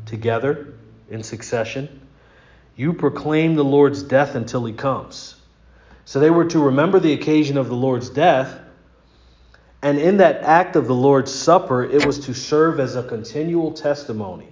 together 0.06 0.72
in 1.10 1.22
succession, 1.22 2.00
you 2.74 2.94
proclaim 2.94 3.54
the 3.54 3.64
Lord's 3.64 4.02
death 4.02 4.34
until 4.34 4.64
he 4.64 4.72
comes. 4.72 5.34
So 6.06 6.18
they 6.18 6.30
were 6.30 6.46
to 6.46 6.58
remember 6.58 7.00
the 7.00 7.12
occasion 7.12 7.58
of 7.58 7.68
the 7.68 7.74
Lord's 7.74 8.08
death. 8.08 8.58
And 9.82 9.98
in 9.98 10.16
that 10.16 10.42
act 10.42 10.74
of 10.74 10.86
the 10.86 10.94
Lord's 10.94 11.34
Supper, 11.34 11.84
it 11.84 12.06
was 12.06 12.18
to 12.20 12.32
serve 12.32 12.80
as 12.80 12.96
a 12.96 13.02
continual 13.02 13.72
testimony 13.72 14.48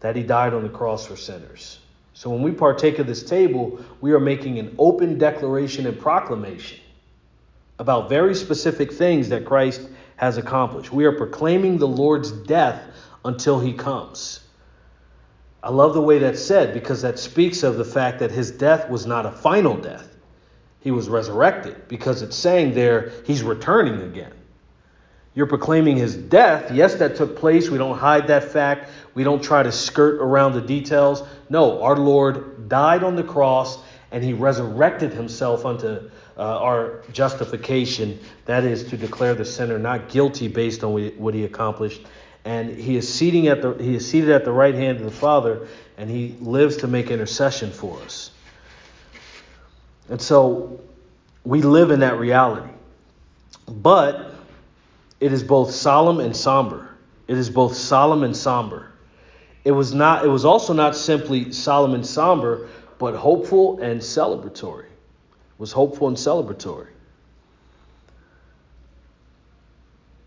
that 0.00 0.16
he 0.16 0.22
died 0.22 0.52
on 0.52 0.64
the 0.64 0.68
cross 0.68 1.06
for 1.06 1.16
sinners. 1.16 1.78
So 2.12 2.28
when 2.28 2.42
we 2.42 2.52
partake 2.52 2.98
of 2.98 3.06
this 3.06 3.22
table, 3.22 3.82
we 4.02 4.12
are 4.12 4.20
making 4.20 4.58
an 4.58 4.74
open 4.78 5.16
declaration 5.16 5.86
and 5.86 5.98
proclamation 5.98 6.80
about 7.78 8.10
very 8.10 8.34
specific 8.34 8.92
things 8.92 9.30
that 9.30 9.46
Christ 9.46 9.80
has 10.16 10.36
accomplished. 10.36 10.92
We 10.92 11.04
are 11.04 11.12
proclaiming 11.12 11.78
the 11.78 11.88
Lord's 11.88 12.30
death 12.30 12.82
until 13.24 13.60
he 13.60 13.72
comes. 13.72 14.40
I 15.62 15.70
love 15.70 15.94
the 15.94 16.02
way 16.02 16.18
that's 16.18 16.42
said 16.42 16.74
because 16.74 17.02
that 17.02 17.18
speaks 17.18 17.62
of 17.62 17.76
the 17.76 17.84
fact 17.84 18.18
that 18.18 18.30
his 18.30 18.50
death 18.50 18.90
was 18.90 19.06
not 19.06 19.24
a 19.24 19.30
final 19.30 19.76
death. 19.76 20.14
He 20.80 20.90
was 20.90 21.08
resurrected 21.08 21.88
because 21.88 22.20
it's 22.20 22.36
saying 22.36 22.74
there 22.74 23.12
he's 23.24 23.42
returning 23.42 24.02
again. 24.02 24.32
You're 25.34 25.46
proclaiming 25.46 25.96
his 25.96 26.14
death. 26.14 26.70
Yes, 26.70 26.94
that 26.96 27.16
took 27.16 27.36
place. 27.36 27.70
We 27.70 27.78
don't 27.78 27.96
hide 27.98 28.28
that 28.28 28.44
fact. 28.44 28.90
We 29.14 29.24
don't 29.24 29.42
try 29.42 29.62
to 29.62 29.72
skirt 29.72 30.20
around 30.20 30.52
the 30.52 30.60
details. 30.60 31.22
No, 31.48 31.82
our 31.82 31.96
Lord 31.96 32.68
died 32.68 33.02
on 33.02 33.16
the 33.16 33.24
cross 33.24 33.78
and 34.12 34.22
he 34.22 34.32
resurrected 34.32 35.12
himself 35.12 35.64
unto 35.64 36.10
uh, 36.36 36.42
our 36.42 37.02
justification. 37.12 38.18
That 38.46 38.64
is 38.64 38.84
to 38.84 38.96
declare 38.96 39.34
the 39.34 39.44
sinner 39.44 39.78
not 39.78 40.08
guilty 40.08 40.48
based 40.48 40.84
on 40.84 40.92
what 41.16 41.34
he 41.34 41.44
accomplished 41.44 42.06
and 42.44 42.70
he 42.70 42.96
is 42.96 43.12
seating 43.12 43.48
at 43.48 43.62
the 43.62 43.74
he 43.74 43.94
is 43.94 44.08
seated 44.08 44.30
at 44.30 44.44
the 44.44 44.52
right 44.52 44.74
hand 44.74 44.98
of 44.98 45.04
the 45.04 45.10
Father, 45.10 45.66
and 45.96 46.10
he 46.10 46.36
lives 46.40 46.78
to 46.78 46.86
make 46.86 47.10
intercession 47.10 47.70
for 47.70 48.00
us. 48.02 48.30
And 50.08 50.20
so 50.20 50.80
we 51.44 51.62
live 51.62 51.90
in 51.90 52.00
that 52.00 52.18
reality. 52.18 52.70
But 53.66 54.34
it 55.20 55.32
is 55.32 55.42
both 55.42 55.70
solemn 55.70 56.20
and 56.20 56.36
somber. 56.36 56.90
It 57.26 57.38
is 57.38 57.48
both 57.48 57.74
solemn 57.74 58.22
and 58.22 58.36
somber. 58.36 58.92
It 59.64 59.72
was 59.72 59.94
not 59.94 60.26
it 60.26 60.28
was 60.28 60.44
also 60.44 60.74
not 60.74 60.94
simply 60.94 61.50
solemn 61.52 61.94
and 61.94 62.06
somber, 62.06 62.68
but 62.98 63.14
hopeful 63.14 63.80
and 63.80 64.00
celebratory. 64.02 64.86
Was 65.58 65.72
hopeful 65.72 66.08
and 66.08 66.16
celebratory. 66.16 66.88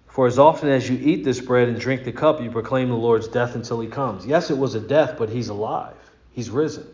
For 0.08 0.26
as 0.26 0.40
often 0.40 0.70
as 0.70 0.90
you 0.90 0.98
eat 0.98 1.24
this 1.24 1.40
bread 1.40 1.68
and 1.68 1.80
drink 1.80 2.04
the 2.04 2.12
cup, 2.12 2.42
you 2.42 2.50
proclaim 2.50 2.90
the 2.90 2.96
Lord's 2.96 3.28
death 3.28 3.54
until 3.54 3.80
he 3.80 3.88
comes. 3.88 4.26
Yes, 4.26 4.50
it 4.50 4.58
was 4.58 4.74
a 4.74 4.80
death, 4.80 5.16
but 5.18 5.30
he's 5.30 5.50
alive. 5.50 5.96
He's 6.32 6.50
risen. 6.50 6.88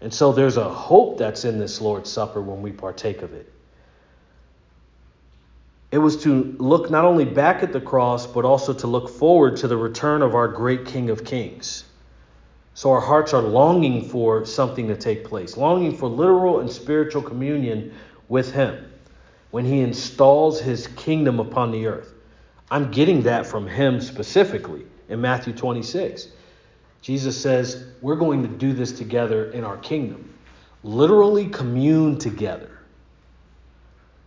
And 0.00 0.14
so 0.14 0.32
there's 0.32 0.56
a 0.56 0.68
hope 0.68 1.18
that's 1.18 1.44
in 1.44 1.58
this 1.58 1.80
Lord's 1.80 2.08
Supper 2.08 2.40
when 2.40 2.62
we 2.62 2.70
partake 2.70 3.22
of 3.22 3.32
it. 3.34 3.52
It 5.90 5.98
was 5.98 6.22
to 6.22 6.54
look 6.58 6.90
not 6.90 7.04
only 7.04 7.24
back 7.24 7.62
at 7.64 7.72
the 7.72 7.80
cross, 7.80 8.26
but 8.26 8.44
also 8.44 8.72
to 8.72 8.86
look 8.86 9.08
forward 9.08 9.56
to 9.56 9.68
the 9.68 9.76
return 9.76 10.22
of 10.22 10.34
our 10.36 10.46
great 10.46 10.86
King 10.86 11.10
of 11.10 11.24
Kings. 11.24 11.84
So 12.80 12.90
our 12.92 13.00
hearts 13.02 13.34
are 13.34 13.42
longing 13.42 14.08
for 14.08 14.46
something 14.46 14.88
to 14.88 14.96
take 14.96 15.22
place, 15.22 15.58
longing 15.58 15.94
for 15.94 16.08
literal 16.08 16.60
and 16.60 16.72
spiritual 16.72 17.20
communion 17.20 17.92
with 18.30 18.52
Him 18.54 18.90
when 19.50 19.66
he 19.66 19.80
installs 19.80 20.62
his 20.62 20.86
kingdom 20.86 21.40
upon 21.40 21.72
the 21.72 21.86
earth. 21.88 22.14
I'm 22.70 22.90
getting 22.90 23.20
that 23.24 23.44
from 23.44 23.66
him 23.66 24.00
specifically 24.00 24.86
in 25.10 25.20
Matthew 25.20 25.52
26. 25.52 26.28
Jesus 27.02 27.38
says, 27.38 27.84
We're 28.00 28.16
going 28.16 28.40
to 28.44 28.48
do 28.48 28.72
this 28.72 28.92
together 28.92 29.50
in 29.50 29.62
our 29.62 29.76
kingdom. 29.76 30.32
Literally 30.82 31.50
commune 31.50 32.16
together. 32.16 32.78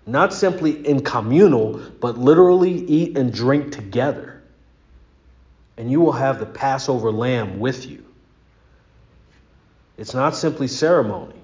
Not 0.05 0.31
simply 0.31 0.85
in 0.87 1.03
communal, 1.03 1.81
but 1.99 2.19
literally 2.19 2.85
eat 2.85 3.17
and 3.17 3.33
drink 3.33 3.71
together. 3.71 4.43
And 5.75 5.89
you 5.89 6.01
will 6.01 6.11
have 6.11 6.37
the 6.37 6.45
Passover 6.45 7.11
lamb 7.11 7.59
with 7.59 7.89
you. 7.89 8.05
It's 9.97 10.13
not 10.13 10.35
simply 10.35 10.67
ceremony, 10.67 11.35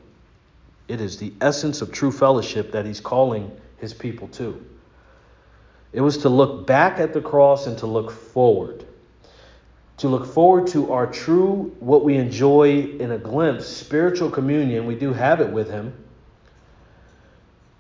it 0.87 1.01
is 1.01 1.17
the 1.17 1.33
essence 1.39 1.81
of 1.81 1.91
true 1.91 2.11
fellowship 2.11 2.71
that 2.71 2.85
he's 2.85 2.99
calling 2.99 3.51
his 3.77 3.93
people 3.93 4.27
to. 4.29 4.65
It 5.93 6.01
was 6.01 6.19
to 6.19 6.29
look 6.29 6.67
back 6.67 6.99
at 6.99 7.13
the 7.13 7.21
cross 7.21 7.67
and 7.67 7.77
to 7.79 7.87
look 7.87 8.11
forward. 8.11 8.85
To 9.97 10.07
look 10.07 10.25
forward 10.25 10.67
to 10.67 10.91
our 10.93 11.07
true, 11.07 11.75
what 11.79 12.03
we 12.03 12.15
enjoy 12.15 12.83
in 12.99 13.11
a 13.11 13.17
glimpse, 13.17 13.67
spiritual 13.67 14.31
communion. 14.31 14.85
We 14.85 14.95
do 14.95 15.13
have 15.13 15.41
it 15.41 15.49
with 15.49 15.69
him. 15.69 15.93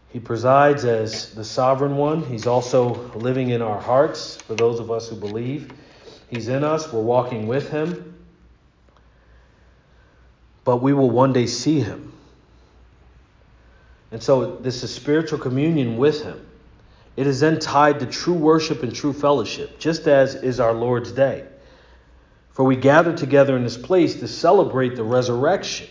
He 0.09 0.19
presides 0.19 0.85
as 0.85 1.33
the 1.33 1.43
sovereign 1.43 1.95
one. 1.95 2.23
He's 2.23 2.47
also 2.47 2.95
living 3.13 3.49
in 3.49 3.61
our 3.61 3.79
hearts 3.79 4.37
for 4.37 4.55
those 4.55 4.79
of 4.79 4.89
us 4.89 5.07
who 5.07 5.15
believe. 5.15 5.71
He's 6.29 6.47
in 6.47 6.63
us. 6.63 6.91
We're 6.91 7.01
walking 7.01 7.47
with 7.47 7.69
him. 7.69 8.08
But 10.69 10.83
we 10.83 10.93
will 10.93 11.09
one 11.09 11.33
day 11.33 11.47
see 11.47 11.79
him. 11.79 12.13
And 14.11 14.21
so 14.21 14.57
this 14.57 14.83
is 14.83 14.93
spiritual 14.93 15.39
communion 15.39 15.97
with 15.97 16.21
Him. 16.21 16.45
It 17.17 17.25
is 17.25 17.39
then 17.39 17.57
tied 17.57 17.99
to 18.01 18.05
true 18.05 18.35
worship 18.35 18.83
and 18.83 18.95
true 18.95 19.11
fellowship, 19.11 19.79
just 19.79 20.07
as 20.07 20.35
is 20.35 20.59
our 20.59 20.73
Lord's 20.73 21.11
day. 21.11 21.43
For 22.51 22.63
we 22.63 22.75
gather 22.75 23.17
together 23.17 23.57
in 23.57 23.63
this 23.63 23.77
place 23.77 24.19
to 24.19 24.27
celebrate 24.27 24.95
the 24.95 25.03
resurrection 25.03 25.87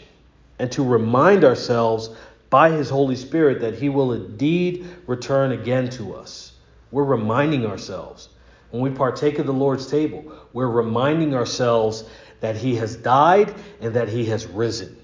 and 0.61 0.71
to 0.71 0.85
remind 0.85 1.43
ourselves 1.43 2.11
by 2.49 2.71
His 2.71 2.89
Holy 2.89 3.17
Spirit 3.17 3.63
that 3.63 3.75
He 3.75 3.89
will 3.89 4.13
indeed 4.13 4.87
return 5.09 5.51
again 5.51 5.91
to 5.91 6.15
us. 6.15 6.53
We're 6.93 7.03
reminding 7.03 7.67
ourselves. 7.67 8.29
When 8.71 8.81
we 8.81 8.91
partake 8.91 9.41
of 9.41 9.47
the 9.47 9.53
Lord's 9.53 9.89
table, 9.89 10.33
we're 10.53 10.69
reminding 10.69 11.35
ourselves 11.35 12.05
that 12.41 12.57
He 12.57 12.77
has 12.77 12.97
died 12.97 13.55
and 13.81 13.95
that 13.95 14.09
He 14.09 14.27
has 14.27 14.47
risen 14.47 14.99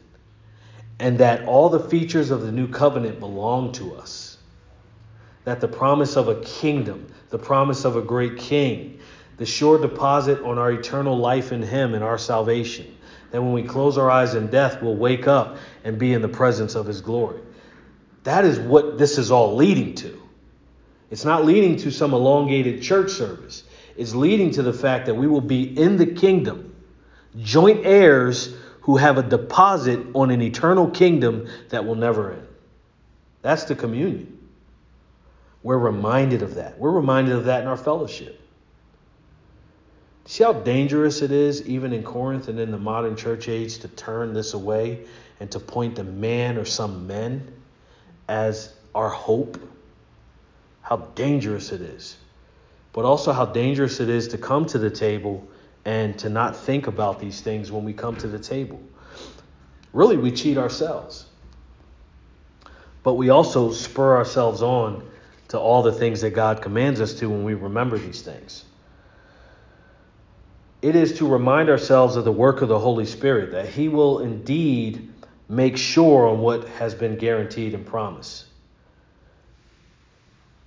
and 0.99 1.19
that 1.19 1.45
all 1.47 1.69
the 1.69 1.81
features 1.81 2.31
of 2.31 2.43
the 2.43 2.53
new 2.53 2.69
covenant 2.69 3.19
belong 3.21 3.73
to 3.73 3.95
us. 3.97 4.39
That 5.45 5.61
the 5.61 5.69
promise 5.69 6.17
of 6.17 6.29
a 6.29 6.41
kingdom, 6.41 7.13
the 7.31 7.39
promise 7.39 7.85
of 7.85 7.97
a 7.97 8.03
great 8.03 8.39
king, 8.39 9.01
the 9.37 9.47
sure 9.47 9.79
deposit 9.79 10.41
on 10.43 10.59
our 10.59 10.71
eternal 10.73 11.19
life 11.19 11.53
in 11.53 11.63
Him 11.63 11.95
and 11.95 12.05
our 12.05 12.19
salvation, 12.19 12.97
that 13.33 13.43
when 13.43 13.53
we 13.53 13.65
close 13.65 13.99
our 13.99 14.11
eyes 14.11 14.35
in 14.35 14.47
death, 14.47 14.81
we'll 14.81 14.95
wake 14.95 15.27
up 15.27 15.57
and 15.83 15.99
be 15.99 16.13
in 16.13 16.23
the 16.23 16.29
presence 16.29 16.77
of 16.77 16.87
His 16.87 17.01
glory. 17.01 17.41
That 18.23 18.45
is 18.45 18.59
what 18.59 18.97
this 18.97 19.19
is 19.19 19.31
all 19.31 19.57
leading 19.57 19.95
to. 19.97 20.23
It's 21.11 21.25
not 21.25 21.45
leading 21.45 21.77
to 21.79 21.91
some 21.91 22.15
elongated 22.15 22.81
church 22.81 23.11
service. 23.11 23.65
It's 23.97 24.15
leading 24.15 24.53
to 24.53 24.63
the 24.63 24.73
fact 24.73 25.07
that 25.07 25.15
we 25.15 25.27
will 25.27 25.41
be 25.41 25.79
in 25.79 25.97
the 25.97 26.07
kingdom, 26.07 26.74
joint 27.37 27.85
heirs 27.85 28.55
who 28.83 28.97
have 28.97 29.19
a 29.19 29.23
deposit 29.23 30.01
on 30.15 30.31
an 30.31 30.43
eternal 30.43 30.91
kingdom 30.91 31.49
that 31.71 31.85
will 31.85 31.95
never 31.95 32.33
end. 32.33 32.47
That's 33.43 33.65
the 33.65 33.75
communion. 33.75 34.39
We're 35.63 35.79
reminded 35.79 36.43
of 36.43 36.57
that. 36.57 36.79
We're 36.79 36.91
reminded 36.91 37.35
of 37.35 37.45
that 37.47 37.63
in 37.63 37.69
our 37.69 37.77
fellowship. 37.77 38.41
See 40.27 40.45
how 40.45 40.53
dangerous 40.53 41.23
it 41.23 41.31
is, 41.31 41.67
even 41.67 41.93
in 41.93 42.03
Corinth 42.03 42.49
and 42.49 42.59
in 42.59 42.71
the 42.71 42.79
modern 42.79 43.17
church 43.17 43.49
age, 43.49 43.79
to 43.79 43.89
turn 43.89 44.33
this 44.33 44.55
away 44.55 45.05
and 45.41 45.51
to 45.51 45.61
point 45.61 45.97
to 45.97 46.05
man 46.05 46.57
or 46.57 46.65
some 46.65 47.07
men 47.07 47.53
as 48.29 48.73
our 48.95 49.09
hope? 49.11 49.59
How 50.83 50.97
dangerous 51.15 51.73
it 51.73 51.81
is. 51.81 52.17
But 52.93 53.05
also 53.05 53.33
how 53.33 53.47
dangerous 53.47 54.01
it 54.01 54.09
is 54.09 54.29
to 54.29 54.39
come 54.39 54.67
to 54.67 54.79
the 54.79 54.91
table 54.91 55.47
and 55.85 56.19
to 56.19 56.29
not 56.29 56.57
think 56.57 56.87
about 56.87 57.21
these 57.21 57.41
things 57.41 57.71
when 57.71 57.85
we 57.85 57.93
come 57.93 58.17
to 58.17 58.29
the 58.29 58.39
table. 58.39 58.81
Really, 59.93 60.17
we 60.17 60.31
cheat 60.31 60.59
ourselves. 60.59 61.27
But 63.03 63.15
we 63.15 63.29
also 63.29 63.71
spur 63.71 64.17
ourselves 64.17 64.63
on 64.63 65.07
to 65.49 65.59
all 65.59 65.83
the 65.83 65.93
things 65.93 66.23
that 66.23 66.31
God 66.31 66.63
commands 66.63 67.01
us 67.01 67.15
to 67.15 67.29
when 67.29 67.45
we 67.45 67.55
remember 67.55 67.99
these 67.99 68.23
things. 68.23 68.65
It 70.81 70.97
is 70.97 71.19
to 71.19 71.27
remind 71.27 71.69
ourselves 71.69 72.17
of 72.17 72.25
the 72.25 72.33
work 72.33 72.63
of 72.63 72.69
the 72.69 72.79
Holy 72.79 73.07
Spirit, 73.07 73.53
that 73.53 73.69
He 73.69 73.89
will 73.89 74.21
indeed 74.21 75.13
make 75.49 75.77
sure 75.77 76.27
on 76.27 76.41
what 76.41 76.67
has 76.69 76.95
been 76.95 77.17
guaranteed 77.17 77.75
and 77.75 77.87
promised. 77.87 78.47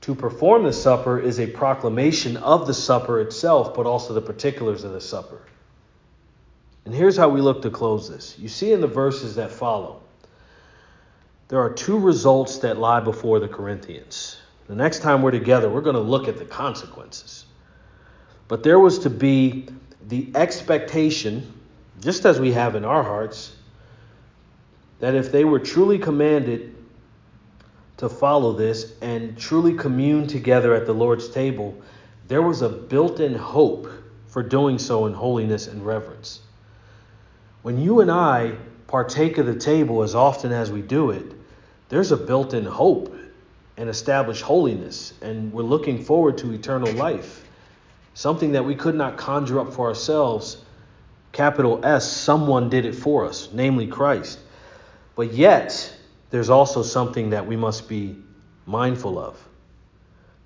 To 0.08 0.16
perform 0.16 0.64
the 0.64 0.72
supper 0.72 1.20
is 1.20 1.38
a 1.38 1.48
proclamation 1.48 2.38
of 2.38 2.66
the 2.66 2.74
supper 2.74 3.20
itself, 3.20 3.76
but 3.76 3.86
also 3.86 4.14
the 4.14 4.22
particulars 4.22 4.86
of 4.86 4.94
the 4.94 5.02
supper. 5.02 5.42
And 6.86 6.96
here's 6.96 7.18
how 7.18 7.28
we 7.28 7.42
look 7.42 7.62
to 7.64 7.70
close 7.70 8.10
this. 8.10 8.40
You 8.40 8.48
see 8.48 8.72
in 8.72 8.80
the 8.80 8.88
verses 8.88 9.36
that 9.36 9.52
follow, 9.52 10.02
there 11.50 11.60
are 11.60 11.74
two 11.74 12.00
results 12.00 12.60
that 12.60 12.78
lie 12.78 13.02
before 13.02 13.42
the 13.42 13.50
Corinthians. 13.50 14.38
The 14.68 14.76
next 14.76 15.00
time 15.00 15.22
we're 15.22 15.32
together, 15.32 15.70
we're 15.70 15.82
going 15.82 15.98
to 15.98 16.02
look 16.02 16.30
at 16.30 16.38
the 16.38 16.46
consequences. 16.46 17.46
But 18.48 18.64
there 18.64 18.80
was 18.80 19.00
to 19.00 19.10
be 19.10 19.68
the 20.08 20.32
expectation, 20.36 21.54
just 22.00 22.26
as 22.26 22.40
we 22.40 22.54
have 22.54 22.76
in 22.76 22.86
our 22.86 23.04
hearts, 23.04 23.58
that 25.02 25.16
if 25.16 25.34
they 25.34 25.44
were 25.44 25.60
truly 25.60 26.00
commanded 26.00 26.77
to 27.98 28.08
follow 28.08 28.54
this 28.54 28.94
and 29.02 29.38
truly 29.38 29.74
commune 29.74 30.28
together 30.28 30.74
at 30.74 30.86
the 30.86 30.94
Lord's 30.94 31.30
table, 31.30 31.76
there 32.28 32.42
was 32.42 32.62
a 32.62 32.70
built 32.70 33.20
in 33.20 33.34
hope 33.34 33.90
for 34.28 34.44
doing 34.44 34.78
so 34.78 35.06
in 35.08 35.14
holiness 35.14 35.68
and 35.68 35.86
reverence. 35.86 36.42
When 37.64 37.80
you 37.80 38.02
and 38.02 38.12
I 38.12 38.56
partake 38.88 39.38
of 39.38 39.46
the 39.46 39.56
table 39.56 40.04
as 40.04 40.16
often 40.16 40.52
as 40.52 40.72
we 40.72 40.82
do 40.82 41.12
it, 41.12 41.26
there's 41.90 42.12
a 42.12 42.18
built 42.18 42.54
in 42.54 42.66
hope 42.66 43.16
and 43.78 43.90
established 43.90 44.42
holiness, 44.42 45.14
and 45.22 45.52
we're 45.52 45.64
looking 45.64 46.04
forward 46.04 46.38
to 46.40 46.52
eternal 46.52 46.92
life. 46.94 47.48
Something 48.14 48.54
that 48.54 48.66
we 48.66 48.76
could 48.76 48.96
not 48.96 49.18
conjure 49.18 49.60
up 49.60 49.74
for 49.74 49.88
ourselves, 49.88 50.58
capital 51.32 51.86
S, 51.86 52.12
someone 52.12 52.70
did 52.70 52.86
it 52.86 52.96
for 52.96 53.26
us, 53.26 53.50
namely 53.54 53.88
Christ. 53.88 54.40
But 55.16 55.34
yet, 55.34 55.97
there's 56.30 56.50
also 56.50 56.84
something 56.84 57.30
that 57.32 57.46
we 57.46 57.56
must 57.56 57.88
be 57.88 58.18
mindful 58.66 59.18
of. 59.18 59.38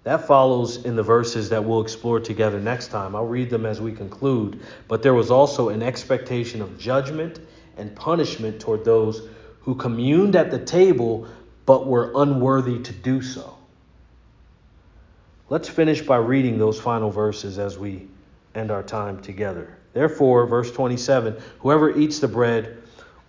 That 0.03 0.25
follows 0.25 0.83
in 0.83 0.95
the 0.95 1.03
verses 1.03 1.49
that 1.49 1.63
we'll 1.63 1.81
explore 1.81 2.19
together 2.19 2.59
next 2.59 2.87
time. 2.87 3.15
I'll 3.15 3.27
read 3.27 3.49
them 3.49 3.65
as 3.65 3.79
we 3.79 3.91
conclude. 3.91 4.59
But 4.87 5.03
there 5.03 5.13
was 5.13 5.29
also 5.29 5.69
an 5.69 5.83
expectation 5.83 6.61
of 6.61 6.77
judgment 6.79 7.39
and 7.77 7.95
punishment 7.95 8.59
toward 8.59 8.83
those 8.83 9.27
who 9.61 9.75
communed 9.75 10.35
at 10.35 10.49
the 10.49 10.59
table 10.59 11.27
but 11.65 11.85
were 11.85 12.11
unworthy 12.15 12.79
to 12.79 12.91
do 12.91 13.21
so. 13.21 13.57
Let's 15.49 15.69
finish 15.69 16.01
by 16.01 16.17
reading 16.17 16.57
those 16.57 16.79
final 16.79 17.11
verses 17.11 17.59
as 17.59 17.77
we 17.77 18.07
end 18.55 18.71
our 18.71 18.83
time 18.83 19.21
together. 19.21 19.77
Therefore, 19.93 20.47
verse 20.47 20.71
27 20.71 21.37
whoever 21.59 21.95
eats 21.95 22.19
the 22.19 22.27
bread 22.27 22.80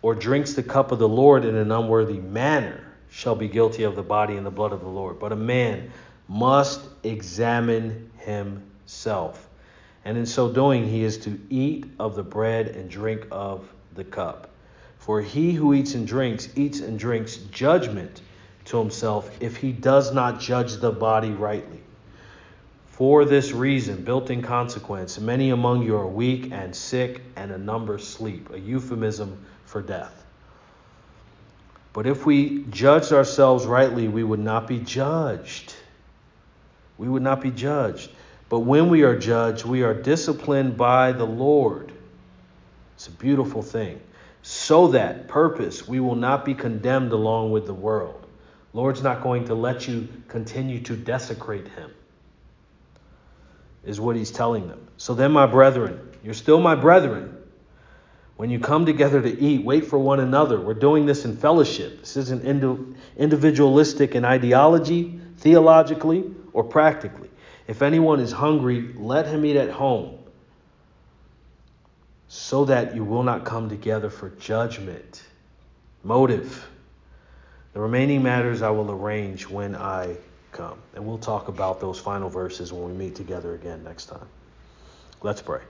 or 0.02 0.14
drinks 0.14 0.52
the 0.52 0.62
cup 0.62 0.92
of 0.92 0.98
the 0.98 1.08
Lord 1.08 1.44
in 1.44 1.54
an 1.56 1.70
unworthy 1.70 2.18
manner 2.18 2.84
shall 3.08 3.36
be 3.36 3.48
guilty 3.48 3.84
of 3.84 3.94
the 3.94 4.02
body 4.02 4.36
and 4.36 4.44
the 4.44 4.50
blood 4.50 4.72
of 4.72 4.80
the 4.80 4.88
Lord. 4.88 5.18
But 5.18 5.32
a 5.32 5.36
man 5.36 5.90
must 6.28 6.80
examine 7.04 8.10
himself. 8.18 9.48
And 10.04 10.18
in 10.18 10.26
so 10.26 10.50
doing, 10.50 10.88
he 10.88 11.04
is 11.04 11.18
to 11.18 11.38
eat 11.48 11.86
of 12.00 12.16
the 12.16 12.22
bread 12.22 12.68
and 12.68 12.90
drink 12.90 13.26
of 13.30 13.72
the 13.94 14.04
cup. 14.04 14.48
For 14.98 15.20
he 15.20 15.52
who 15.52 15.74
eats 15.74 15.94
and 15.94 16.06
drinks, 16.06 16.48
eats 16.56 16.80
and 16.80 16.98
drinks 16.98 17.36
judgment 17.36 18.22
to 18.66 18.78
himself 18.78 19.36
if 19.40 19.56
he 19.56 19.72
does 19.72 20.12
not 20.12 20.40
judge 20.40 20.76
the 20.76 20.90
body 20.90 21.30
rightly. 21.30 21.80
For 22.86 23.24
this 23.24 23.52
reason, 23.52 24.04
built 24.04 24.30
in 24.30 24.42
consequence, 24.42 25.18
many 25.18 25.50
among 25.50 25.82
you 25.82 25.96
are 25.96 26.06
weak 26.06 26.52
and 26.52 26.74
sick, 26.74 27.20
and 27.36 27.50
a 27.50 27.58
number 27.58 27.98
sleep, 27.98 28.50
a 28.52 28.60
euphemism 28.60 29.44
for 29.72 29.80
death. 29.80 30.24
But 31.94 32.06
if 32.06 32.26
we 32.26 32.64
judged 32.70 33.12
ourselves 33.12 33.64
rightly, 33.64 34.06
we 34.06 34.22
would 34.22 34.38
not 34.38 34.68
be 34.68 34.78
judged. 34.78 35.74
We 36.98 37.08
would 37.08 37.22
not 37.22 37.40
be 37.40 37.50
judged. 37.50 38.10
But 38.50 38.60
when 38.60 38.90
we 38.90 39.02
are 39.02 39.18
judged, 39.18 39.64
we 39.64 39.82
are 39.82 39.94
disciplined 39.94 40.76
by 40.76 41.12
the 41.12 41.24
Lord. 41.24 41.90
It's 42.94 43.08
a 43.08 43.12
beautiful 43.12 43.62
thing. 43.62 43.98
So 44.42 44.88
that, 44.88 45.28
purpose, 45.28 45.88
we 45.88 46.00
will 46.00 46.16
not 46.16 46.44
be 46.44 46.54
condemned 46.54 47.12
along 47.12 47.52
with 47.52 47.66
the 47.66 47.74
world. 47.74 48.26
Lord's 48.74 49.02
not 49.02 49.22
going 49.22 49.46
to 49.46 49.54
let 49.54 49.88
you 49.88 50.06
continue 50.28 50.80
to 50.80 50.96
desecrate 50.96 51.68
him, 51.68 51.90
is 53.84 54.00
what 54.00 54.16
he's 54.16 54.30
telling 54.30 54.68
them. 54.68 54.86
So 54.96 55.14
then, 55.14 55.32
my 55.32 55.46
brethren, 55.46 56.10
you're 56.22 56.34
still 56.34 56.60
my 56.60 56.74
brethren. 56.74 57.38
When 58.42 58.50
you 58.50 58.58
come 58.58 58.86
together 58.86 59.22
to 59.22 59.40
eat, 59.40 59.64
wait 59.64 59.86
for 59.86 60.00
one 60.00 60.18
another. 60.18 60.60
We're 60.60 60.74
doing 60.74 61.06
this 61.06 61.24
in 61.24 61.36
fellowship. 61.36 62.00
This 62.00 62.16
isn't 62.16 62.44
individualistic 63.16 64.16
in 64.16 64.24
ideology, 64.24 65.20
theologically, 65.36 66.24
or 66.52 66.64
practically. 66.64 67.30
If 67.68 67.82
anyone 67.82 68.18
is 68.18 68.32
hungry, 68.32 68.94
let 68.96 69.26
him 69.28 69.44
eat 69.44 69.54
at 69.54 69.70
home, 69.70 70.18
so 72.26 72.64
that 72.64 72.96
you 72.96 73.04
will 73.04 73.22
not 73.22 73.44
come 73.44 73.68
together 73.68 74.10
for 74.10 74.30
judgment. 74.30 75.22
Motive. 76.02 76.68
The 77.74 77.80
remaining 77.80 78.24
matters 78.24 78.60
I 78.60 78.70
will 78.70 78.90
arrange 78.90 79.48
when 79.48 79.76
I 79.76 80.16
come. 80.50 80.78
And 80.96 81.06
we'll 81.06 81.16
talk 81.16 81.46
about 81.46 81.80
those 81.80 82.00
final 82.00 82.28
verses 82.28 82.72
when 82.72 82.86
we 82.86 82.92
meet 82.92 83.14
together 83.14 83.54
again 83.54 83.84
next 83.84 84.06
time. 84.06 84.26
Let's 85.22 85.40
pray. 85.40 85.60